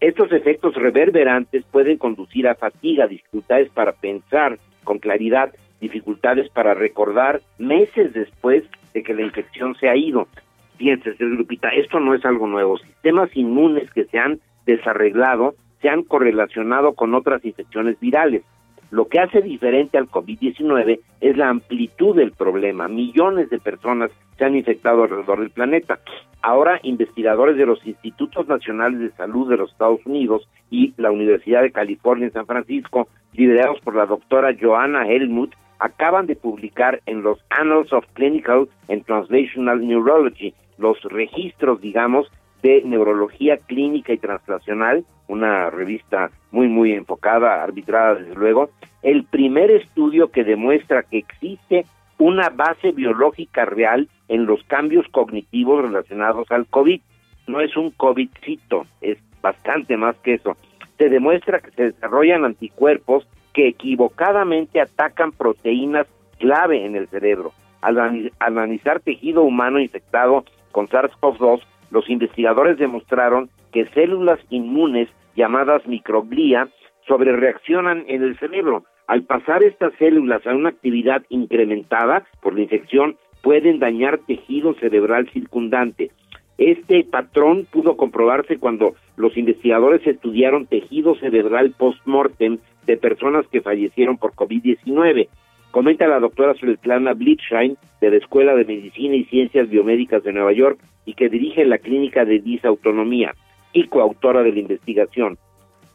[0.00, 7.40] Estos efectos reverberantes pueden conducir a fatiga, dificultades para pensar con claridad, dificultades para recordar
[7.58, 8.64] meses después
[8.94, 10.28] de que la infección se ha ido.
[10.76, 12.78] Fíjense, Lupita, esto no es algo nuevo.
[12.78, 18.42] Sistemas inmunes que se han desarreglado se han correlacionado con otras infecciones virales.
[18.90, 22.88] Lo que hace diferente al COVID-19 es la amplitud del problema.
[22.88, 25.98] Millones de personas se han infectado alrededor del planeta.
[26.40, 31.62] Ahora, investigadores de los Institutos Nacionales de Salud de los Estados Unidos y la Universidad
[31.62, 37.22] de California en San Francisco, liderados por la doctora Joanna Helmut, acaban de publicar en
[37.22, 42.30] los Annals of Clinical and Translational Neurology los registros, digamos,
[42.62, 48.70] de Neurología Clínica y Translacional, una revista muy, muy enfocada, arbitrada desde luego,
[49.02, 51.84] el primer estudio que demuestra que existe
[52.18, 57.00] una base biológica real en los cambios cognitivos relacionados al COVID.
[57.46, 60.56] No es un COVIDcito, es bastante más que eso.
[60.98, 63.26] Se demuestra que se desarrollan anticuerpos
[63.58, 66.06] que equivocadamente atacan proteínas
[66.38, 67.50] clave en el cerebro.
[67.80, 76.68] Al analizar tejido humano infectado con SARS-CoV-2, los investigadores demostraron que células inmunes llamadas microglía
[77.08, 78.84] sobrereaccionan en el cerebro.
[79.08, 85.28] Al pasar estas células a una actividad incrementada por la infección, pueden dañar tejido cerebral
[85.32, 86.12] circundante.
[86.58, 92.58] Este patrón pudo comprobarse cuando los investigadores estudiaron tejido cerebral post-mortem
[92.88, 95.28] de personas que fallecieron por COVID-19.
[95.70, 100.52] Comenta la doctora Svetlana Blitzschein de la Escuela de Medicina y Ciencias Biomédicas de Nueva
[100.52, 103.34] York y que dirige la clínica de disautonomía
[103.74, 105.38] y coautora de la investigación.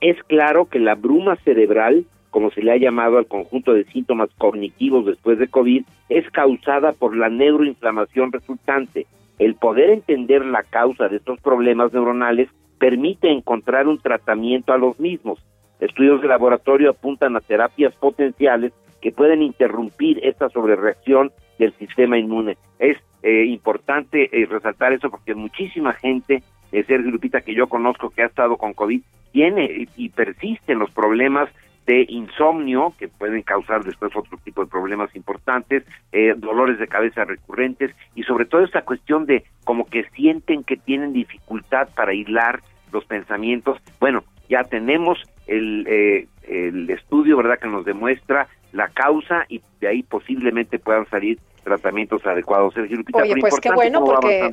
[0.02, 4.30] Es claro que la bruma cerebral, como se le ha llamado al conjunto de síntomas
[4.38, 9.08] cognitivos después de COVID, es causada por la neuroinflamación resultante.
[9.40, 15.00] El poder entender la causa de estos problemas neuronales permite encontrar un tratamiento a los
[15.00, 15.40] mismos.
[15.86, 22.58] Estudios de laboratorio apuntan a terapias potenciales que pueden interrumpir esta sobrereacción del sistema inmune.
[22.80, 28.10] Es eh, importante eh, resaltar eso porque muchísima gente eh, Sergio Lupita, que yo conozco
[28.10, 29.02] que ha estado con COVID,
[29.32, 31.50] tiene y persisten los problemas
[31.86, 37.26] de insomnio que pueden causar después otro tipo de problemas importantes, eh, dolores de cabeza
[37.26, 42.62] recurrentes y sobre todo esta cuestión de como que sienten que tienen dificultad para hilar
[42.92, 43.80] los pensamientos.
[44.00, 49.88] Bueno, ya tenemos el, eh, el estudio, ¿verdad?, que nos demuestra la causa y de
[49.88, 52.74] ahí posiblemente puedan salir tratamientos adecuados.
[52.74, 54.52] Sergio Lupita, Oye, pues qué bueno porque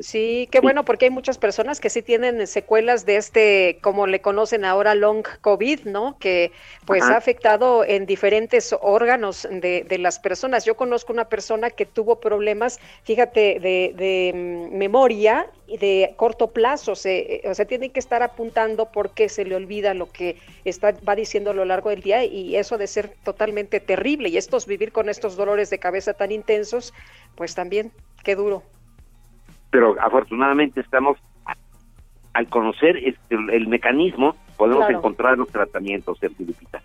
[0.00, 4.20] sí, qué bueno porque hay muchas personas que sí tienen secuelas de este, como le
[4.20, 6.18] conocen ahora, long COVID, ¿no?
[6.18, 6.52] Que
[6.84, 10.64] pues ha afectado en diferentes órganos de, de, las personas.
[10.64, 15.46] Yo conozco una persona que tuvo problemas, fíjate, de, de mm, memoria
[15.76, 20.10] de corto plazo, se, o sea, tienen que estar apuntando porque se le olvida lo
[20.10, 24.30] que está va diciendo a lo largo del día y eso de ser totalmente terrible
[24.30, 26.94] y estos vivir con estos dolores de cabeza tan intensos,
[27.34, 27.92] pues también
[28.24, 28.62] qué duro.
[29.70, 31.18] Pero afortunadamente estamos
[32.32, 34.98] al conocer este, el mecanismo podemos Claro.
[34.98, 36.82] encontrar los tratamientos, Sergio Lupita.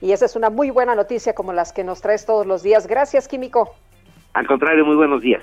[0.00, 2.86] Y esa es una muy buena noticia como las que nos traes todos los días.
[2.86, 3.74] Gracias, Químico.
[4.34, 5.42] Al contrario, muy buenos días.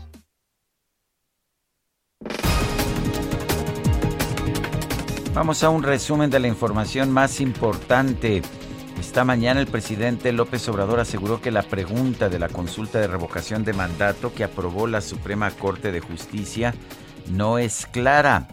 [5.33, 8.41] Vamos a un resumen de la información más importante.
[8.99, 13.63] Esta mañana el presidente López Obrador aseguró que la pregunta de la consulta de revocación
[13.63, 16.75] de mandato que aprobó la Suprema Corte de Justicia
[17.29, 18.47] no es clara.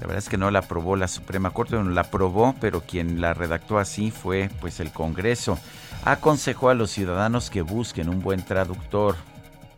[0.00, 3.20] La verdad es que no la aprobó la Suprema Corte, no la aprobó, pero quien
[3.20, 5.58] la redactó así fue pues el Congreso.
[6.04, 9.16] Aconsejó a los ciudadanos que busquen un buen traductor.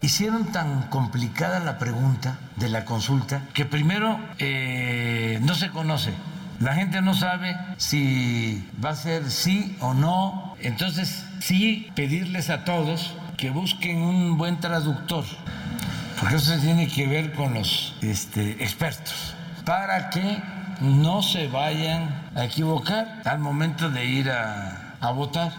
[0.02, 6.12] Hicieron tan complicada la pregunta de la consulta que primero eh, no se conoce.
[6.58, 10.56] La gente no sabe si va a ser sí o no.
[10.60, 15.24] Entonces, sí pedirles a todos que busquen un buen traductor,
[16.18, 20.42] porque eso tiene que ver con los este, expertos, para que
[20.80, 25.52] no se vayan a equivocar al momento de ir a, a votar.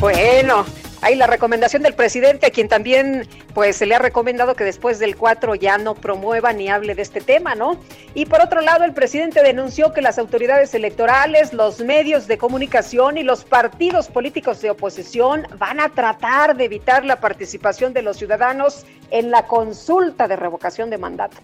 [0.00, 0.64] Bueno,
[1.02, 4.98] hay la recomendación del presidente, a quien también pues se le ha recomendado que después
[4.98, 7.80] del 4 ya no promueva ni hable de este tema, ¿no?
[8.14, 13.18] Y por otro lado, el presidente denunció que las autoridades electorales, los medios de comunicación
[13.18, 18.16] y los partidos políticos de oposición van a tratar de evitar la participación de los
[18.16, 21.38] ciudadanos en la consulta de revocación de mandato.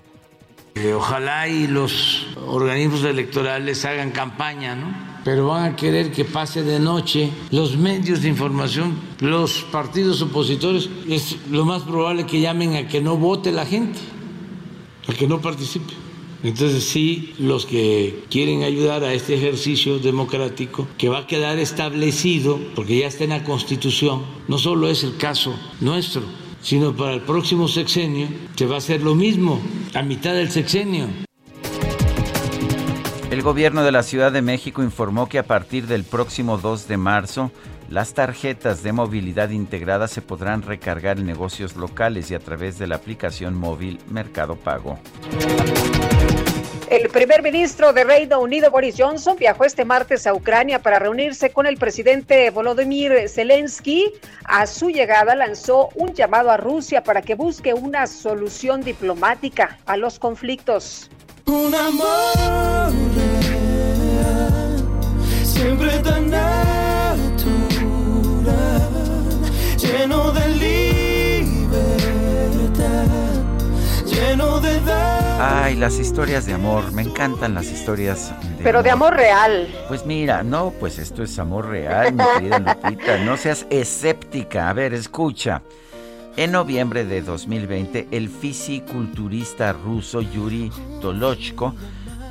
[0.75, 5.16] Eh, ojalá y los organismos electorales hagan campaña, ¿no?
[5.27, 7.31] Pero van a querer que pase de noche.
[7.51, 13.01] Los medios de información, los partidos opositores, es lo más probable que llamen a que
[13.01, 13.99] no vote la gente,
[15.09, 15.95] a que no participe.
[16.45, 22.61] Entonces sí, los que quieren ayudar a este ejercicio democrático, que va a quedar establecido,
[22.77, 26.23] porque ya está en la Constitución, no solo es el caso nuestro,
[26.63, 29.61] sino para el próximo sexenio se va a hacer lo mismo,
[29.93, 31.26] a mitad del sexenio.
[33.37, 36.97] El gobierno de la Ciudad de México informó que a partir del próximo 2 de
[36.97, 37.51] marzo,
[37.91, 42.87] las tarjetas de movilidad integrada se podrán recargar en negocios locales y a través de
[42.87, 44.99] la aplicación móvil Mercado Pago.
[46.89, 51.51] El primer ministro de Reino Unido, Boris Johnson, viajó este martes a Ucrania para reunirse
[51.51, 54.15] con el presidente Volodymyr Zelensky.
[54.45, 59.99] A su llegada lanzó un llamado a Rusia para que busque una solución diplomática a
[59.99, 61.11] los conflictos.
[61.49, 64.77] Un amor real,
[65.45, 67.37] siempre tan natural,
[69.79, 71.97] lleno de libertad,
[74.05, 74.77] lleno de
[75.39, 79.69] Ay, las historias de amor, me encantan las historias de Pero de amor real.
[79.87, 83.19] Pues mira, no, pues esto es amor real, mi querida Lupita.
[83.19, 84.69] No seas escéptica.
[84.69, 85.63] A ver, escucha.
[86.37, 91.75] En noviembre de 2020, el fisiculturista ruso Yuri Tolochko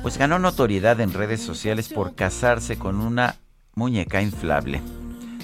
[0.00, 3.34] pues ganó notoriedad en redes sociales por casarse con una
[3.74, 4.80] muñeca inflable.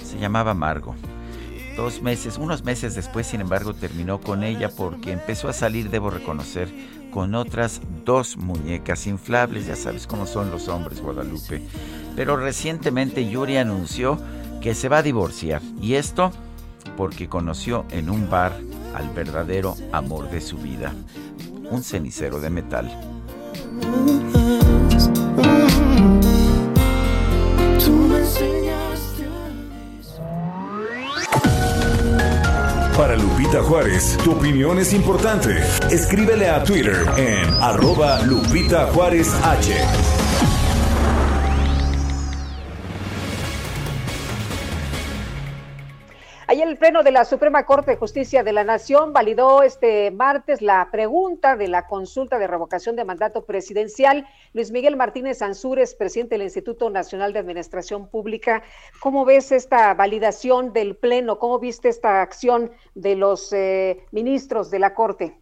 [0.01, 0.95] Se llamaba Margo.
[1.75, 6.09] Dos meses, unos meses después, sin embargo, terminó con ella porque empezó a salir, debo
[6.09, 6.69] reconocer,
[7.11, 9.67] con otras dos muñecas inflables.
[9.67, 11.61] Ya sabes cómo son los hombres, Guadalupe.
[12.15, 14.17] Pero recientemente Yuri anunció
[14.61, 15.61] que se va a divorciar.
[15.81, 16.31] Y esto
[16.95, 18.53] porque conoció en un bar
[18.95, 20.93] al verdadero amor de su vida.
[21.69, 22.91] un cenicero de metal.
[32.97, 35.57] Para Lupita Juárez, tu opinión es importante.
[35.89, 39.73] Escríbele a Twitter en arroba Lupita Juárez H.
[46.53, 50.61] Ayer el Pleno de la Suprema Corte de Justicia de la Nación validó este martes
[50.61, 54.27] la pregunta de la consulta de revocación de mandato presidencial.
[54.53, 58.61] Luis Miguel Martínez Ansúrez, presidente del Instituto Nacional de Administración Pública,
[58.99, 61.39] ¿cómo ves esta validación del Pleno?
[61.39, 65.35] ¿Cómo viste esta acción de los eh, ministros de la Corte?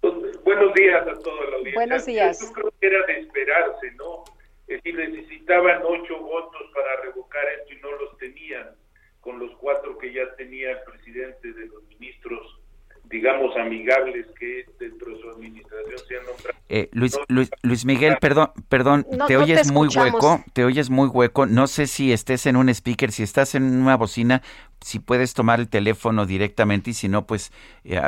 [0.00, 0.14] Pues,
[0.44, 1.74] buenos días a todos la audiencia.
[1.74, 2.40] Buenos días.
[2.40, 4.22] Yo creo que era de esperarse, ¿no?
[4.68, 8.76] Es decir, necesitaban ocho votos para revocar esto y no los tenían
[9.20, 12.60] con los cuatro que ya tenía el presidente de los ministros,
[13.04, 16.58] digamos, amigables que dentro de su administración se han nombrado.
[16.68, 20.64] Eh, Luis, Luis, Luis Miguel, perdón, perdón, No, te no oyes te muy hueco, te
[20.64, 21.46] oyes muy hueco.
[21.46, 24.42] No sé si estés en un speaker, si estás en una bocina,
[24.82, 27.50] si puedes tomar el teléfono directamente y si no, pues...
[27.84, 28.00] eh,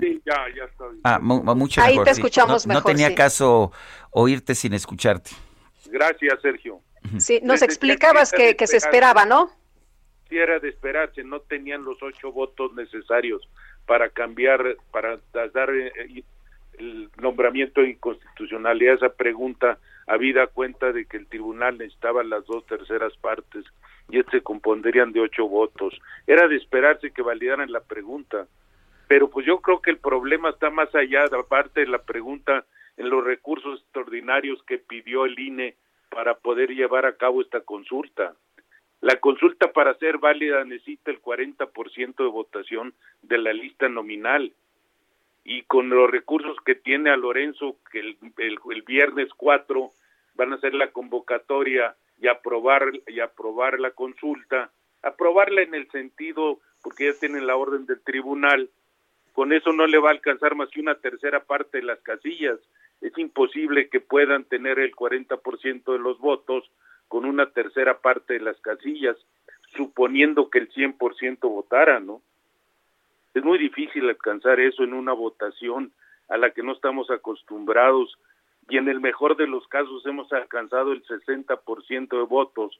[0.00, 0.98] Sí, ya, ya estoy.
[1.04, 2.20] ah, mu- mucho Ahí mejor, te sí.
[2.20, 3.14] escuchamos no, no mejor, tenía sí.
[3.14, 3.70] caso
[4.10, 5.30] oírte sin escucharte.
[5.86, 6.80] Gracias, Sergio.
[7.18, 9.50] Sí, nos Les decía explicabas que que, se esperaba, ¿no?
[10.40, 13.48] Era de esperarse, no tenían los ocho votos necesarios
[13.86, 16.22] para cambiar, para dar eh, eh,
[16.78, 18.94] el nombramiento de inconstitucionalidad.
[18.94, 23.64] Esa pregunta, habida cuenta de que el tribunal necesitaba las dos terceras partes
[24.08, 25.98] y este se compondrían de ocho votos.
[26.26, 28.46] Era de esperarse que validaran la pregunta.
[29.08, 32.64] Pero pues yo creo que el problema está más allá, aparte de la pregunta,
[32.96, 35.76] en los recursos extraordinarios que pidió el INE
[36.10, 38.34] para poder llevar a cabo esta consulta.
[39.02, 44.52] La consulta para ser válida necesita el 40% de votación de la lista nominal.
[45.44, 49.90] Y con los recursos que tiene a Lorenzo, que el, el- viernes 4
[50.36, 54.70] van a hacer la convocatoria y aprobar, y aprobar la consulta,
[55.02, 58.70] aprobarla en el sentido, porque ya tienen la orden del tribunal,
[59.32, 62.60] con eso no le va a alcanzar más que una tercera parte de las casillas.
[63.00, 66.70] Es imposible que puedan tener el 40% de los votos
[67.12, 69.18] con una tercera parte de las casillas,
[69.76, 72.22] suponiendo que el 100% votara, ¿no?
[73.34, 75.92] Es muy difícil alcanzar eso en una votación
[76.30, 78.16] a la que no estamos acostumbrados
[78.70, 82.78] y en el mejor de los casos hemos alcanzado el 60% de votos.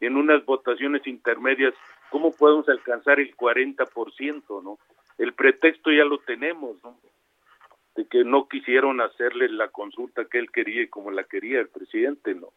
[0.00, 1.72] En unas votaciones intermedias,
[2.10, 4.80] ¿cómo podemos alcanzar el 40%, no?
[5.16, 6.98] El pretexto ya lo tenemos, ¿no?
[7.94, 11.68] De que no quisieron hacerle la consulta que él quería y como la quería el
[11.68, 12.48] presidente, ¿no?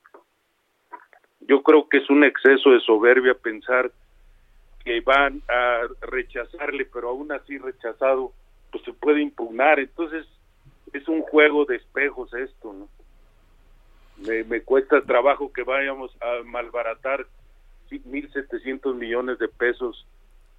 [1.48, 3.92] Yo creo que es un exceso de soberbia pensar
[4.84, 8.32] que van a rechazarle, pero aún así rechazado,
[8.72, 9.80] pues se puede impugnar.
[9.80, 10.26] Entonces,
[10.92, 12.88] es un juego de espejos esto, ¿no?
[14.26, 17.26] Me, me cuesta trabajo que vayamos a malbaratar
[17.90, 20.06] sí, 1.700 millones de pesos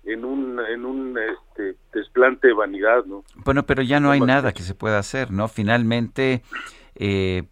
[0.04, 3.24] en un, en un este, desplante de vanidad, ¿no?
[3.36, 5.48] Bueno, pero ya no hay nada que se pueda hacer, ¿no?
[5.48, 6.42] Finalmente,
[6.96, 7.44] eh,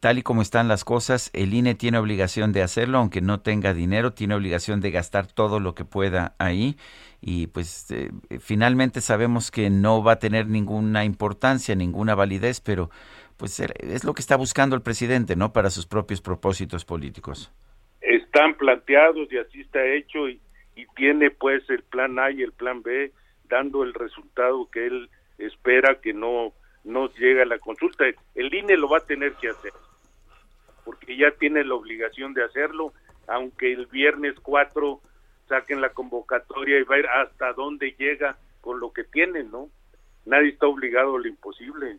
[0.00, 3.74] tal y como están las cosas, el INE tiene obligación de hacerlo, aunque no tenga
[3.74, 6.76] dinero, tiene obligación de gastar todo lo que pueda ahí
[7.20, 8.10] y pues eh,
[8.40, 12.90] finalmente sabemos que no va a tener ninguna importancia, ninguna validez, pero
[13.36, 15.52] pues eh, es lo que está buscando el presidente, ¿no?
[15.52, 17.52] Para sus propios propósitos políticos.
[18.00, 20.40] Están planteados y así está hecho y,
[20.76, 23.12] y tiene pues el plan A y el plan B
[23.48, 26.52] dando el resultado que él espera que no
[26.84, 28.04] no llegue a la consulta.
[28.34, 29.72] El INE lo va a tener que hacer
[30.88, 32.94] porque ya tiene la obligación de hacerlo,
[33.26, 34.98] aunque el viernes 4
[35.46, 39.68] saquen la convocatoria y va a ir hasta dónde llega con lo que tienen, ¿no?
[40.24, 41.98] Nadie está obligado a lo imposible.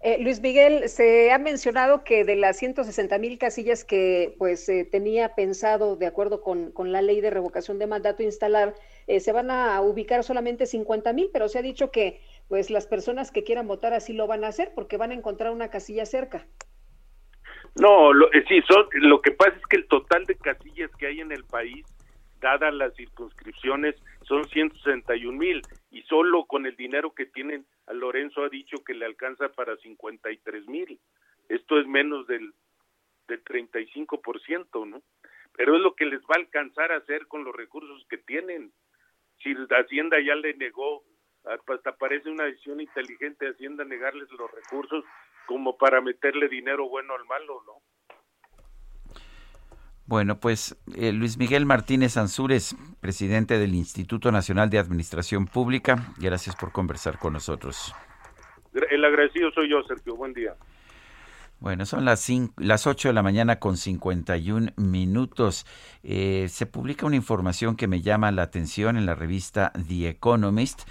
[0.00, 4.88] Eh, Luis Miguel, se ha mencionado que de las 160 mil casillas que pues eh,
[4.90, 8.74] tenía pensado, de acuerdo con, con, la ley de revocación de mandato instalar,
[9.06, 12.18] eh, se van a ubicar solamente 50 mil, pero se ha dicho que
[12.50, 15.52] pues las personas que quieran votar así lo van a hacer porque van a encontrar
[15.52, 16.48] una casilla cerca.
[17.80, 21.06] No, lo, eh, sí, son, lo que pasa es que el total de casillas que
[21.06, 21.86] hay en el país,
[22.40, 23.94] dadas las circunscripciones,
[24.26, 25.62] son 161 mil
[25.92, 29.76] y solo con el dinero que tienen, a Lorenzo ha dicho que le alcanza para
[29.76, 30.98] 53 mil.
[31.48, 32.52] Esto es menos del,
[33.28, 35.02] del 35%, ¿no?
[35.56, 38.72] Pero es lo que les va a alcanzar a hacer con los recursos que tienen.
[39.40, 41.04] Si Hacienda ya le negó,
[41.50, 45.04] hasta parece una decisión inteligente de Hacienda negarles los recursos
[45.46, 47.72] como para meterle dinero bueno al malo, ¿no?
[50.06, 56.56] Bueno, pues eh, Luis Miguel Martínez Ansúrez, presidente del Instituto Nacional de Administración Pública, gracias
[56.56, 57.94] por conversar con nosotros.
[58.90, 60.16] El agradecido soy yo, Sergio.
[60.16, 60.56] Buen día.
[61.60, 65.66] Bueno, son las, las 8 de la mañana con 51 minutos.
[66.02, 70.88] Eh, se publica una información que me llama la atención en la revista The Economist.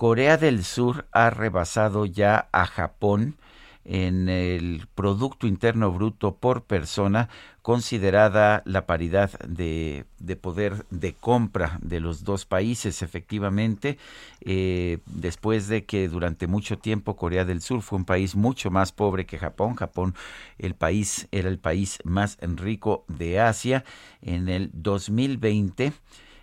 [0.00, 3.36] Corea del Sur ha rebasado ya a Japón
[3.84, 7.28] en el Producto Interno Bruto por persona,
[7.60, 10.06] considerada la paridad de,
[10.40, 13.98] poder de compra de los dos países, efectivamente,
[14.40, 18.92] eh, después de que durante mucho tiempo Corea del Sur fue un país mucho más
[18.92, 19.74] pobre que Japón.
[19.74, 20.14] Japón,
[20.56, 23.84] el país, era el país más rico de Asia.
[24.22, 25.92] En el 2020,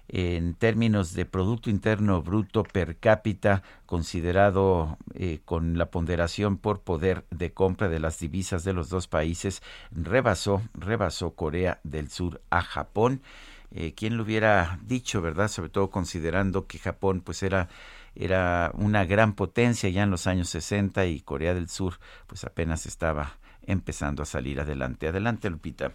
[0.10, 7.26] en términos de Producto Interno Bruto per cápita, considerado eh, con la ponderación por poder
[7.30, 9.62] de compra de las divisas de los dos países,
[9.92, 13.22] rebasó, rebasó Corea del Sur a Japón.
[13.72, 15.50] Eh, ¿Quién lo hubiera dicho, verdad?
[15.50, 17.68] Sobre todo considerando que Japón pues era
[18.20, 22.88] era una gran potencia ya en los años 60 y Corea del Sur pues apenas
[22.88, 25.08] estaba empezando a salir adelante.
[25.08, 25.92] Adelante, Lupita.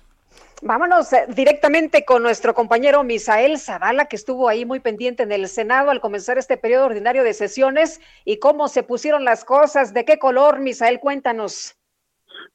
[0.62, 5.48] Vámonos eh, directamente con nuestro compañero Misael Zavala, que estuvo ahí muy pendiente en el
[5.48, 10.04] Senado al comenzar este periodo ordinario de sesiones y cómo se pusieron las cosas, de
[10.04, 11.76] qué color, Misael, cuéntanos.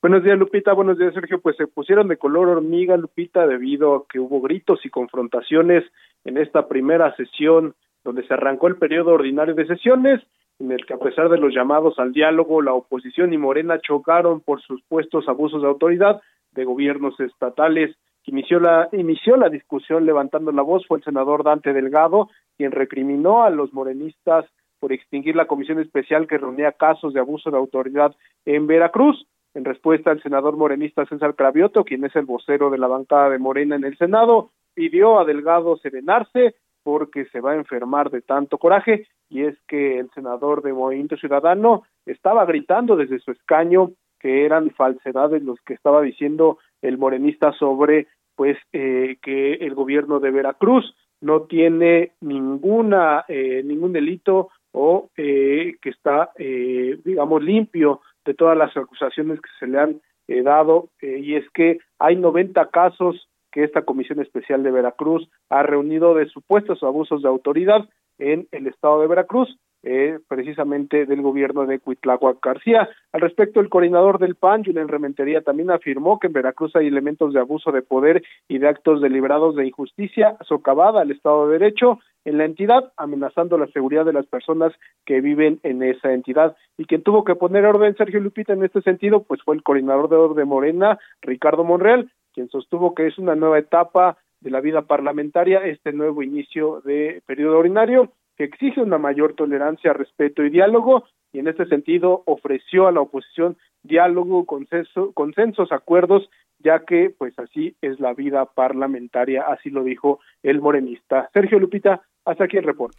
[0.01, 0.73] Buenos días, Lupita.
[0.73, 1.41] Buenos días, Sergio.
[1.41, 5.83] Pues se pusieron de color hormiga, Lupita, debido a que hubo gritos y confrontaciones
[6.23, 10.21] en esta primera sesión donde se arrancó el periodo ordinario de sesiones,
[10.59, 14.39] en el que a pesar de los llamados al diálogo, la oposición y Morena chocaron
[14.39, 16.21] por sus puestos abusos de autoridad,
[16.57, 17.95] de gobiernos estatales.
[18.25, 23.43] Inició la, inició la discusión levantando la voz fue el senador Dante Delgado, quien recriminó
[23.43, 24.45] a los morenistas
[24.79, 28.13] por extinguir la comisión especial que reunía casos de abuso de autoridad
[28.45, 29.25] en Veracruz.
[29.53, 33.39] En respuesta, el senador morenista César Cravioto, quien es el vocero de la bancada de
[33.39, 38.57] Morena en el Senado, pidió a Delgado serenarse porque se va a enfermar de tanto
[38.57, 43.91] coraje y es que el senador de Movimiento Ciudadano estaba gritando desde su escaño
[44.27, 50.19] que eran falsedades los que estaba diciendo el morenista sobre pues eh, que el gobierno
[50.19, 58.01] de Veracruz no tiene ninguna eh, ningún delito o eh, que está eh, digamos limpio
[58.25, 60.89] de todas las acusaciones que se le han eh, dado.
[61.01, 66.15] Eh, y es que hay 90 casos que esta comisión especial de Veracruz ha reunido
[66.15, 67.87] de supuestos abusos de autoridad
[68.19, 69.57] en el estado de Veracruz
[69.89, 72.89] eh, precisamente del gobierno de Cuitláhuac García.
[73.13, 77.33] Al respecto, el coordinador del PAN, Julián Rementería, también afirmó que en Veracruz hay elementos
[77.33, 81.99] de abuso de poder y de actos deliberados de injusticia socavada al Estado de Derecho
[82.25, 84.73] en la entidad, amenazando la seguridad de las personas
[85.05, 86.57] que viven en esa entidad.
[86.77, 90.09] Y quien tuvo que poner orden, Sergio Lupita, en este sentido, pues fue el coordinador
[90.09, 94.81] de, de Morena, Ricardo Monreal, quien sostuvo que es una nueva etapa de la vida
[94.81, 101.05] parlamentaria, este nuevo inicio de periodo ordinario, que exige una mayor tolerancia, respeto y diálogo,
[101.33, 107.37] y en este sentido ofreció a la oposición diálogo, consenso, consensos, acuerdos, ya que pues
[107.39, 111.29] así es la vida parlamentaria, así lo dijo el morenista.
[111.33, 112.97] Sergio Lupita, hasta aquí el reporte.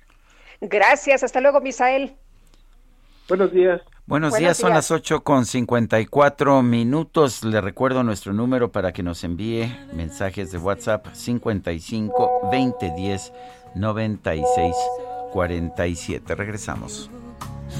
[0.60, 2.12] Gracias, hasta luego, Misael.
[3.28, 3.80] Buenos días.
[4.06, 7.44] Buenos, días, son las 8 con 54 minutos.
[7.44, 13.32] Le recuerdo nuestro número para que nos envíe mensajes de WhatsApp 55 20 10
[13.74, 14.74] 96
[15.32, 16.34] 47.
[16.34, 17.10] Regresamos.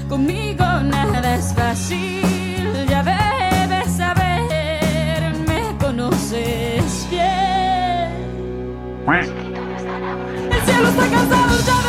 [0.07, 2.21] Conmigo nada es fácil,
[2.87, 7.29] ya debes saber, me conoces bien.
[10.51, 11.88] El cielo está cansado ya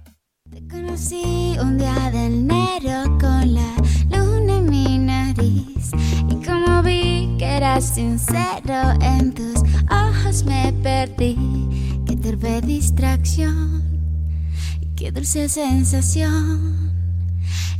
[0.51, 3.73] Te conocí un día de enero con la
[4.09, 5.91] luna en mi nariz
[6.29, 11.37] y como vi que eras sincero, en tus ojos me perdí.
[12.05, 13.81] Qué torpe distracción,
[14.97, 16.91] qué dulce sensación.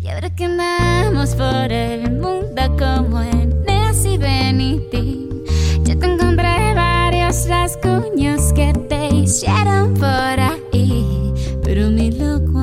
[0.02, 5.44] Y ahora que andamos por el mundo como en Nancy Benitín,
[5.84, 11.34] yo te encontré varios rasguños que te hicieron por ahí.
[11.64, 12.61] Pero mi loco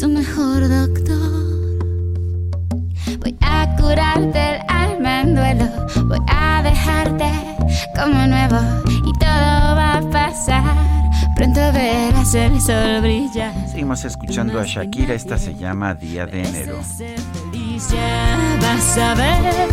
[0.00, 1.78] es tu mejor doctor.
[3.20, 5.64] Voy a curarte el alma en duelo.
[6.06, 7.30] Voy a dejarte
[7.94, 8.58] como nuevo
[9.06, 10.62] y todo va a pasar.
[11.36, 13.52] Pronto verás el sol brillar.
[13.68, 16.80] Seguimos escuchando a Shakira, esta se llama Día de Enero.
[17.90, 19.68] Ya vas a ver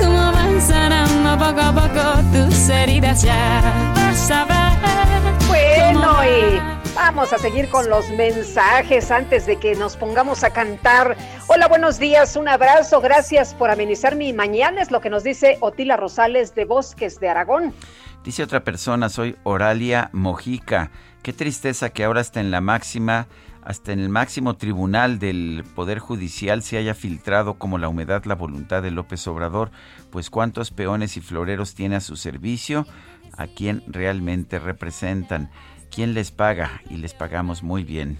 [0.00, 3.22] cómo van sanando poco a poco tus heridas.
[3.22, 4.56] Ya vas a ver.
[5.48, 10.50] Bueno, cómo y vamos a seguir con los mensajes antes de que nos pongamos a
[10.50, 11.14] cantar.
[11.46, 15.58] Hola, buenos días, un abrazo, gracias por amenizar mi mañana, es lo que nos dice
[15.60, 17.74] Otila Rosales de Bosques de Aragón.
[18.24, 20.90] Dice otra persona, soy Oralia Mojica.
[21.22, 23.28] Qué tristeza que ahora hasta en la máxima,
[23.62, 28.36] hasta en el máximo tribunal del Poder Judicial se haya filtrado como la humedad la
[28.36, 29.70] voluntad de López Obrador,
[30.10, 32.86] pues cuántos peones y floreros tiene a su servicio,
[33.36, 35.50] a quién realmente representan,
[35.96, 38.18] quién les paga y les pagamos muy bien.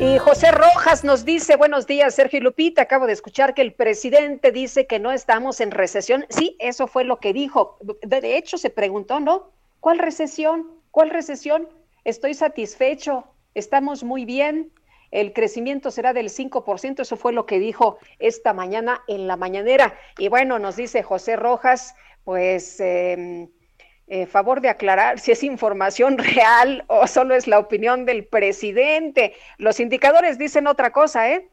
[0.00, 3.74] Y José Rojas nos dice, buenos días, Sergio y Lupita, acabo de escuchar que el
[3.74, 6.24] presidente dice que no estamos en recesión.
[6.30, 7.76] Sí, eso fue lo que dijo.
[8.00, 9.50] De hecho, se preguntó, ¿no?
[9.80, 10.70] ¿Cuál recesión?
[10.90, 11.68] ¿Cuál recesión?
[12.04, 13.24] Estoy satisfecho,
[13.54, 14.72] estamos muy bien.
[15.10, 19.98] El crecimiento será del 5%, eso fue lo que dijo esta mañana en la mañanera.
[20.16, 23.48] Y bueno, nos dice José Rojas, pues eh,
[24.08, 29.34] eh, favor de aclarar si es información real o solo es la opinión del presidente.
[29.58, 31.48] Los indicadores dicen otra cosa, ¿eh?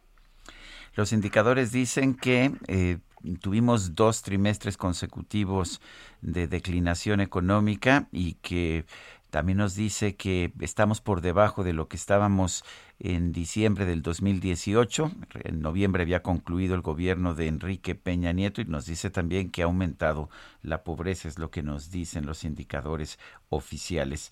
[0.94, 2.98] Los indicadores dicen que eh,
[3.42, 5.82] tuvimos dos trimestres consecutivos
[6.22, 8.86] de declinación económica y que
[9.30, 12.64] también nos dice que estamos por debajo de lo que estábamos
[13.00, 15.12] en diciembre del 2018.
[15.44, 19.62] En noviembre había concluido el gobierno de Enrique Peña Nieto y nos dice también que
[19.62, 20.30] ha aumentado
[20.62, 23.20] la pobreza, es lo que nos dicen los indicadores
[23.50, 24.32] oficiales.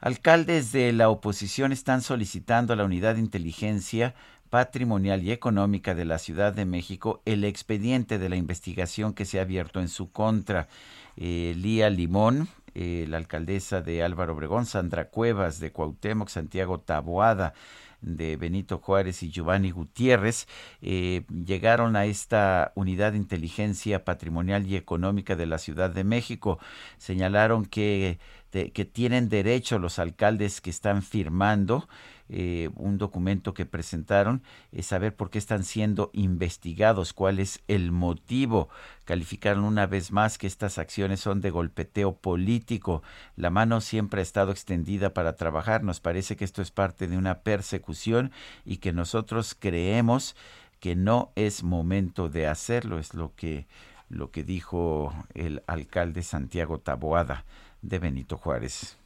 [0.00, 4.14] Alcaldes de la oposición están solicitando a la unidad de inteligencia
[4.50, 9.38] patrimonial y económica de la Ciudad de México el expediente de la investigación que se
[9.38, 10.68] ha abierto en su contra.
[11.16, 17.54] Eh, Lía Limón, eh, la alcaldesa de Álvaro Obregón, Sandra Cuevas de Cuauhtémoc, Santiago Taboada
[18.02, 20.46] de Benito Juárez y Giovanni Gutiérrez
[20.82, 26.58] eh, llegaron a esta unidad de inteligencia patrimonial y económica de la Ciudad de México.
[26.98, 28.18] Señalaron que,
[28.56, 31.88] de- que tienen derecho los alcaldes que están firmando
[32.28, 34.42] eh, un documento que presentaron,
[34.72, 38.68] es saber por qué están siendo investigados, cuál es el motivo.
[39.04, 43.02] Calificaron una vez más que estas acciones son de golpeteo político.
[43.36, 45.84] La mano siempre ha estado extendida para trabajar.
[45.84, 48.32] Nos parece que esto es parte de una persecución
[48.64, 50.34] y que nosotros creemos
[50.80, 53.66] que no es momento de hacerlo, es lo que
[54.08, 57.44] lo que dijo el alcalde Santiago Taboada
[57.88, 58.96] de Benito Juárez.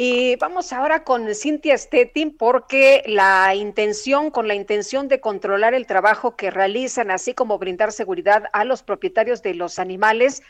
[0.00, 5.86] Y vamos ahora con Cintia Stettin porque la intención, con la intención de controlar el
[5.86, 10.44] trabajo que realizan, así como brindar seguridad a los propietarios de los animales,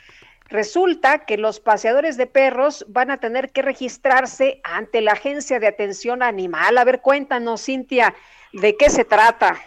[0.49, 5.65] resulta que los paseadores de perros van a tener que registrarse ante la Agencia de
[5.65, 6.77] Atención Animal.
[6.77, 8.13] A ver, cuéntanos, Cintia,
[8.53, 9.59] ¿de qué se trata?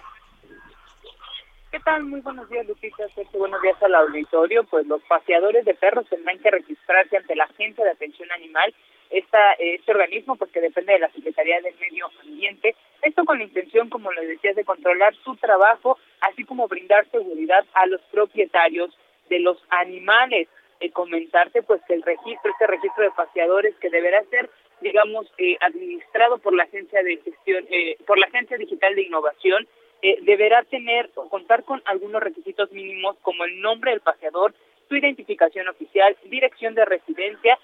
[1.72, 2.04] ¿Qué tal?
[2.04, 3.06] Muy buenos días, Lupita.
[3.32, 4.62] Buenos días al auditorio.
[4.64, 8.74] Pues los paseadores de perros tendrán que registrarse ante la Agencia de Atención Animal,
[9.08, 12.76] esta, este organismo pues que depende de la Secretaría del Medio Ambiente.
[13.00, 17.64] Esto con la intención, como les decías, de controlar su trabajo, así como brindar seguridad
[17.72, 18.94] a los propietarios
[19.30, 20.48] de los animales.
[20.78, 24.50] Eh, comentarte pues que el registro, este registro de paseadores que deberá ser
[24.82, 29.66] digamos, eh, administrado por la Agencia de Gestión, eh, por la Agencia Digital de Innovación,
[30.02, 34.52] eh, deberá tener o contar con algunos requisitos mínimos como el nombre del paseador,
[34.88, 37.58] su identificación oficial, dirección de residencia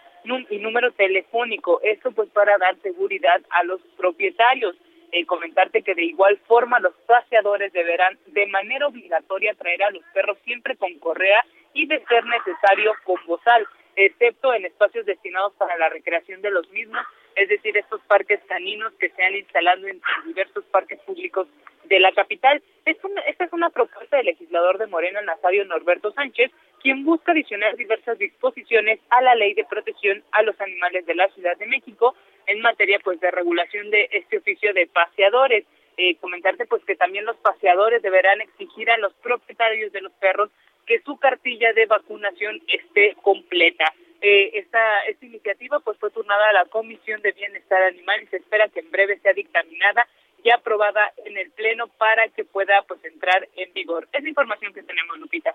[0.50, 1.80] y número telefónico.
[1.82, 4.76] Esto pues para dar seguridad a los propietarios.
[5.10, 10.04] Eh, comentarte que de igual forma los paseadores deberán de manera obligatoria traer a los
[10.12, 13.66] perros siempre con correa y de ser necesario con bozal,
[13.96, 17.00] excepto en espacios destinados para la recreación de los mismos,
[17.38, 21.46] es decir, estos parques caninos que se han instalado en diversos parques públicos
[21.84, 22.62] de la capital.
[22.84, 26.50] Es una- esta es una propuesta del legislador de Morena, Nazario Norberto Sánchez,
[26.82, 31.28] quien busca adicionar diversas disposiciones a la ley de protección a los animales de la
[31.30, 32.14] Ciudad de México
[32.46, 35.64] en materia pues de regulación de este oficio de paseadores.
[35.96, 40.50] Eh, comentarte pues que también los paseadores deberán exigir a los propietarios de los perros
[40.86, 43.92] que su cartilla de vacunación esté completa.
[44.20, 48.38] Eh, esta, esta iniciativa pues fue turnada a la Comisión de Bienestar Animal y se
[48.38, 50.06] espera que en breve sea dictaminada
[50.42, 54.08] y aprobada en el Pleno para que pueda pues entrar en vigor.
[54.12, 55.54] Es la información que tenemos, Lupita.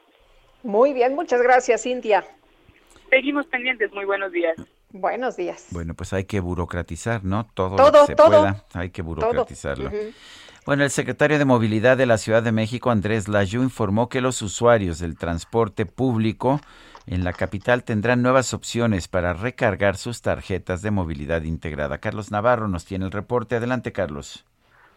[0.64, 2.24] Muy bien, muchas gracias, Cintia.
[3.10, 4.56] Seguimos pendientes, muy buenos días.
[4.92, 5.68] Buenos días.
[5.72, 7.48] Bueno, pues hay que burocratizar, ¿no?
[7.54, 8.28] Todo, Todo, lo que se todo.
[8.30, 9.92] pueda, hay que burocratizarlo.
[10.66, 14.42] Bueno, el secretario de Movilidad de la Ciudad de México, Andrés Layú, informó que los
[14.42, 16.62] usuarios del transporte público
[17.08, 22.00] en la capital tendrán nuevas opciones para recargar sus tarjetas de movilidad integrada.
[22.00, 23.56] Carlos Navarro nos tiene el reporte.
[23.56, 24.46] Adelante, Carlos.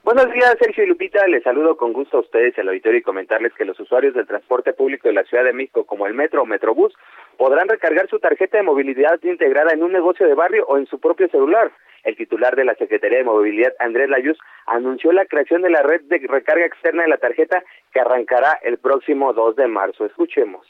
[0.06, 1.26] Buenos días, Sergio y Lupita.
[1.26, 4.72] Les saludo con gusto a ustedes al auditorio y comentarles que los usuarios del transporte
[4.72, 6.94] público de la Ciudad de México, como el Metro o Metrobús,
[7.36, 11.00] podrán recargar su tarjeta de movilidad integrada en un negocio de barrio o en su
[11.00, 11.72] propio celular.
[12.04, 16.02] El titular de la Secretaría de Movilidad, Andrés Layuz, anunció la creación de la red
[16.02, 20.06] de recarga externa de la tarjeta que arrancará el próximo 2 de marzo.
[20.06, 20.68] Escuchemos.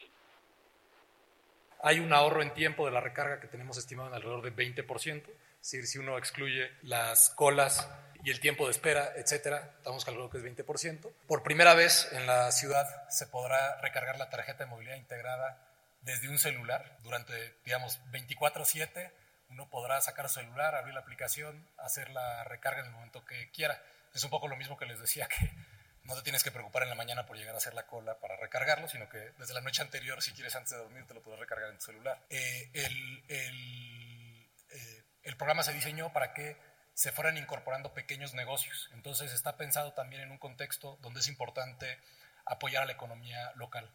[1.82, 5.22] Hay un ahorro en tiempo de la recarga que tenemos estimado en alrededor de 20%,
[5.22, 7.88] es decir, si uno excluye las colas
[8.24, 11.12] y el tiempo de espera, etcétera, estamos calculando que es 20%.
[11.26, 15.62] Por primera vez en la ciudad se podrá recargar la tarjeta de movilidad integrada
[16.00, 19.12] desde un celular durante, digamos, 24/7.
[19.50, 23.50] Uno podrá sacar su celular, abrir la aplicación, hacer la recarga en el momento que
[23.50, 23.80] quiera.
[24.14, 25.50] Es un poco lo mismo que les decía que
[26.06, 28.36] no te tienes que preocupar en la mañana por llegar a hacer la cola para
[28.36, 31.40] recargarlo, sino que desde la noche anterior, si quieres antes de dormir, te lo puedes
[31.40, 32.18] recargar en tu celular.
[32.30, 36.56] Eh, el, eh, el programa se diseñó para que
[36.94, 38.90] se fueran incorporando pequeños negocios.
[38.94, 41.98] Entonces está pensado también en un contexto donde es importante
[42.46, 43.88] apoyar a la economía local.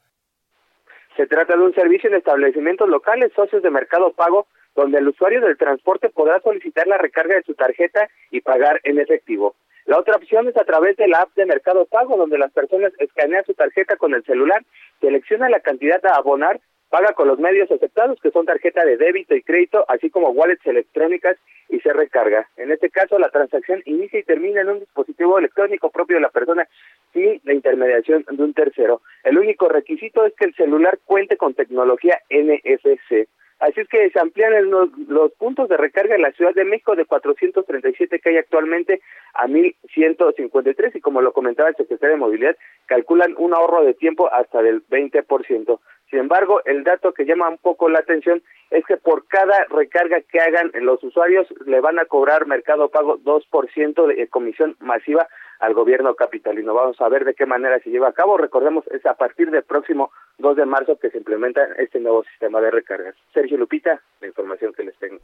[1.18, 5.42] Se trata de un servicio en establecimientos locales, socios de Mercado Pago, donde el usuario
[5.42, 9.56] del transporte podrá solicitar la recarga de su tarjeta y pagar en efectivo.
[9.86, 12.94] La otra opción es a través de la app de Mercado Pago, donde las personas
[13.00, 14.64] escanean su tarjeta con el celular,
[15.00, 16.60] seleccionan la cantidad a abonar,
[16.90, 20.66] paga con los medios aceptados, que son tarjeta de débito y crédito, así como wallets
[20.66, 21.38] electrónicas,
[21.70, 22.50] y se recarga.
[22.58, 26.30] En este caso, la transacción inicia y termina en un dispositivo electrónico propio de la
[26.30, 26.68] persona
[27.14, 29.02] sin la intermediación de un tercero.
[29.24, 33.30] El único requisito es que el celular cuente con tecnología NFC.
[33.60, 36.96] Así es que se amplían los, los puntos de recarga en la Ciudad de México
[36.96, 39.02] de 437 que hay actualmente
[39.42, 44.32] a 1153 y como lo comentaba el secretario de Movilidad, calculan un ahorro de tiempo
[44.32, 45.80] hasta del 20%.
[46.10, 50.22] Sin embargo, el dato que llama un poco la atención es que por cada recarga
[50.22, 55.28] que hagan los usuarios le van a cobrar Mercado Pago 2% de comisión masiva
[55.60, 56.74] al gobierno capitalino.
[56.74, 58.38] Vamos a ver de qué manera se lleva a cabo.
[58.38, 62.60] Recordemos, es a partir del próximo 2 de marzo que se implementa este nuevo sistema
[62.62, 63.16] de recargas.
[63.34, 65.20] Sergio Lupita, la información que les tengo.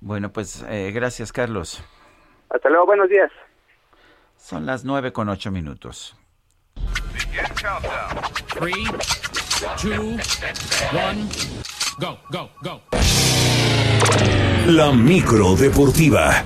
[0.00, 1.82] Bueno, pues eh, gracias, Carlos.
[2.50, 3.30] Hasta luego, buenos días.
[4.36, 6.16] Son las nueve con ocho minutos.
[8.58, 8.86] Three,
[9.80, 10.16] two,
[10.92, 11.28] one,
[11.98, 12.80] go, go, go.
[14.66, 16.44] La micro deportiva.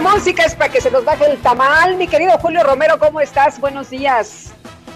[0.00, 1.96] Música es para que se nos baje el tamal.
[1.96, 3.60] Mi querido Julio Romero, ¿cómo estás?
[3.60, 4.54] Buenos días.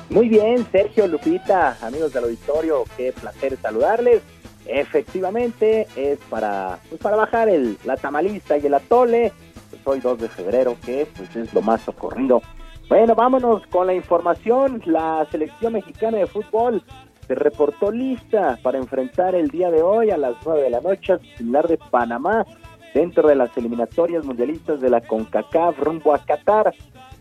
[0.08, 4.22] Muy bien, Sergio Lupita, amigos del auditorio, qué placer saludarles.
[4.64, 9.32] Efectivamente, es para, pues para bajar el, la tamalista y el atole.
[9.68, 12.40] Pues hoy 2 de febrero, que pues es lo más socorrido.
[12.88, 14.82] Bueno, vámonos con la información.
[14.86, 16.82] La selección mexicana de fútbol
[17.26, 21.12] se reportó lista para enfrentar el día de hoy a las 9 de la noche
[21.12, 22.46] al similar de Panamá
[22.94, 26.72] dentro de las eliminatorias mundialistas de la CONCACAF rumbo a Qatar.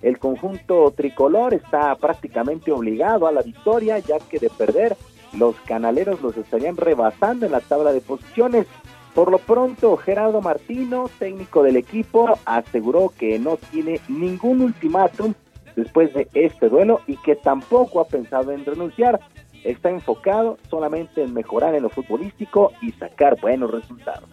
[0.02, 4.96] El conjunto tricolor está prácticamente obligado a la victoria, ya que de perder,
[5.34, 8.68] los canaleros los estarían rebasando en la tabla de posiciones.
[9.16, 15.34] Por lo pronto, Gerardo Martino, técnico del equipo, aseguró que no tiene ningún ultimátum
[15.76, 19.20] después de este duelo y que tampoco ha pensado en renunciar.
[19.64, 24.30] Está enfocado solamente en mejorar en lo futbolístico y sacar buenos resultados.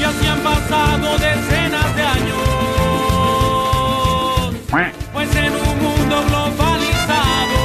[0.00, 2.58] Y así han pasado decenas de años.
[5.12, 7.56] Pues en un mundo globalizado,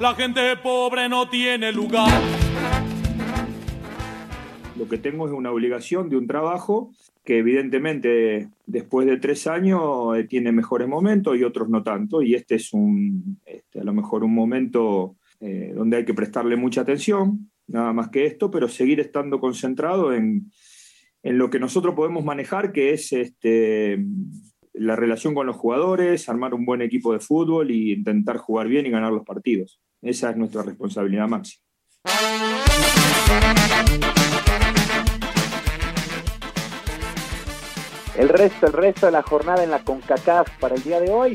[0.00, 2.20] la gente pobre no tiene lugar.
[4.76, 6.90] Lo que tengo es una obligación de un trabajo
[7.24, 12.22] que evidentemente después de tres años eh, tiene mejores momentos y otros no tanto.
[12.22, 16.56] Y este es un, este, a lo mejor un momento eh, donde hay que prestarle
[16.56, 20.50] mucha atención, nada más que esto, pero seguir estando concentrado en,
[21.22, 24.04] en lo que nosotros podemos manejar, que es este,
[24.72, 28.86] la relación con los jugadores, armar un buen equipo de fútbol y intentar jugar bien
[28.86, 29.80] y ganar los partidos.
[30.02, 31.62] Esa es nuestra responsabilidad máxima.
[38.16, 41.34] El resto, el resto de la jornada en la CONCACAF para el día de hoy.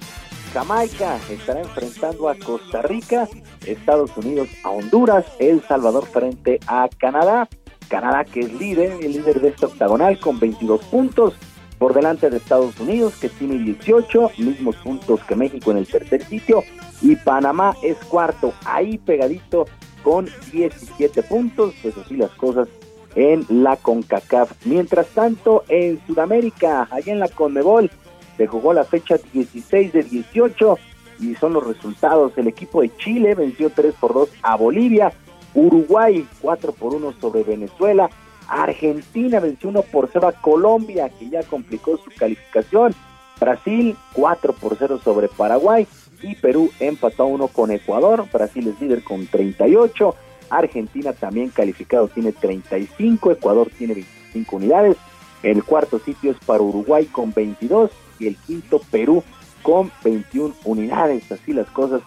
[0.56, 3.28] Jamaica estará enfrentando a Costa Rica,
[3.66, 7.50] Estados Unidos a Honduras, El Salvador frente a Canadá.
[7.90, 11.34] Canadá que es líder, el líder de este octagonal con 22 puntos,
[11.78, 16.24] por delante de Estados Unidos que tiene 18, mismos puntos que México en el tercer
[16.24, 16.64] sitio,
[17.02, 19.66] y Panamá es cuarto, ahí pegadito
[20.04, 22.70] con 17 puntos, pues así las cosas
[23.16, 24.54] en la CONCACAF.
[24.66, 27.92] Mientras tanto, en Sudamérica, allá en la CONMEBOL,
[28.38, 30.78] se jugó la fecha 16 de 18
[31.20, 32.34] y son los resultados.
[32.38, 35.14] El equipo de Chile venció 3 por 2 a Bolivia,
[35.54, 38.10] Uruguay 4 por 1 sobre Venezuela,
[38.48, 42.94] Argentina venció 1 por 0 a Colombia, que ya complicó su calificación,
[43.40, 45.88] Brasil 4 por 0 sobre Paraguay
[46.22, 50.16] y Perú empató a 1 con Ecuador, Brasil es líder con 38,
[50.50, 54.98] Argentina también calificado tiene 35, Ecuador tiene 25 unidades,
[55.44, 59.24] el cuarto sitio es para Uruguay con 22 y el quinto Perú
[59.62, 61.32] con 21 unidades.
[61.32, 62.02] Así las cosas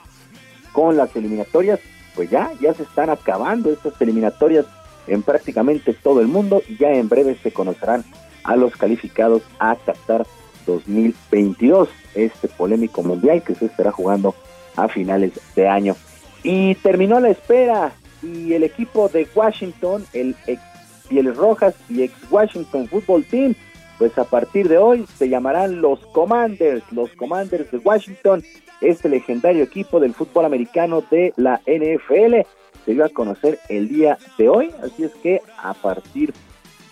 [0.72, 1.80] con las eliminatorias,
[2.14, 4.66] pues ya, ya se están acabando estas eliminatorias
[5.06, 8.04] en prácticamente todo el mundo y ya en breve se conocerán
[8.44, 10.26] a los calificados a Qatar
[10.66, 14.34] 2022, este polémico mundial que se estará jugando
[14.76, 15.96] a finales de año.
[16.42, 20.60] Y terminó la espera y el equipo de Washington, el ex
[21.08, 23.54] Pieles Rojas y ex Washington Football Team,
[23.98, 28.42] pues a partir de hoy se llamarán los Commanders, los Commanders de Washington,
[28.80, 32.46] este legendario equipo del fútbol americano de la NFL,
[32.84, 36.32] se dio a conocer el día de hoy, así es que a partir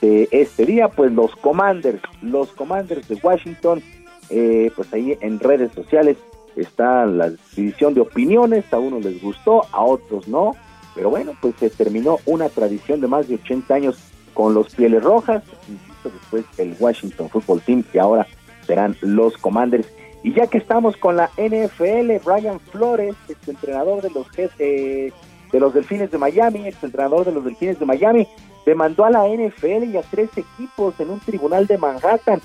[0.01, 3.83] de este día, pues los Commanders, los Commanders de Washington,
[4.28, 6.16] eh, pues ahí en redes sociales
[6.57, 10.57] está la división de opiniones, a unos les gustó, a otros no,
[10.95, 13.99] pero bueno, pues se terminó una tradición de más de 80 años
[14.35, 15.45] con los Pieles Rojas,
[16.11, 18.27] después el Washington Football Team, que ahora
[18.66, 19.89] serán los Commanders.
[20.23, 24.27] Y ya que estamos con la NFL, Brian Flores, ex entrenador de los
[24.59, 25.12] eh,
[25.53, 28.27] de los Delfines de Miami, ex entrenador de los Delfines de Miami,
[28.65, 32.41] demandó a la NFL y a tres equipos en un tribunal de Manhattan.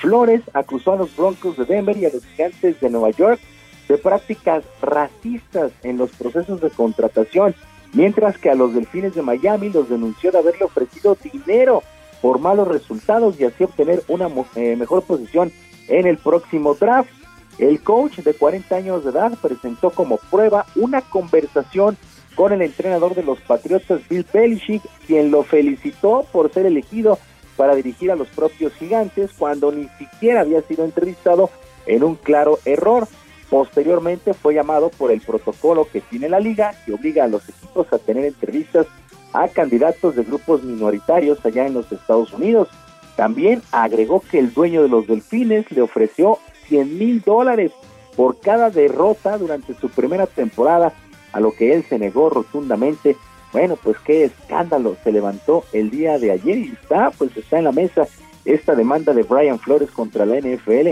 [0.00, 3.40] Flores acusó a los Broncos de Denver y a los Gigantes de Nueva York
[3.88, 7.54] de prácticas racistas en los procesos de contratación,
[7.92, 11.82] mientras que a los Delfines de Miami los denunció de haberle ofrecido dinero
[12.26, 15.52] por malos resultados y así obtener una eh, mejor posición
[15.86, 17.08] en el próximo draft.
[17.56, 21.96] El coach de 40 años de edad presentó como prueba una conversación
[22.34, 27.16] con el entrenador de los Patriotas, Bill Belichick, quien lo felicitó por ser elegido
[27.56, 31.48] para dirigir a los propios gigantes cuando ni siquiera había sido entrevistado
[31.86, 33.06] en un claro error.
[33.48, 37.86] Posteriormente fue llamado por el protocolo que tiene la liga, que obliga a los equipos
[37.92, 38.88] a tener entrevistas
[39.36, 42.68] a candidatos de grupos minoritarios allá en los Estados Unidos.
[43.16, 46.38] También agregó que el dueño de los Delfines le ofreció
[46.68, 47.72] 100 mil dólares
[48.16, 50.92] por cada derrota durante su primera temporada,
[51.32, 53.16] a lo que él se negó rotundamente.
[53.52, 57.64] Bueno, pues qué escándalo se levantó el día de ayer y está, pues está en
[57.64, 58.06] la mesa
[58.44, 60.90] esta demanda de Brian Flores contra la NFL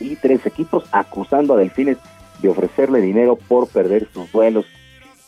[0.00, 1.98] y tres equipos acusando a Delfines
[2.40, 4.64] de ofrecerle dinero por perder sus vuelos.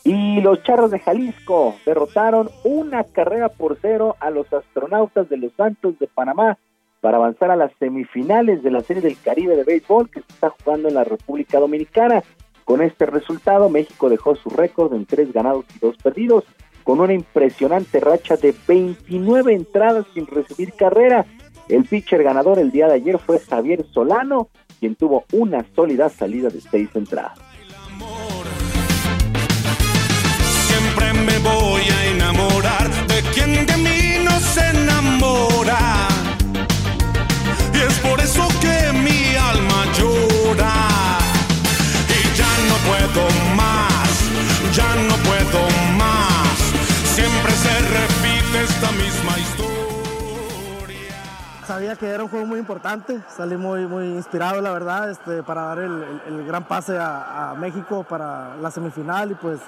[0.05, 5.52] Y los Charros de Jalisco derrotaron una carrera por cero a los astronautas de los
[5.52, 6.59] Santos de Panamá
[7.01, 10.51] para avanzar a las semifinales de la Serie del Caribe de Béisbol que se está
[10.51, 12.22] jugando en la República Dominicana.
[12.64, 16.44] Con este resultado, México dejó su récord en tres ganados y dos perdidos,
[16.85, 21.27] con una impresionante racha de 29 entradas sin recibir carrera.
[21.68, 24.48] El pitcher ganador el día de ayer fue Javier Solano,
[24.78, 27.39] quien tuvo una sólida salida de seis entradas.
[31.43, 36.09] Voy a enamorar de quien de mí no se enamora.
[37.75, 40.75] Y es por eso que mi alma llora.
[42.09, 43.27] Y ya no puedo
[43.57, 44.11] más,
[44.75, 45.61] ya no puedo
[45.97, 46.59] más.
[47.15, 51.17] Siempre se repite esta misma historia.
[51.67, 55.62] Sabía que era un juego muy importante, salí muy, muy inspirado, la verdad, este, para
[55.62, 59.61] dar el, el- gran pase a México para la semifinal y pues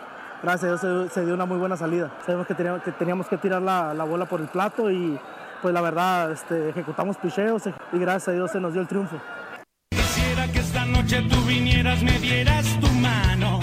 [0.43, 2.13] gracias a Dios se, se dio una muy buena salida.
[2.25, 5.19] Sabemos que teníamos que, teníamos que tirar la, la bola por el plato y
[5.63, 7.63] pues la verdad este, ejecutamos picheos
[7.93, 9.17] y gracias a Dios se nos dio el triunfo.
[9.91, 13.61] Quisiera que esta noche tú vinieras, me dieras tu mano.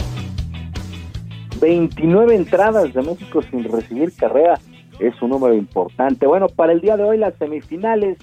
[1.60, 4.58] 29 entradas de México sin recibir carrera
[5.00, 6.26] es un número importante.
[6.26, 8.18] Bueno, para el día de hoy las semifinales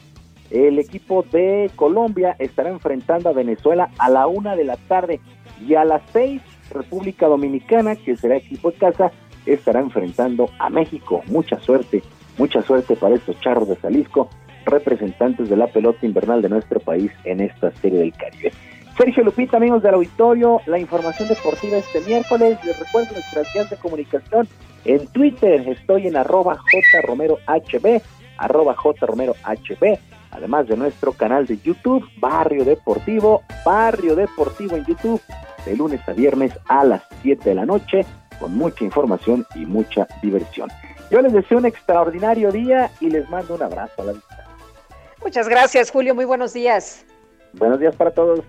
[0.50, 5.20] El equipo de Colombia estará enfrentando a Venezuela a la una de la tarde
[5.60, 6.40] y a las seis
[6.70, 9.12] República Dominicana, que será equipo de casa,
[9.46, 11.22] estará enfrentando a México.
[11.26, 12.02] Mucha suerte,
[12.38, 14.28] mucha suerte para estos charros de Jalisco,
[14.64, 18.52] representantes de la pelota invernal de nuestro país en esta serie del Caribe.
[18.96, 22.58] Sergio Lupita, amigos del auditorio, la información deportiva este miércoles.
[22.64, 24.48] Les recuerdo nuestras vías de comunicación
[24.86, 25.68] en Twitter.
[25.68, 26.58] Estoy en arroba
[27.02, 28.02] jromerohb,
[28.38, 29.98] arroba jromerohb,
[30.30, 35.20] además de nuestro canal de YouTube, Barrio Deportivo, Barrio Deportivo en YouTube,
[35.66, 38.06] de lunes a viernes a las 7 de la noche,
[38.40, 40.70] con mucha información y mucha diversión.
[41.10, 44.44] Yo les deseo un extraordinario día y les mando un abrazo a la vista.
[45.22, 46.14] Muchas gracias, Julio.
[46.14, 47.04] Muy buenos días.
[47.52, 48.40] Buenos días para todos.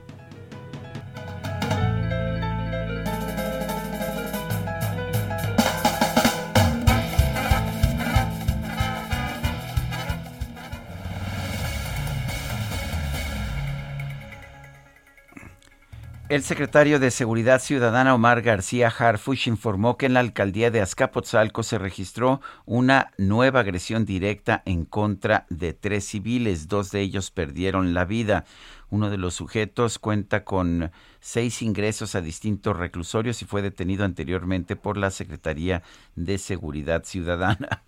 [16.29, 21.63] El secretario de Seguridad Ciudadana Omar García Harfush informó que en la alcaldía de Azcapotzalco
[21.63, 26.67] se registró una nueva agresión directa en contra de tres civiles.
[26.67, 28.43] Dos de ellos perdieron la vida.
[28.89, 30.91] Uno de los sujetos cuenta con
[31.21, 35.81] seis ingresos a distintos reclusorios y fue detenido anteriormente por la Secretaría
[36.17, 37.83] de Seguridad Ciudadana.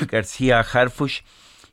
[0.10, 1.20] García Harfush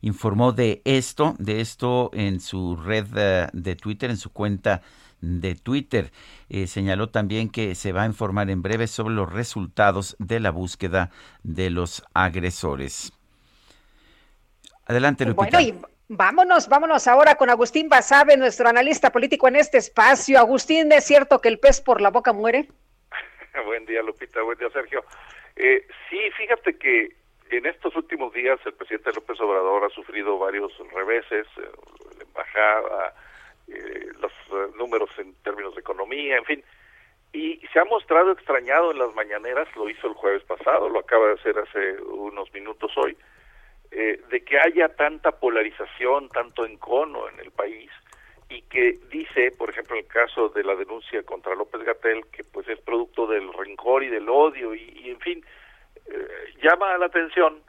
[0.01, 4.81] informó de esto, de esto en su red eh, de Twitter, en su cuenta
[5.21, 6.11] de Twitter.
[6.49, 10.51] Eh, señaló también que se va a informar en breve sobre los resultados de la
[10.51, 11.11] búsqueda
[11.43, 13.13] de los agresores.
[14.85, 15.57] Adelante, Lupita.
[15.57, 20.39] Bueno, y vámonos, vámonos ahora con Agustín Basabe, nuestro analista político en este espacio.
[20.39, 22.67] Agustín, ¿es cierto que el pez por la boca muere?
[23.65, 24.41] buen día, Lupita.
[24.41, 25.03] Buen día, Sergio.
[25.55, 27.15] Eh, sí, fíjate que
[27.51, 31.69] en estos últimos días el presidente López Obrador ha sufrido varios reveses, eh,
[32.17, 33.13] la embajada,
[33.71, 36.63] eh, los eh, números en términos de economía, en fin.
[37.31, 41.27] Y se ha mostrado extrañado en las mañaneras, lo hizo el jueves pasado, lo acaba
[41.27, 43.15] de hacer hace unos minutos hoy,
[43.91, 47.91] eh, de que haya tanta polarización, tanto encono en el país,
[48.49, 52.67] y que dice, por ejemplo, el caso de la denuncia contra López Gatel, que pues
[52.67, 55.45] es producto del rencor y del odio, y, y en fin,
[56.63, 57.61] llama la atención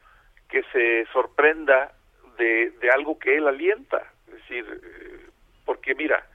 [0.48, 1.92] que se sorprenda
[2.38, 4.64] de, de algo que él alienta, es decir,
[5.70, 6.26] porque mira,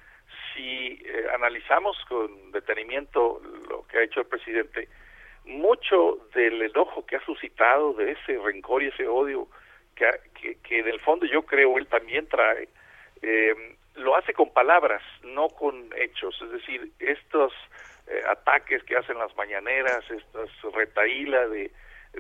[0.54, 4.88] si eh, analizamos con detenimiento lo que ha hecho el presidente,
[5.44, 9.50] mucho del enojo que ha suscitado, de ese rencor y ese odio
[9.94, 10.10] que,
[10.40, 12.70] que, que en el fondo yo creo él también trae,
[13.22, 16.42] eh, lo hace con palabras, no con hechos.
[16.42, 17.52] Es decir, estos
[18.08, 21.72] eh, ataques que hacen las mañaneras, estas retaíla de,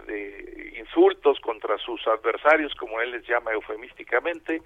[0.06, 4.62] de insultos contra sus adversarios, como él les llama eufemísticamente,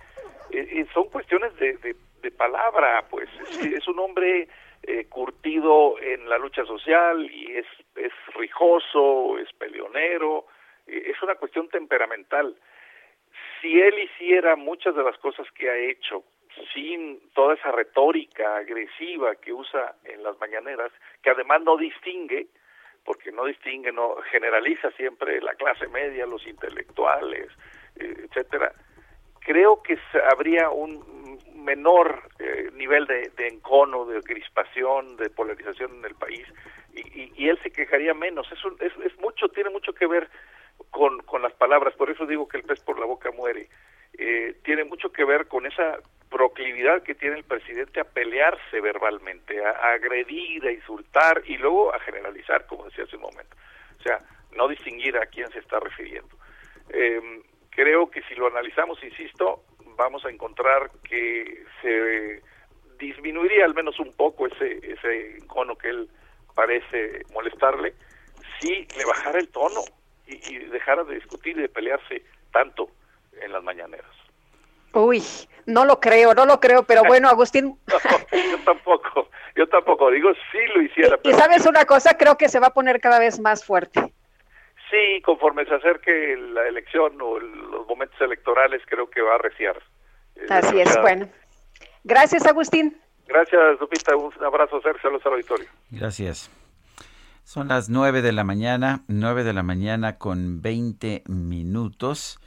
[0.95, 3.29] son cuestiones de, de, de palabra, pues
[3.61, 4.47] es, un hombre
[4.83, 7.65] eh, curtido en la lucha social y es,
[7.95, 10.45] es rijoso, es peleonero,
[10.87, 12.55] eh, es una cuestión temperamental.
[13.61, 16.23] Si él hiciera muchas de las cosas que ha hecho
[16.73, 20.91] sin toda esa retórica agresiva que usa en las mañaneras,
[21.21, 22.47] que además no distingue,
[23.05, 27.49] porque no distingue, no generaliza siempre la clase media, los intelectuales,
[27.95, 28.73] eh, etcétera.
[29.49, 29.97] Creo que
[30.31, 36.45] habría un menor eh, nivel de, encono, de crispación, de polarización en el país
[36.93, 38.45] y, y, él se quejaría menos.
[38.51, 40.29] Eso es, es, mucho, tiene mucho que ver
[40.91, 43.69] con, con las palabras, por eso digo que el pez por la boca muere.
[44.19, 45.97] Eh, tiene mucho que ver con esa
[46.29, 51.99] proclividad que tiene el presidente a pelearse verbalmente, a, agredir, a insultar y luego a
[52.01, 53.55] generalizar, como decía hace un momento.
[53.97, 54.19] O sea,
[54.55, 56.37] no distinguir a quién se está refiriendo.
[56.89, 59.63] Eh, creo que si lo analizamos, insisto,
[59.95, 62.41] vamos a encontrar que se
[62.97, 66.09] disminuiría al menos un poco ese, ese encono que él
[66.55, 67.93] parece molestarle
[68.59, 69.81] si le bajara el tono
[70.27, 72.89] y, y dejara de discutir y de pelearse tanto
[73.41, 74.11] en las mañaneras.
[74.93, 75.23] Uy,
[75.65, 77.77] no lo creo, no lo creo, pero bueno, Agustín.
[77.87, 81.19] yo tampoco, yo tampoco, digo, si lo hiciera.
[81.23, 84.11] Y, y sabes una cosa, creo que se va a poner cada vez más fuerte.
[84.89, 89.77] Sí, conforme se acerque la elección o los momentos electorales, creo que va a reciar.
[90.35, 91.29] Eh, Así es, bueno.
[92.03, 92.97] Gracias, Agustín.
[93.27, 94.15] Gracias, Lupita.
[94.15, 95.67] Un abrazo, Sergio, los auditorio.
[95.91, 96.49] Gracias.
[97.43, 102.39] Son las nueve de la mañana, nueve de la mañana con veinte minutos.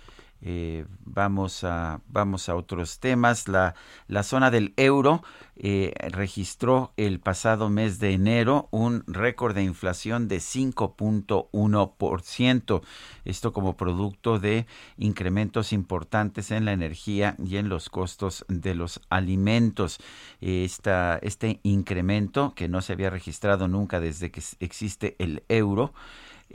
[0.44, 3.46] Eh, vamos, a, vamos a otros temas.
[3.46, 3.76] La,
[4.08, 5.22] la zona del euro
[5.54, 12.82] eh, registró el pasado mes de enero un récord de inflación de 5.1%.
[13.24, 14.66] Esto como producto de
[14.98, 20.00] incrementos importantes en la energía y en los costos de los alimentos.
[20.40, 25.92] Este incremento que no se había registrado nunca desde que existe el euro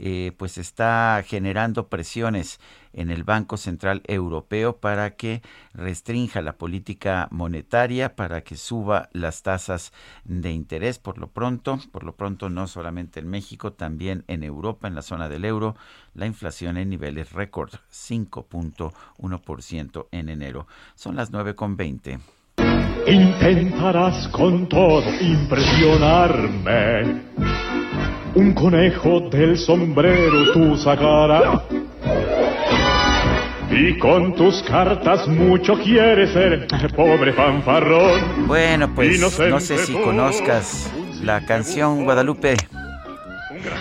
[0.00, 2.60] eh, pues está generando presiones
[2.92, 5.42] en el Banco Central Europeo para que
[5.74, 9.92] restrinja la política monetaria, para que suba las tasas
[10.24, 14.86] de interés por lo pronto, por lo pronto no solamente en México, también en Europa,
[14.86, 15.74] en la zona del euro,
[16.14, 20.68] la inflación en niveles récord, 5.1% en enero.
[20.94, 22.20] Son las 9.20.
[23.08, 27.24] Intentarás con todo impresionarme.
[28.34, 31.62] Un conejo del sombrero tú sacarás.
[33.70, 38.46] Y con tus cartas mucho quieres ser, pobre fanfarrón.
[38.46, 40.90] Bueno, pues Inocente no sé si conozcas
[41.22, 42.56] la canción Guadalupe.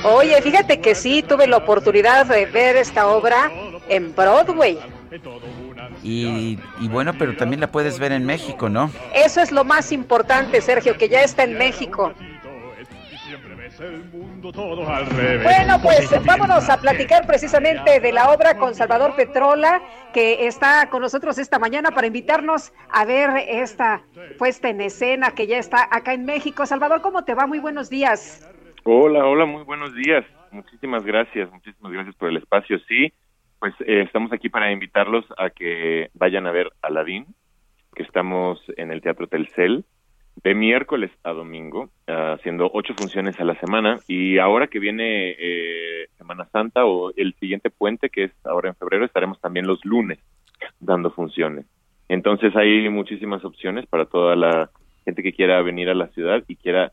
[0.03, 3.52] Oye, fíjate que sí, tuve la oportunidad de ver esta obra
[3.90, 4.78] en Broadway.
[6.03, 8.91] Y, y bueno, pero también la puedes ver en México, ¿no?
[9.15, 12.14] Eso es lo más importante, Sergio, que ya está en México.
[13.78, 15.44] Todo al revés.
[15.44, 19.82] Bueno, pues vámonos a platicar precisamente de la obra con Salvador Petrola,
[20.14, 24.02] que está con nosotros esta mañana para invitarnos a ver esta
[24.40, 26.66] puesta en escena que ya está acá en México.
[26.66, 27.45] Salvador, ¿cómo te va?
[27.45, 28.49] Muy buenos días.
[28.84, 30.26] Hola, hola, muy buenos días.
[30.52, 32.80] Muchísimas gracias, muchísimas gracias por el espacio.
[32.88, 33.14] Sí,
[33.60, 37.28] pues eh, estamos aquí para invitarlos a que vayan a ver Aladín,
[37.94, 39.86] que estamos en el Teatro Telcel
[40.43, 43.99] de miércoles a domingo, ah, haciendo ocho funciones a la semana.
[44.07, 48.76] Y ahora que viene eh, Semana Santa o el siguiente puente, que es ahora en
[48.76, 50.19] febrero, estaremos también los lunes
[50.80, 51.65] dando funciones.
[52.09, 54.69] Entonces hay muchísimas opciones para toda la
[55.05, 56.91] gente que quiera venir a la ciudad y quiera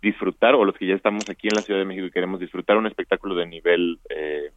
[0.00, 2.76] disfrutar, o los que ya estamos aquí en la Ciudad de México y queremos disfrutar
[2.76, 4.50] un espectáculo de nivel eh,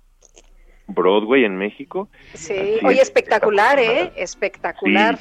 [0.88, 2.10] Broadway en México.
[2.34, 3.04] Sí, Así oye, es.
[3.04, 4.12] espectacular, ¿eh?
[4.16, 5.18] Espectacular.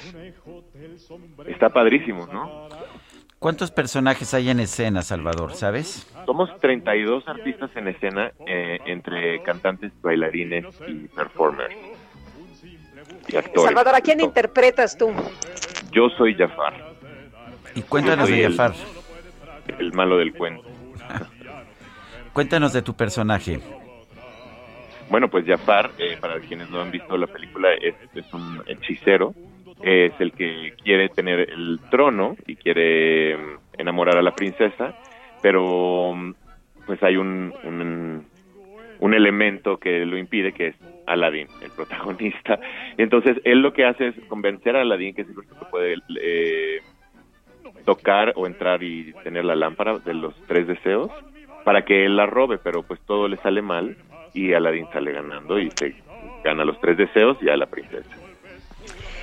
[1.46, 2.68] Está padrísimo, ¿no?
[3.38, 5.54] ¿Cuántos personajes hay en escena, Salvador?
[5.54, 6.10] ¿Sabes?
[6.24, 11.74] Somos 32 artistas en escena, eh, entre cantantes, bailarines y performers.
[13.28, 13.64] Y actores.
[13.64, 15.12] Salvador, ¿a quién interpretas tú?
[15.92, 16.94] Yo soy Jafar.
[17.74, 18.74] Y cuéntanos de el- Jafar.
[19.78, 20.64] El malo del cuento.
[22.32, 23.60] Cuéntanos de tu personaje.
[25.10, 29.34] Bueno, pues Jafar, eh, para quienes no han visto la película, es, es un hechicero.
[29.82, 34.94] Es el que quiere tener el trono y quiere mm, enamorar a la princesa,
[35.42, 36.34] pero mm,
[36.86, 37.52] pues hay un,
[39.00, 40.76] un, elemento que lo impide, que es
[41.06, 42.58] Aladdin, el protagonista.
[42.96, 45.96] Y entonces él lo que hace es convencer a Aladdin, que es el que puede
[46.20, 46.80] eh,
[47.84, 51.10] tocar o entrar y tener la lámpara de los tres deseos,
[51.64, 53.96] para que él la robe, pero pues todo le sale mal
[54.34, 55.94] y Aladdin sale ganando y se
[56.44, 58.25] gana los tres deseos y a la princesa.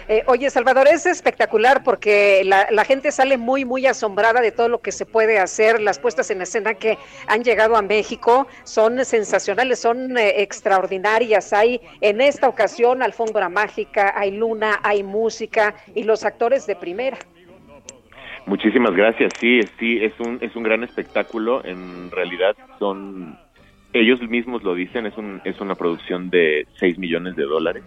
[0.07, 4.67] Eh, oye, Salvador, es espectacular porque la, la gente sale muy, muy asombrada de todo
[4.69, 5.81] lo que se puede hacer.
[5.81, 6.97] Las puestas en escena que
[7.27, 11.53] han llegado a México son sensacionales, son eh, extraordinarias.
[11.53, 17.17] Hay en esta ocasión alfombra mágica, hay luna, hay música y los actores de primera.
[18.45, 19.31] Muchísimas gracias.
[19.39, 21.63] Sí, sí, es un es un gran espectáculo.
[21.63, 23.38] En realidad son
[23.93, 25.05] ellos mismos lo dicen.
[25.05, 27.83] Es un es una producción de 6 millones de dólares,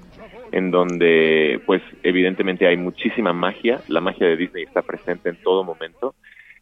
[0.52, 3.80] en donde pues evidentemente hay muchísima magia.
[3.88, 6.14] La magia de Disney está presente en todo momento.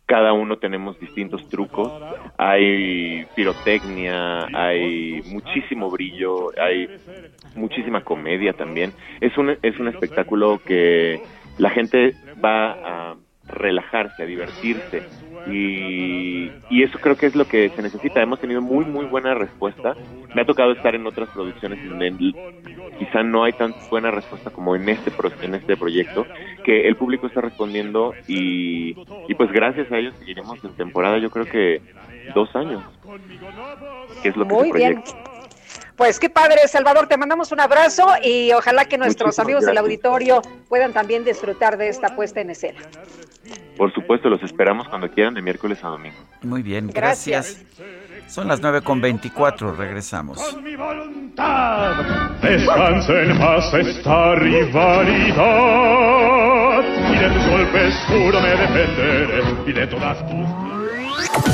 [0.07, 1.91] Cada uno tenemos distintos trucos.
[2.37, 6.89] Hay pirotecnia, hay muchísimo brillo, hay
[7.55, 8.93] muchísima comedia también.
[9.21, 11.21] Es un es un espectáculo que
[11.59, 13.17] la gente va a
[13.47, 15.05] relajarse, a divertirse.
[15.47, 18.23] Y, y eso creo que es lo que se necesita.
[18.23, 19.97] Hemos tenido muy, muy buena respuesta.
[20.33, 22.35] Me ha tocado estar en otras producciones donde
[22.99, 26.27] quizá no hay tan buena respuesta como en este, pro- en este proyecto,
[26.63, 28.91] que el público está respondiendo y,
[29.29, 31.83] y pues gracias a ellos seguiremos en temporada, yo creo que
[32.27, 32.85] dos años,
[34.23, 35.03] que es lo que Muy se bien.
[35.97, 39.79] Pues qué padre, Salvador, te mandamos un abrazo y ojalá que nuestros Muchísimas amigos del
[39.79, 42.81] auditorio puedan también disfrutar de esta puesta en escena.
[43.77, 46.17] Por supuesto, los esperamos cuando quieran de miércoles a domingo.
[46.43, 47.65] Muy bien, Gracias.
[47.79, 48.05] gracias.
[48.27, 50.39] Son las 9.24, regresamos.
[52.43, 55.45] Descansa en paz esta rivalidad
[57.13, 61.54] y de tus golpes juro me defenderé y de todas tus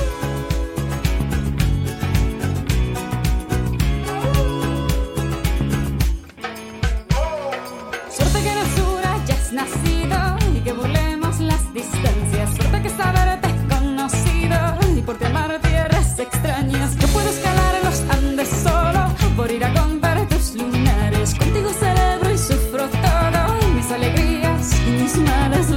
[9.53, 12.49] nacido y que burlemos las distancias.
[12.55, 14.57] Suerte que saberte conocido
[14.95, 16.95] y por amar tierras extrañas.
[16.97, 21.35] Yo puedo escalar en los Andes solo por ir a contar tus lunares.
[21.35, 25.71] Contigo celebro y sufro todo, mis alegrías y mis males.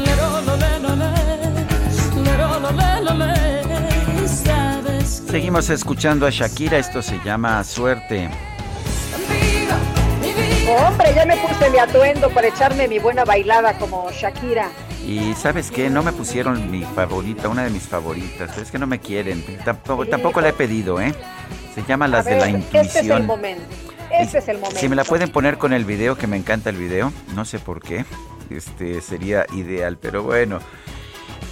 [5.35, 8.31] Seguimos escuchando a Shakira, esto se llama Suerte.
[10.77, 14.71] Hombre, ya me puse mi atuendo para echarme mi buena bailada como Shakira.
[15.07, 18.87] Y sabes qué, no me pusieron mi favorita, una de mis favoritas, es que no
[18.87, 21.15] me quieren, tampoco, tampoco la he pedido, ¿eh?
[21.75, 23.27] Se llama Las de la ver, Este es el Intuición.
[23.27, 23.65] momento.
[24.11, 24.81] Este es el momento.
[24.81, 27.59] Si me la pueden poner con el video, que me encanta el video, no sé
[27.59, 28.05] por qué,
[28.51, 30.59] este sería ideal, pero bueno.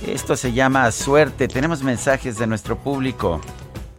[0.06, 3.40] Esto se llama Suerte, tenemos mensajes de nuestro público.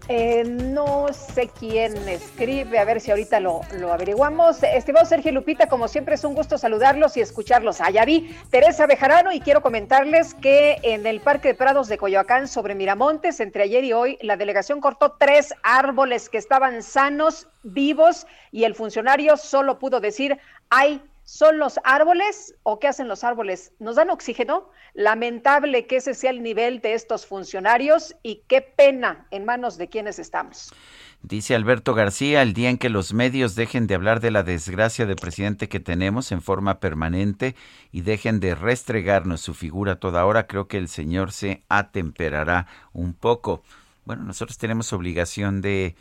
[0.09, 4.61] Eh, no sé quién escribe, a ver si ahorita lo, lo averiguamos.
[4.61, 7.79] Estimado Sergio Lupita, como siempre es un gusto saludarlos y escucharlos.
[7.79, 12.49] Allá vi Teresa Bejarano y quiero comentarles que en el Parque de Prados de Coyoacán,
[12.49, 18.27] sobre Miramontes, entre ayer y hoy, la delegación cortó tres árboles que estaban sanos, vivos,
[18.51, 20.37] y el funcionario solo pudo decir,
[20.69, 23.71] hay ¿Son los árboles o qué hacen los árboles?
[23.79, 24.69] ¿Nos dan oxígeno?
[24.93, 29.87] Lamentable que ese sea el nivel de estos funcionarios y qué pena en manos de
[29.87, 30.73] quienes estamos.
[31.21, 35.05] Dice Alberto García, el día en que los medios dejen de hablar de la desgracia
[35.05, 37.55] de presidente que tenemos en forma permanente
[37.93, 43.13] y dejen de restregarnos su figura toda hora, creo que el Señor se atemperará un
[43.13, 43.63] poco.
[44.03, 45.95] Bueno, nosotros tenemos obligación de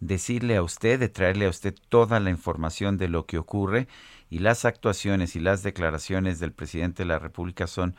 [0.00, 3.88] decirle a usted, de traerle a usted toda la información de lo que ocurre
[4.30, 7.94] y las actuaciones y las declaraciones del presidente de la República son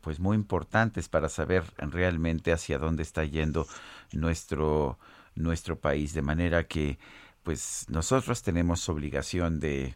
[0.00, 3.66] pues muy importantes para saber realmente hacia dónde está yendo
[4.12, 4.98] nuestro
[5.34, 6.98] nuestro país de manera que
[7.42, 9.94] pues nosotros tenemos obligación de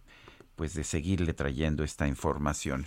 [0.57, 2.87] pues de seguirle trayendo esta información.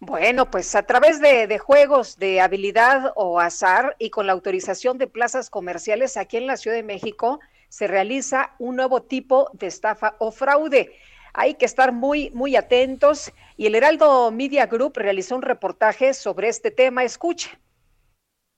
[0.00, 4.98] Bueno, pues a través de, de, juegos de habilidad o azar y con la autorización
[4.98, 7.38] de plazas comerciales aquí en la Ciudad de México
[7.68, 10.92] se realiza un nuevo tipo de estafa o fraude.
[11.34, 16.48] Hay que estar muy, muy atentos y el Heraldo Media Group realizó un reportaje sobre
[16.48, 17.04] este tema.
[17.04, 17.50] Escucha.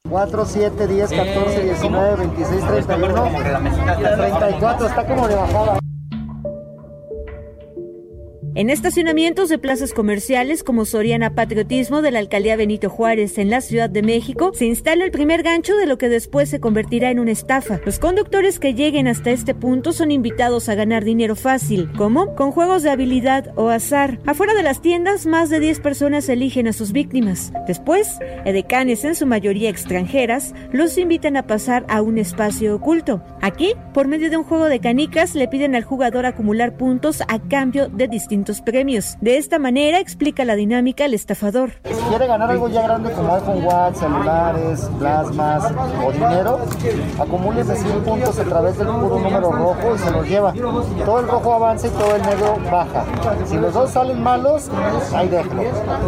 [0.09, 3.31] 4, 7, 10, 14, 19, 26, 31,
[4.17, 5.79] 34, está como de bajada.
[8.57, 13.61] En estacionamientos de plazas comerciales como Soriana Patriotismo de la Alcaldía Benito Juárez en la
[13.61, 17.19] Ciudad de México, se instala el primer gancho de lo que después se convertirá en
[17.19, 17.81] una estafa.
[17.85, 22.53] Los conductores que lleguen hasta este punto son invitados a ganar dinero fácil, como con
[22.53, 24.21] juegos de habilidad o azar.
[24.25, 27.53] Afuera de las tiendas, más de 10 personas eligen a sus víctimas.
[27.67, 33.21] Después, edecanes en su mayoría extranjeras los invitan a pasar a un espacio oculto.
[33.43, 37.41] Aquí, por medio de un juego de canicas, le piden al jugador acumular puntos a
[37.49, 39.17] cambio de distintos premios.
[39.21, 41.73] De esta manera explica la dinámica el estafador.
[41.85, 45.73] Si quiere ganar algo ya grande como iPhone Watch, celulares, plasmas
[46.05, 46.61] o dinero,
[47.19, 50.53] acumule 100 puntos a través del puro número rojo y se los lleva.
[51.05, 53.05] Todo el rojo avanza y todo el negro baja.
[53.47, 54.71] Si los dos salen malos,
[55.15, 55.63] ahí déjalo.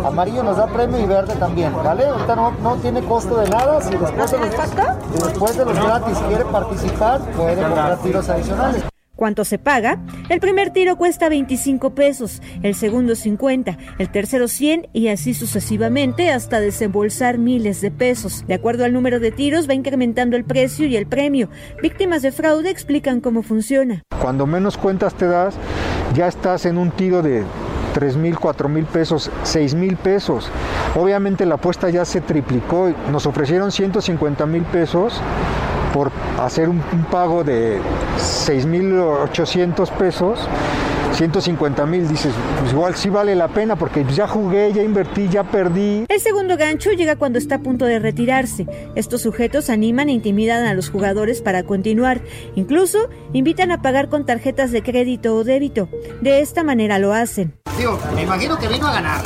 [0.05, 2.05] Amarillo nos da premio y verde también, ¿vale?
[2.05, 3.81] Ahorita no, no tiene costo de nada.
[3.81, 8.96] Si después de los, si después de los gratis quiere participar, puede comprar tiros adicionales.
[9.17, 9.99] ¿Cuánto se paga?
[10.29, 16.31] El primer tiro cuesta 25 pesos, el segundo 50, el tercero 100 y así sucesivamente
[16.31, 18.45] hasta desembolsar miles de pesos.
[18.47, 21.49] De acuerdo al número de tiros va incrementando el precio y el premio.
[21.83, 24.03] Víctimas de fraude explican cómo funciona.
[24.21, 25.57] Cuando menos cuentas te das,
[26.15, 27.43] ya estás en un tiro de
[27.95, 30.51] 3 mil, 4 mil pesos, 6 mil pesos.
[30.95, 32.93] Obviamente la apuesta ya se triplicó.
[33.11, 35.23] Nos ofrecieron 150 mil pesos
[35.93, 36.11] por
[36.41, 37.79] hacer un, un pago de
[38.19, 40.39] 6.800 pesos,
[41.17, 45.45] 150 mil, dices, pues igual sí vale la pena porque ya jugué, ya invertí, ya
[45.45, 46.05] perdí.
[46.09, 48.67] El segundo gancho llega cuando está a punto de retirarse.
[48.95, 52.21] Estos sujetos animan e intimidan a los jugadores para continuar.
[52.55, 55.89] Incluso invitan a pagar con tarjetas de crédito o débito.
[56.21, 57.55] De esta manera lo hacen.
[57.79, 59.23] Digo, me imagino que vino a ganar.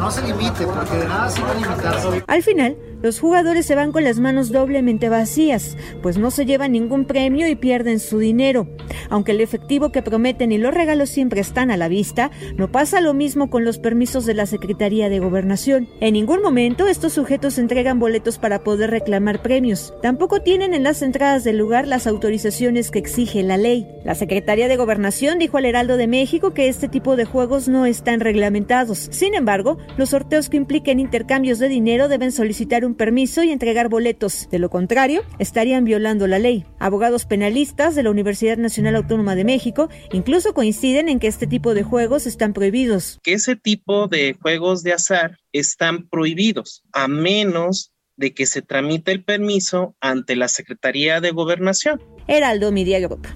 [0.00, 2.24] No se limite, porque de nada sirve.
[2.26, 6.72] Al final, los jugadores se van con las manos doblemente vacías, pues no se llevan
[6.72, 8.68] ningún premio y pierden su dinero.
[9.08, 13.00] Aunque el efectivo que prometen y los regalos siempre están a la vista, no pasa
[13.00, 15.88] lo mismo con los permisos de la Secretaría de Gobernación.
[16.00, 19.94] En ningún momento estos sujetos entregan boletos para poder reclamar premios.
[20.02, 23.86] Tampoco tienen en las entradas del lugar las autorizaciones que exige la ley.
[24.04, 27.86] La Secretaría de Gobernación dijo al Heraldo de México que este tipo de juegos no
[27.86, 29.08] están reglamentados.
[29.10, 33.88] Sin embargo, los sorteos que impliquen intercambios de dinero deben solicitar un permiso y entregar
[33.88, 34.48] boletos.
[34.50, 36.66] De lo contrario, estarían violando la ley.
[36.78, 41.72] Abogados penalistas de la Universidad Nacional Autónoma de México incluso coinciden en que este tipo
[41.72, 43.18] de juegos están prohibidos.
[43.22, 49.12] que ese tipo de juegos de azar están prohibidos, a menos de que se tramite
[49.12, 52.02] el permiso ante la Secretaría de Gobernación.
[52.26, 53.26] Heraldo Media Group.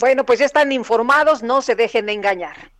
[0.00, 2.71] Bueno, pues ya están informados, no se dejen de engañar.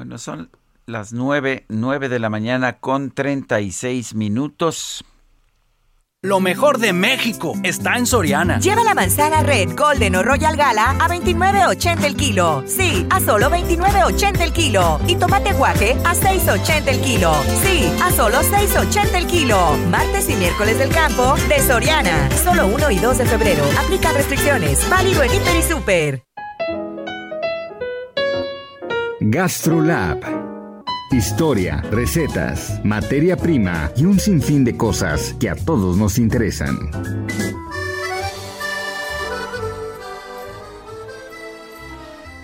[0.00, 0.50] Bueno, son
[0.86, 5.04] las nueve, nueve de la mañana con 36 minutos.
[6.22, 8.58] Lo mejor de México está en Soriana.
[8.60, 12.64] Lleva la manzana Red, Golden o Royal Gala a 29.80 el kilo.
[12.66, 14.98] Sí, a solo 29.80 el kilo.
[15.06, 17.34] Y tomate guaje a 6.80 el kilo.
[17.62, 19.76] Sí, a solo 6.80 el kilo.
[19.90, 22.30] Martes y miércoles del campo de Soriana.
[22.42, 23.64] Solo 1 y 2 de febrero.
[23.78, 24.88] Aplica restricciones.
[24.88, 26.29] Válido en Hiper y Super.
[29.32, 30.18] GastroLab.
[31.12, 36.90] Historia, recetas, materia prima y un sinfín de cosas que a todos nos interesan.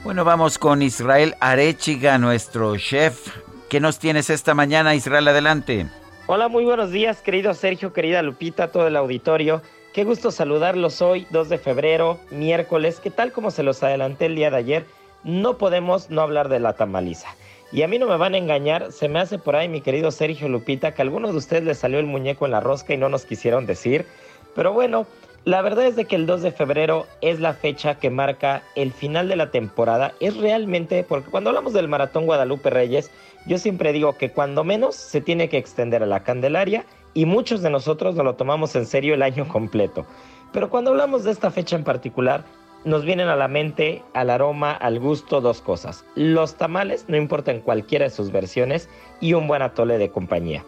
[0.04, 3.36] Bueno, vamos con Israel Arechiga, nuestro chef.
[3.68, 5.26] ¿Qué nos tienes esta mañana, Israel?
[5.26, 5.88] Adelante.
[6.28, 9.60] Hola, muy buenos días, querido Sergio, querida Lupita, todo el auditorio.
[9.92, 14.36] Qué gusto saludarlos hoy, 2 de febrero, miércoles, que tal como se los adelanté el
[14.36, 14.86] día de ayer,
[15.26, 17.28] no podemos no hablar de la tamaliza.
[17.72, 20.12] Y a mí no me van a engañar, se me hace por ahí, mi querido
[20.12, 22.96] Sergio Lupita, que a algunos de ustedes les salió el muñeco en la rosca y
[22.96, 24.06] no nos quisieron decir.
[24.54, 25.04] Pero bueno,
[25.44, 28.92] la verdad es de que el 2 de febrero es la fecha que marca el
[28.92, 30.12] final de la temporada.
[30.20, 33.10] Es realmente, porque cuando hablamos del Maratón Guadalupe Reyes,
[33.46, 37.62] yo siempre digo que cuando menos se tiene que extender a la Candelaria y muchos
[37.62, 40.06] de nosotros nos lo tomamos en serio el año completo.
[40.52, 42.44] Pero cuando hablamos de esta fecha en particular,
[42.84, 46.04] nos vienen a la mente, al aroma, al gusto, dos cosas.
[46.14, 48.88] Los tamales, no importa en cualquiera de sus versiones,
[49.20, 50.64] y un buen atole de compañía.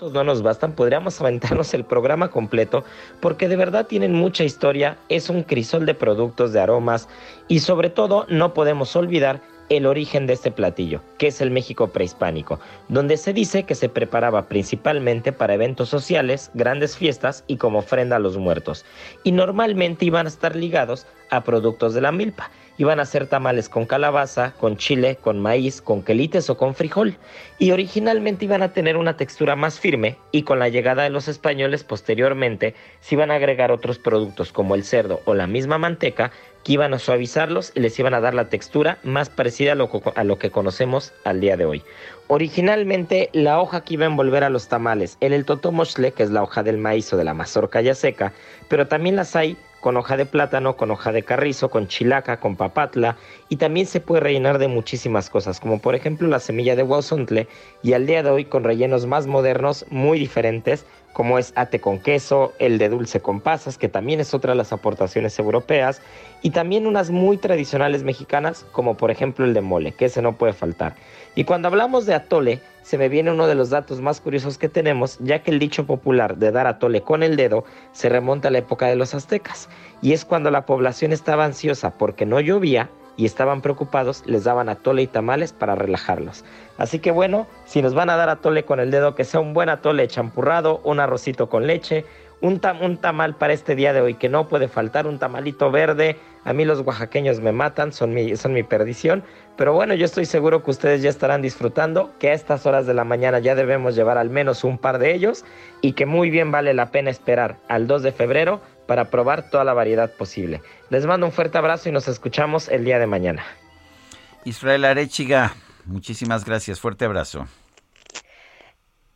[0.00, 2.82] No nos bastan, podríamos aventarnos el programa completo
[3.20, 7.08] porque de verdad tienen mucha historia, es un crisol de productos, de aromas
[7.46, 9.40] y sobre todo no podemos olvidar
[9.76, 13.88] el origen de este platillo, que es el México prehispánico, donde se dice que se
[13.88, 18.84] preparaba principalmente para eventos sociales, grandes fiestas y como ofrenda a los muertos.
[19.24, 22.50] Y normalmente iban a estar ligados a productos de la milpa.
[22.76, 27.16] Iban a ser tamales con calabaza, con chile, con maíz, con quelites o con frijol.
[27.58, 31.28] Y originalmente iban a tener una textura más firme y con la llegada de los
[31.28, 36.32] españoles posteriormente se iban a agregar otros productos como el cerdo o la misma manteca
[36.64, 40.38] que iban a suavizarlos y les iban a dar la textura más parecida a lo,
[40.38, 41.82] que conocemos al día de hoy.
[42.28, 46.30] Originalmente la hoja que iba a envolver a los tamales era el totomoshle, que es
[46.30, 48.32] la hoja del maíz o de la mazorca ya seca,
[48.68, 52.54] pero también las hay con hoja de plátano, con hoja de carrizo, con chilaca, con
[52.54, 53.16] papatla
[53.48, 57.48] y también se puede rellenar de muchísimas cosas, como por ejemplo la semilla de guauzontle
[57.82, 61.98] y al día de hoy con rellenos más modernos, muy diferentes, como es ate con
[61.98, 66.00] queso, el de dulce con pasas, que también es otra de las aportaciones europeas,
[66.42, 70.32] y también unas muy tradicionales mexicanas, como por ejemplo el de mole, que ese no
[70.34, 70.94] puede faltar.
[71.34, 74.68] Y cuando hablamos de atole, se me viene uno de los datos más curiosos que
[74.68, 78.50] tenemos, ya que el dicho popular de dar atole con el dedo se remonta a
[78.50, 79.68] la época de los aztecas,
[80.00, 84.68] y es cuando la población estaba ansiosa porque no llovía y estaban preocupados, les daban
[84.68, 86.44] atole y tamales para relajarlos.
[86.78, 89.54] Así que bueno, si nos van a dar atole con el dedo, que sea un
[89.54, 92.04] buen atole champurrado, un arrocito con leche,
[92.40, 95.70] un, tam- un tamal para este día de hoy que no puede faltar, un tamalito
[95.70, 96.16] verde.
[96.44, 99.22] A mí los oaxaqueños me matan, son mi, son mi perdición.
[99.56, 102.94] Pero bueno, yo estoy seguro que ustedes ya estarán disfrutando, que a estas horas de
[102.94, 105.44] la mañana ya debemos llevar al menos un par de ellos
[105.82, 109.62] y que muy bien vale la pena esperar al 2 de febrero para probar toda
[109.62, 110.62] la variedad posible.
[110.90, 113.44] Les mando un fuerte abrazo y nos escuchamos el día de mañana.
[114.44, 115.54] Israel Arechiga,
[115.86, 116.80] muchísimas gracias.
[116.80, 117.46] Fuerte abrazo.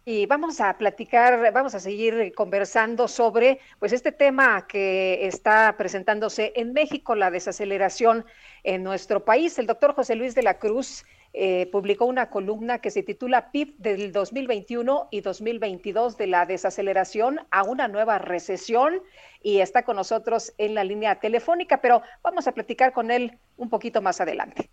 [0.09, 6.53] Y vamos a platicar, vamos a seguir conversando sobre pues este tema que está presentándose
[6.55, 8.25] en México, la desaceleración
[8.63, 9.59] en nuestro país.
[9.59, 13.75] El doctor José Luis de la Cruz eh, publicó una columna que se titula PIB
[13.79, 19.03] del 2021 y 2022 de la desaceleración a una nueva recesión
[19.43, 23.69] y está con nosotros en la línea telefónica, pero vamos a platicar con él un
[23.69, 24.71] poquito más adelante.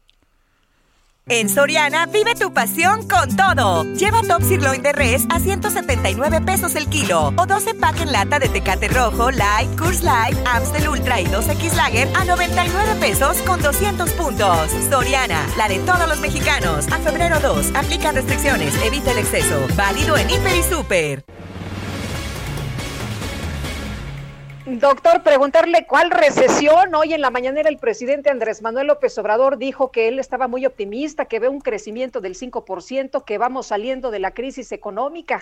[1.29, 3.85] En Soriana, vive tu pasión con todo.
[3.95, 7.33] Lleva Top Sirloin de Res a 179 pesos el kilo.
[7.37, 11.75] O 12 pack en lata de Tecate Rojo, Light, Curse Light, Amstel Ultra y 2X
[11.75, 14.69] Lager a 99 pesos con 200 puntos.
[14.89, 16.91] Soriana, la de todos los mexicanos.
[16.91, 19.65] A febrero 2, aplica restricciones, evita el exceso.
[19.77, 21.23] Válido en Hiper y Super.
[24.65, 26.95] Doctor, preguntarle cuál recesión.
[26.95, 30.65] Hoy en la mañanera el presidente Andrés Manuel López Obrador dijo que él estaba muy
[30.65, 35.39] optimista, que ve un crecimiento del 5%, que vamos saliendo de la crisis económica.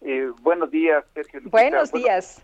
[0.00, 1.42] Eh, buenos días, Sergio.
[1.44, 2.42] Buenos días.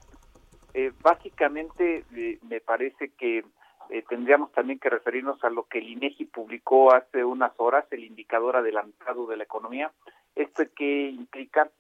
[0.75, 3.43] Eh, básicamente, eh, me parece que
[4.11, 8.57] tendríamos también que referirnos a lo que el INEGI publicó hace unas horas, el indicador
[8.57, 9.91] adelantado de la economía.
[10.35, 11.71] Esto que implica,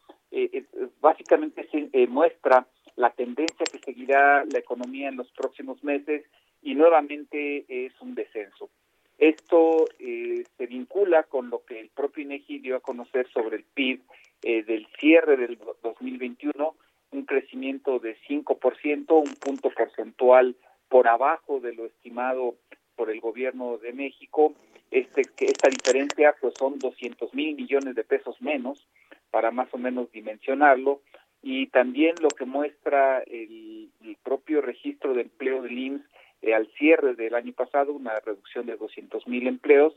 [1.00, 6.24] básicamente se muestra la tendencia que seguirá la economía en los próximos meses
[6.62, 8.70] y nuevamente es un descenso.
[9.18, 13.64] Esto eh, se vincula con lo que el propio INEGI dio a conocer sobre el
[13.64, 14.00] PIB
[14.42, 16.74] eh, del cierre del 2021,
[17.12, 20.56] un crecimiento de 5%, un punto porcentual
[20.88, 22.56] por abajo de lo estimado
[22.96, 24.54] por el gobierno de México.
[24.90, 28.86] Este, esta diferencia pues son 200 mil millones de pesos menos
[29.30, 31.00] para más o menos dimensionarlo
[31.42, 33.90] y también lo que muestra el,
[34.22, 36.02] propio registro de empleo del IMSS
[36.42, 39.94] eh, al cierre del año pasado, una reducción de 200 mil empleos,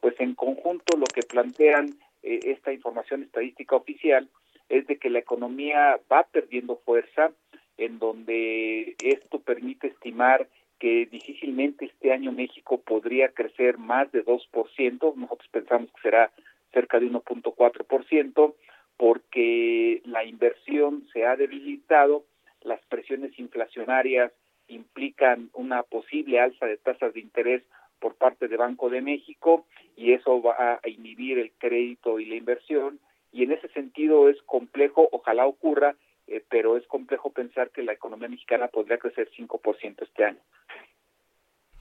[0.00, 4.28] pues en conjunto lo que plantean eh, esta información estadística oficial
[4.68, 7.32] es de que la economía va perdiendo fuerza,
[7.76, 15.14] en donde esto permite estimar que difícilmente este año México podría crecer más de 2%,
[15.14, 16.30] nosotros pensamos que será
[16.72, 18.54] cerca de 1.4%,
[18.96, 22.24] porque la inversión se ha debilitado,
[22.62, 24.32] las presiones inflacionarias
[24.68, 27.62] implican una posible alza de tasas de interés
[28.00, 29.66] por parte de Banco de México
[29.96, 32.98] y eso va a inhibir el crédito y la inversión
[33.32, 35.94] y en ese sentido es complejo, ojalá ocurra,
[36.26, 40.40] eh, pero es complejo pensar que la economía mexicana podría crecer 5% este año.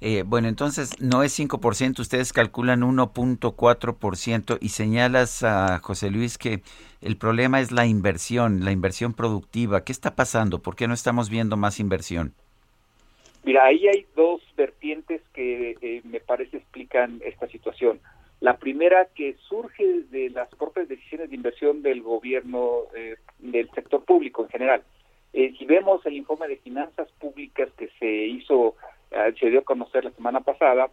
[0.02, 6.62] Eh, bueno, entonces no es 5%, ustedes calculan 1.4% y señalas a José Luis que
[7.02, 9.84] el problema es la inversión, la inversión productiva.
[9.86, 10.60] ¿Qué está pasando?
[10.62, 12.34] ¿Por qué no estamos viendo más inversión?
[13.44, 18.00] Mira, ahí hay dos vertientes que eh, me parece explican esta situación.
[18.42, 24.04] La primera que surge de las propias decisiones de inversión del gobierno, eh, del sector
[24.04, 24.84] público en general.
[25.32, 28.95] si vemos el informe de finanzas públicas que se hizo eh,
[29.40, 30.90] se dio a conocer la semana pasada,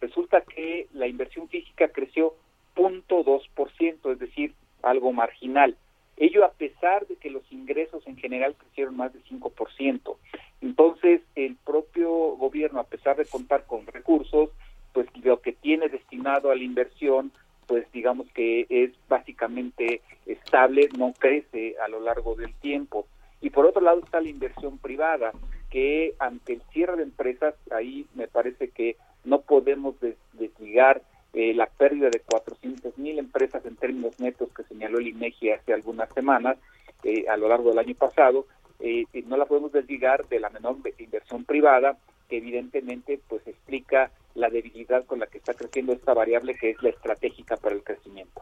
[0.00, 2.34] resulta que la inversión física creció
[2.74, 5.76] 0.2%, es decir, algo marginal.
[6.16, 10.16] Ello a pesar de que los ingresos en general crecieron más de 5%.
[10.62, 14.50] Entonces, el propio gobierno, a pesar de contar con recursos,
[14.92, 17.32] pues lo que tiene destinado a la inversión,
[17.66, 23.06] pues digamos que es básicamente estable, no crece a lo largo del tiempo.
[23.42, 25.32] Y por otro lado está la inversión privada
[25.76, 29.94] que ante el cierre de empresas, ahí me parece que no podemos
[30.32, 31.02] desligar
[31.34, 35.74] eh, la pérdida de 400 mil empresas en términos netos que señaló el INEGI hace
[35.74, 36.56] algunas semanas
[37.04, 38.46] eh, a lo largo del año pasado,
[38.80, 41.98] eh, no la podemos desligar de la menor inversión privada
[42.30, 46.82] que evidentemente pues explica la debilidad con la que está creciendo esta variable que es
[46.82, 48.40] la estratégica para el crecimiento.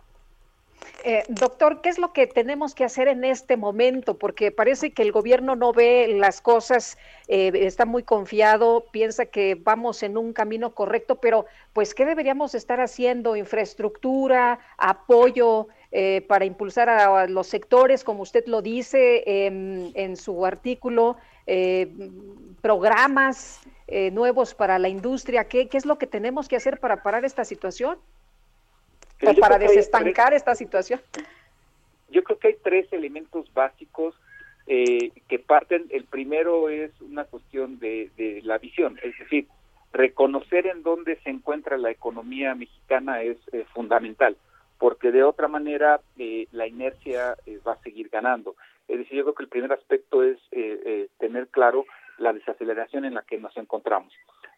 [1.06, 4.16] Eh, doctor, ¿qué es lo que tenemos que hacer en este momento?
[4.16, 6.96] Porque parece que el gobierno no ve las cosas,
[7.28, 12.54] eh, está muy confiado, piensa que vamos en un camino correcto, pero pues, ¿qué deberíamos
[12.54, 13.36] estar haciendo?
[13.36, 21.18] Infraestructura, apoyo eh, para impulsar a, los sectores, como usted lo dice en su artículo,
[22.62, 23.60] programas
[24.12, 25.44] nuevos para la industria.
[25.44, 27.98] ¿Qué, ¿Qué es lo que tenemos que hacer para parar esta situación?
[29.40, 31.00] Para desestancar esta situación?
[32.10, 34.14] Yo creo que hay tres elementos básicos
[34.66, 35.86] eh, que parten.
[35.90, 39.46] El primero es una cuestión de, la visión, es decir,
[39.92, 44.36] reconocer en dónde se encuentra la economía mexicana es eh, fundamental,
[44.78, 47.36] porque de otra manera eh, la inercia
[47.66, 48.56] va a seguir ganando.
[48.88, 50.38] Es decir, yo creo que el primer aspecto es
[51.18, 51.86] tener claro
[52.18, 54.12] la desaceleración en la que nos encontramos.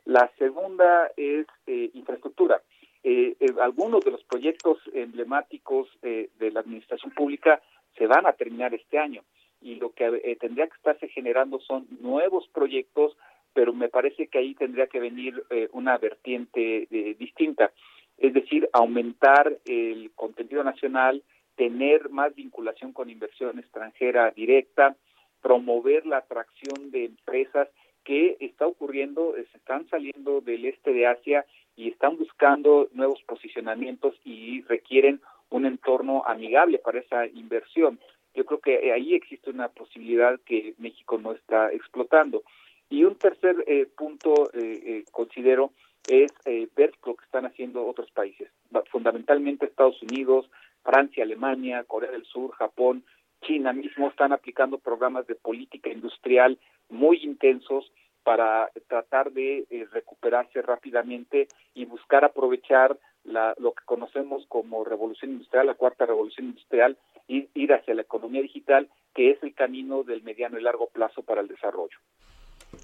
[0.05, 2.61] La segunda es infraestructura
[3.03, 7.61] eh, eh, algunos de los proyectos emblemáticos de la administración pública
[7.97, 9.23] se van a terminar este año.
[9.61, 13.17] Y lo que tendría que estarse generando son nuevos proyectos,
[13.53, 15.43] pero me parece que ahí tendría que venir
[15.73, 16.87] una vertiente
[17.19, 17.73] distinta,
[18.19, 21.23] es decir, aumentar el contenido nacional,
[21.57, 24.95] tener más vinculación con inversión extranjera directa,
[25.43, 27.69] promover la atracción de empresas
[28.07, 31.45] que está ocurriendo, se están saliendo del este de Asia
[31.77, 38.01] y están buscando nuevos posicionamientos y requieren un entorno amigable para esa inversión.
[38.35, 42.43] Yo creo que ahí existe una posibilidad que México no está explotando.
[42.89, 45.73] Y un tercer eh, punto eh, eh, considero
[46.09, 46.31] es
[46.77, 48.49] ver lo que están haciendo otros países,
[48.93, 50.49] fundamentalmente Estados Unidos,
[50.85, 53.03] Francia, Alemania, Corea del Sur, Japón,
[53.43, 57.91] China mismo están aplicando programas de política industrial muy intensos
[58.27, 65.31] para tratar de eh, recuperarse rápidamente y buscar aprovechar la, lo que conocemos como revolución
[65.31, 66.99] industrial, la cuarta revolución industrial,
[67.29, 71.23] y ir hacia la economía digital, que es el camino del mediano y largo plazo
[71.23, 71.97] para el desarrollo.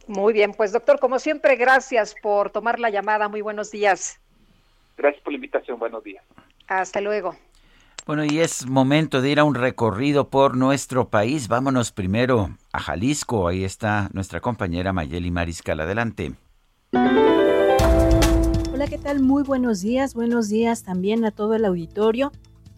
[0.06, 3.26] Muy bien, pues doctor, como siempre, gracias por tomar la llamada.
[3.26, 4.20] Muy buenos días.
[4.96, 5.76] Gracias por la invitación.
[5.80, 6.24] Buenos días.
[6.68, 7.34] Hasta luego.
[8.04, 11.46] Bueno, y es momento de ir a un recorrido por nuestro país.
[11.46, 13.46] Vámonos primero a Jalisco.
[13.46, 15.78] Ahí está nuestra compañera Mayeli Mariscal.
[15.78, 16.34] Adelante.
[18.72, 19.20] Hola, ¿qué tal?
[19.20, 20.14] Muy buenos días.
[20.14, 22.32] Buenos días también a todo el auditorio.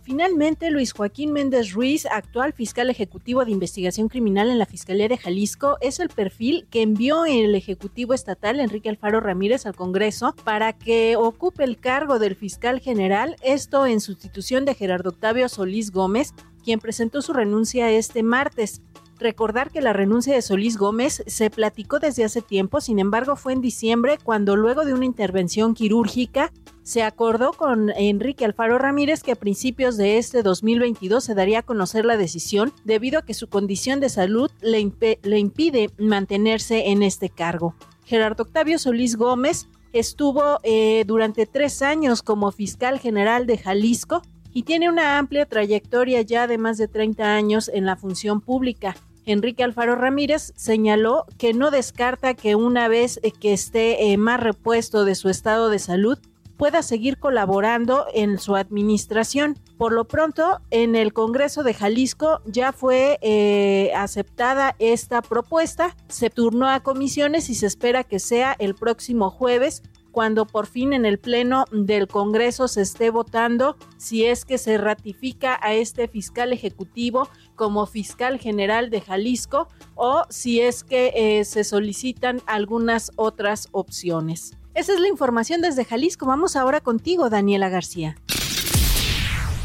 [0.05, 5.17] Finalmente, Luis Joaquín Méndez Ruiz, actual fiscal ejecutivo de investigación criminal en la Fiscalía de
[5.17, 10.75] Jalisco, es el perfil que envió el Ejecutivo Estatal Enrique Alfaro Ramírez al Congreso para
[10.75, 16.35] que ocupe el cargo del fiscal general, esto en sustitución de Gerardo Octavio Solís Gómez,
[16.63, 18.83] quien presentó su renuncia este martes.
[19.25, 23.55] Recordar que la renuncia de Solís Gómez se platicó desde hace tiempo, sin embargo fue
[23.55, 29.33] en diciembre cuando luego de una intervención quirúrgica se acordó con Enrique Alfaro Ramírez que
[29.33, 33.49] a principios de este 2022 se daría a conocer la decisión debido a que su
[33.49, 37.75] condición de salud le, impide mantenerse en este cargo.
[38.05, 44.21] Gerardo Octavio Solís Gómez estuvo eh, durante tres años como fiscal general de Jalisco
[44.53, 48.95] y tiene una amplia trayectoria ya de más de 30 años en la función pública.
[49.27, 54.41] Enrique Alfaro Ramírez señaló que no descarta que una vez eh, que esté eh, más
[54.41, 56.19] repuesto de su estado de salud,
[56.57, 59.59] pueda seguir colaborando en su administración.
[59.77, 66.31] Por lo pronto, en el Congreso de Jalisco ya fue eh, aceptada esta propuesta, se
[66.31, 69.83] turnó a comisiones y se espera que sea el próximo jueves
[70.15, 74.79] cuando por fin en el Pleno del Congreso se esté votando si es que se
[74.79, 81.45] ratifica a este fiscal ejecutivo como fiscal general de Jalisco o si es que eh,
[81.45, 84.57] se solicitan algunas otras opciones.
[84.75, 86.27] Esa es la información desde Jalisco.
[86.27, 88.17] Vamos ahora contigo, Daniela García.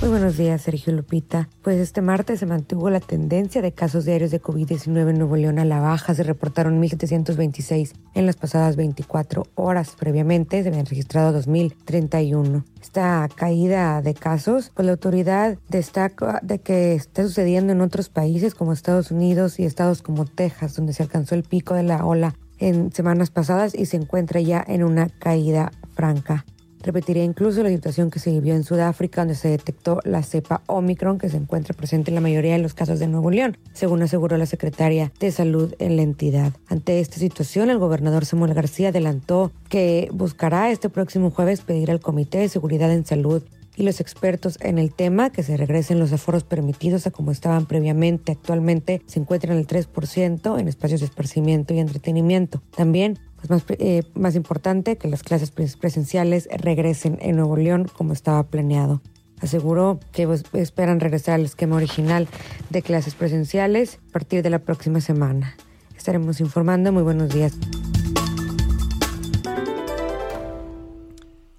[0.01, 1.49] Muy buenos días, Sergio Lupita.
[1.61, 5.59] Pues este martes se mantuvo la tendencia de casos diarios de COVID-19 en Nuevo León
[5.59, 6.15] a la baja.
[6.15, 9.97] Se reportaron 1.726 en las pasadas 24 horas.
[9.99, 12.63] Previamente se habían registrado 2.031.
[12.81, 18.55] Esta caída de casos, pues la autoridad destaca de que está sucediendo en otros países
[18.55, 22.35] como Estados Unidos y estados como Texas, donde se alcanzó el pico de la ola
[22.57, 26.45] en semanas pasadas y se encuentra ya en una caída franca.
[26.81, 31.17] Repetiría incluso la situación que se vivió en Sudáfrica, donde se detectó la cepa Omicron,
[31.17, 34.37] que se encuentra presente en la mayoría de los casos de Nuevo León, según aseguró
[34.37, 36.53] la secretaria de Salud en la entidad.
[36.67, 41.99] Ante esta situación, el gobernador Samuel García adelantó que buscará este próximo jueves pedir al
[41.99, 43.43] Comité de Seguridad en Salud
[43.79, 47.65] y los expertos en el tema que se regresen los aforos permitidos a como estaban
[47.65, 48.33] previamente.
[48.33, 52.61] Actualmente se encuentran el 3% en espacios de esparcimiento y entretenimiento.
[52.75, 58.13] También pues más, eh, más importante que las clases presenciales regresen en Nuevo León como
[58.13, 59.01] estaba planeado.
[59.41, 62.27] Aseguró que pues, esperan regresar al esquema original
[62.69, 65.55] de clases presenciales a partir de la próxima semana.
[65.95, 66.91] Estaremos informando.
[66.91, 67.57] Muy buenos días.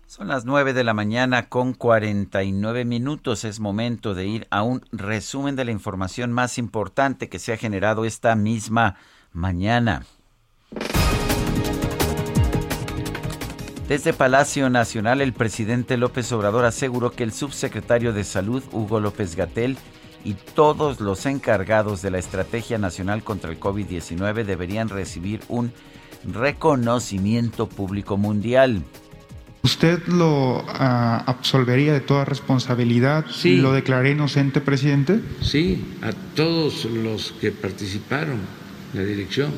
[0.07, 3.45] Son las 9 de la mañana con 49 minutos.
[3.45, 7.57] Es momento de ir a un resumen de la información más importante que se ha
[7.57, 8.97] generado esta misma
[9.33, 10.05] mañana.
[13.91, 19.35] Desde Palacio Nacional, el presidente López Obrador aseguró que el subsecretario de Salud, Hugo López
[19.35, 19.77] Gatel,
[20.25, 25.73] y todos los encargados de la Estrategia Nacional contra el COVID-19 deberían recibir un
[26.23, 28.85] reconocimiento público mundial.
[29.65, 33.27] ¿Usted lo ah, absolvería de toda responsabilidad?
[33.29, 33.57] Sí.
[33.57, 35.21] ¿Lo declaré inocente, presidente?
[35.41, 38.39] Sí, a todos los que participaron
[38.95, 39.51] en la dirección.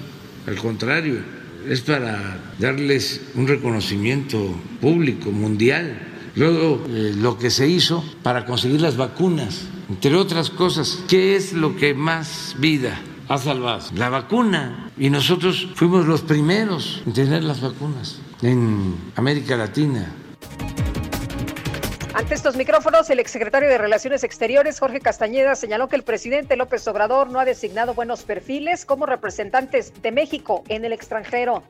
[0.46, 1.20] Al contrario,
[1.68, 8.80] es para darles un reconocimiento público, mundial, Luego, eh, lo que se hizo para conseguir
[8.80, 13.82] las vacunas, entre otras cosas, ¿qué es lo que más vida ha salvado?
[13.94, 14.90] La vacuna.
[14.98, 20.10] Y nosotros fuimos los primeros en tener las vacunas en América Latina.
[22.14, 26.86] Ante estos micrófonos, el exsecretario de Relaciones Exteriores, Jorge Castañeda, señaló que el presidente López
[26.86, 31.62] Obrador no ha designado buenos perfiles como representantes de México en el extranjero.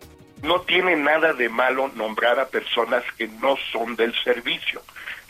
[0.42, 4.82] No tiene nada de malo nombrar a personas que no son del servicio.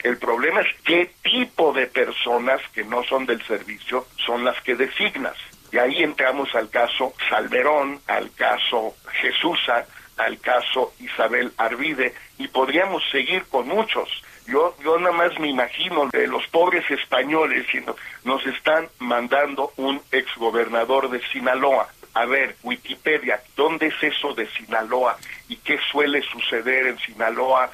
[0.02, 4.76] El problema es qué tipo de personas que no son del servicio son las que
[4.76, 5.36] designas.
[5.70, 13.02] Y ahí entramos al caso Salverón, al caso Jesusa, al caso Isabel Arvide, y podríamos
[13.10, 14.08] seguir con muchos.
[14.46, 20.00] Yo, yo nada más me imagino de los pobres españoles diciendo, nos están mandando un
[20.10, 21.88] exgobernador de Sinaloa.
[22.14, 25.16] A ver, Wikipedia, ¿dónde es eso de Sinaloa
[25.48, 27.70] y qué suele suceder en Sinaloa?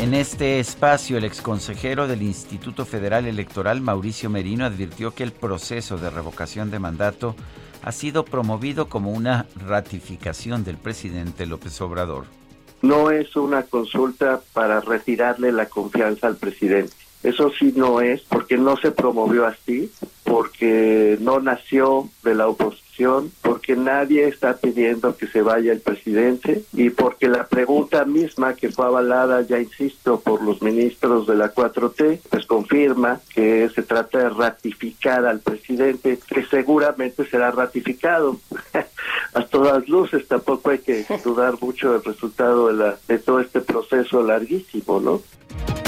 [0.00, 5.98] En este espacio, el exconsejero del Instituto Federal Electoral, Mauricio Merino, advirtió que el proceso
[5.98, 7.34] de revocación de mandato
[7.82, 12.37] ha sido promovido como una ratificación del presidente López Obrador
[12.82, 16.92] no es una consulta para retirarle la confianza al presidente.
[17.22, 19.90] Eso sí no es, porque no se promovió así,
[20.24, 23.32] porque no nació de la oposición,
[23.68, 28.70] porque nadie está pidiendo que se vaya el presidente y porque la pregunta misma que
[28.70, 34.20] fue avalada, ya insisto, por los ministros de la 4T, pues confirma que se trata
[34.20, 38.38] de ratificar al presidente, que seguramente será ratificado.
[39.34, 43.60] A todas luces, tampoco hay que dudar mucho del resultado de, la, de todo este
[43.60, 45.87] proceso larguísimo, ¿no?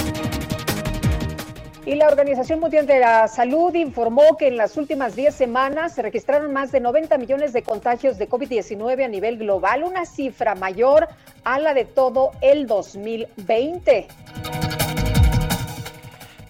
[1.86, 6.02] Y la Organización Mundial de la Salud informó que en las últimas 10 semanas se
[6.02, 11.08] registraron más de 90 millones de contagios de COVID-19 a nivel global, una cifra mayor
[11.42, 14.08] a la de todo el 2020.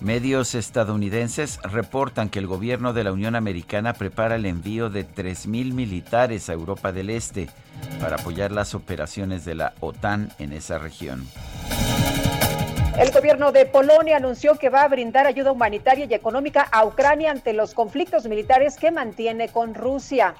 [0.01, 5.75] Medios estadounidenses reportan que el gobierno de la Unión Americana prepara el envío de 3.000
[5.75, 7.49] militares a Europa del Este
[8.01, 11.29] para apoyar las operaciones de la OTAN en esa región.
[13.01, 17.31] El gobierno de Polonia anunció que va a brindar ayuda humanitaria y económica a Ucrania
[17.31, 20.35] ante los conflictos militares que mantiene con Rusia.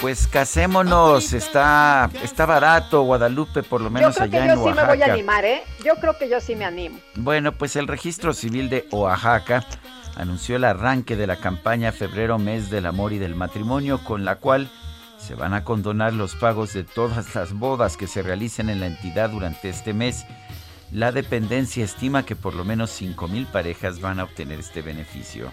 [0.00, 4.64] Pues casémonos, está, está barato Guadalupe, por lo menos allá en Oaxaca.
[4.64, 5.62] Yo creo que yo sí me voy a animar, ¿eh?
[5.84, 6.98] Yo creo que yo sí me animo.
[7.14, 9.64] Bueno, pues el registro civil de Oaxaca
[10.16, 14.36] anunció el arranque de la campaña Febrero Mes del Amor y del Matrimonio, con la
[14.36, 14.70] cual
[15.18, 18.86] se van a condonar los pagos de todas las bodas que se realicen en la
[18.86, 20.24] entidad durante este mes.
[20.90, 25.52] La dependencia estima que por lo menos 5.000 parejas van a obtener este beneficio.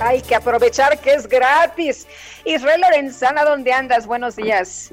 [0.00, 2.06] Hay que aprovechar que es gratis.
[2.44, 4.06] Israel Lorenzana, ¿dónde andas?
[4.06, 4.92] Buenos días.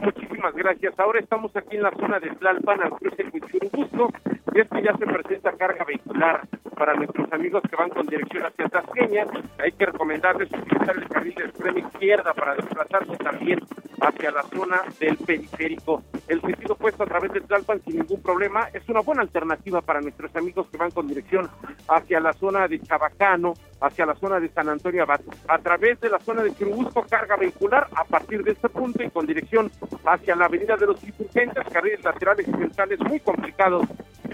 [0.00, 0.98] Muchísimas gracias.
[0.98, 4.12] Ahora estamos aquí en la zona de Tlalpan, al cruce de Churubusco,
[4.54, 8.44] y es que ya se presenta carga vehicular para nuestros amigos que van con dirección
[8.44, 9.26] hacia Tasqueña.
[9.58, 13.60] Hay que recomendarles utilizar el carril de extrema izquierda para desplazarse también
[14.00, 16.02] hacia la zona del periférico.
[16.26, 20.00] El sentido puesto a través de Tlalpan sin ningún problema es una buena alternativa para
[20.00, 21.48] nuestros amigos que van con dirección
[21.88, 25.20] hacia la zona de Chabacano, hacia la zona de San Antonio Abad.
[25.48, 29.10] A través de la zona de Churubusco, carga vehicular a partir de este punto y
[29.10, 29.70] con dirección
[30.04, 33.86] hacia la avenida de los insurgentes, carriles laterales y centrales muy complicados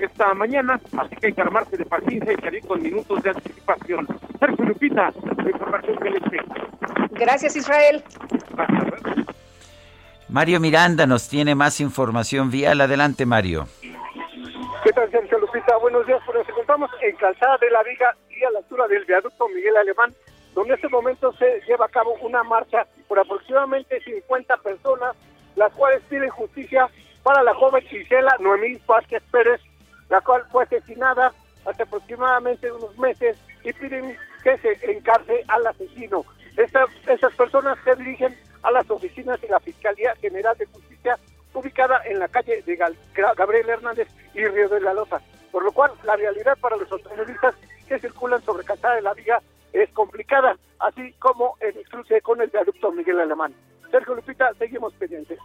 [0.09, 4.07] esta mañana, así que hay que armarse de paciencia y salir con minutos de anticipación.
[4.39, 6.55] Sergio Lupita, la información que les tengo.
[7.13, 8.03] Gracias, Israel.
[10.29, 12.81] Mario Miranda nos tiene más información vial.
[12.81, 13.67] Adelante, Mario.
[14.85, 15.77] ¿Qué tal, Sergio Lupita?
[15.79, 16.21] Buenos días.
[16.27, 19.77] Pues nos encontramos en Calzada de la Viga y a la altura del viaducto Miguel
[19.77, 20.15] Alemán,
[20.55, 25.17] donde en este momento se lleva a cabo una marcha por aproximadamente 50 personas,
[25.57, 26.89] las cuales piden justicia
[27.23, 29.61] para la joven Gisela Noemí Vázquez Pérez,
[30.09, 31.33] la cual fue asesinada
[31.65, 36.25] hace aproximadamente unos meses y piden que se encarce al asesino.
[36.57, 41.19] Estas, estas personas se dirigen a las oficinas de la Fiscalía General de Justicia
[41.55, 45.21] ubicada en la calle de Gabriel Hernández y Río de la Lota,
[45.51, 47.55] por lo cual la realidad para los automovilistas
[47.87, 49.41] que circulan sobre Calzada de la Viga
[49.73, 53.55] es complicada, así como el cruce con el viaducto Miguel Alemán.
[53.91, 55.39] Sergio Lupita, seguimos pendientes.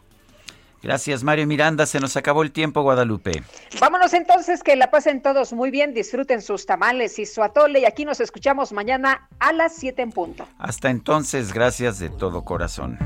[0.83, 1.85] Gracias, Mario Miranda.
[1.85, 3.41] Se nos acabó el tiempo, Guadalupe.
[3.79, 7.79] Vámonos entonces, que la pasen todos muy bien, disfruten sus tamales y su atole.
[7.79, 10.45] Y aquí nos escuchamos mañana a las 7 en punto.
[10.57, 12.99] Hasta entonces, gracias de todo corazón.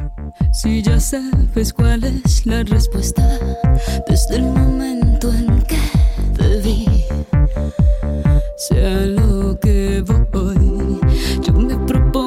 [0.54, 3.22] Si ya sabes cuál es la respuesta
[4.08, 5.80] desde el momento en que
[6.36, 7.06] te vi,
[8.58, 11.00] sea lo que voy,
[11.42, 12.27] yo me propongo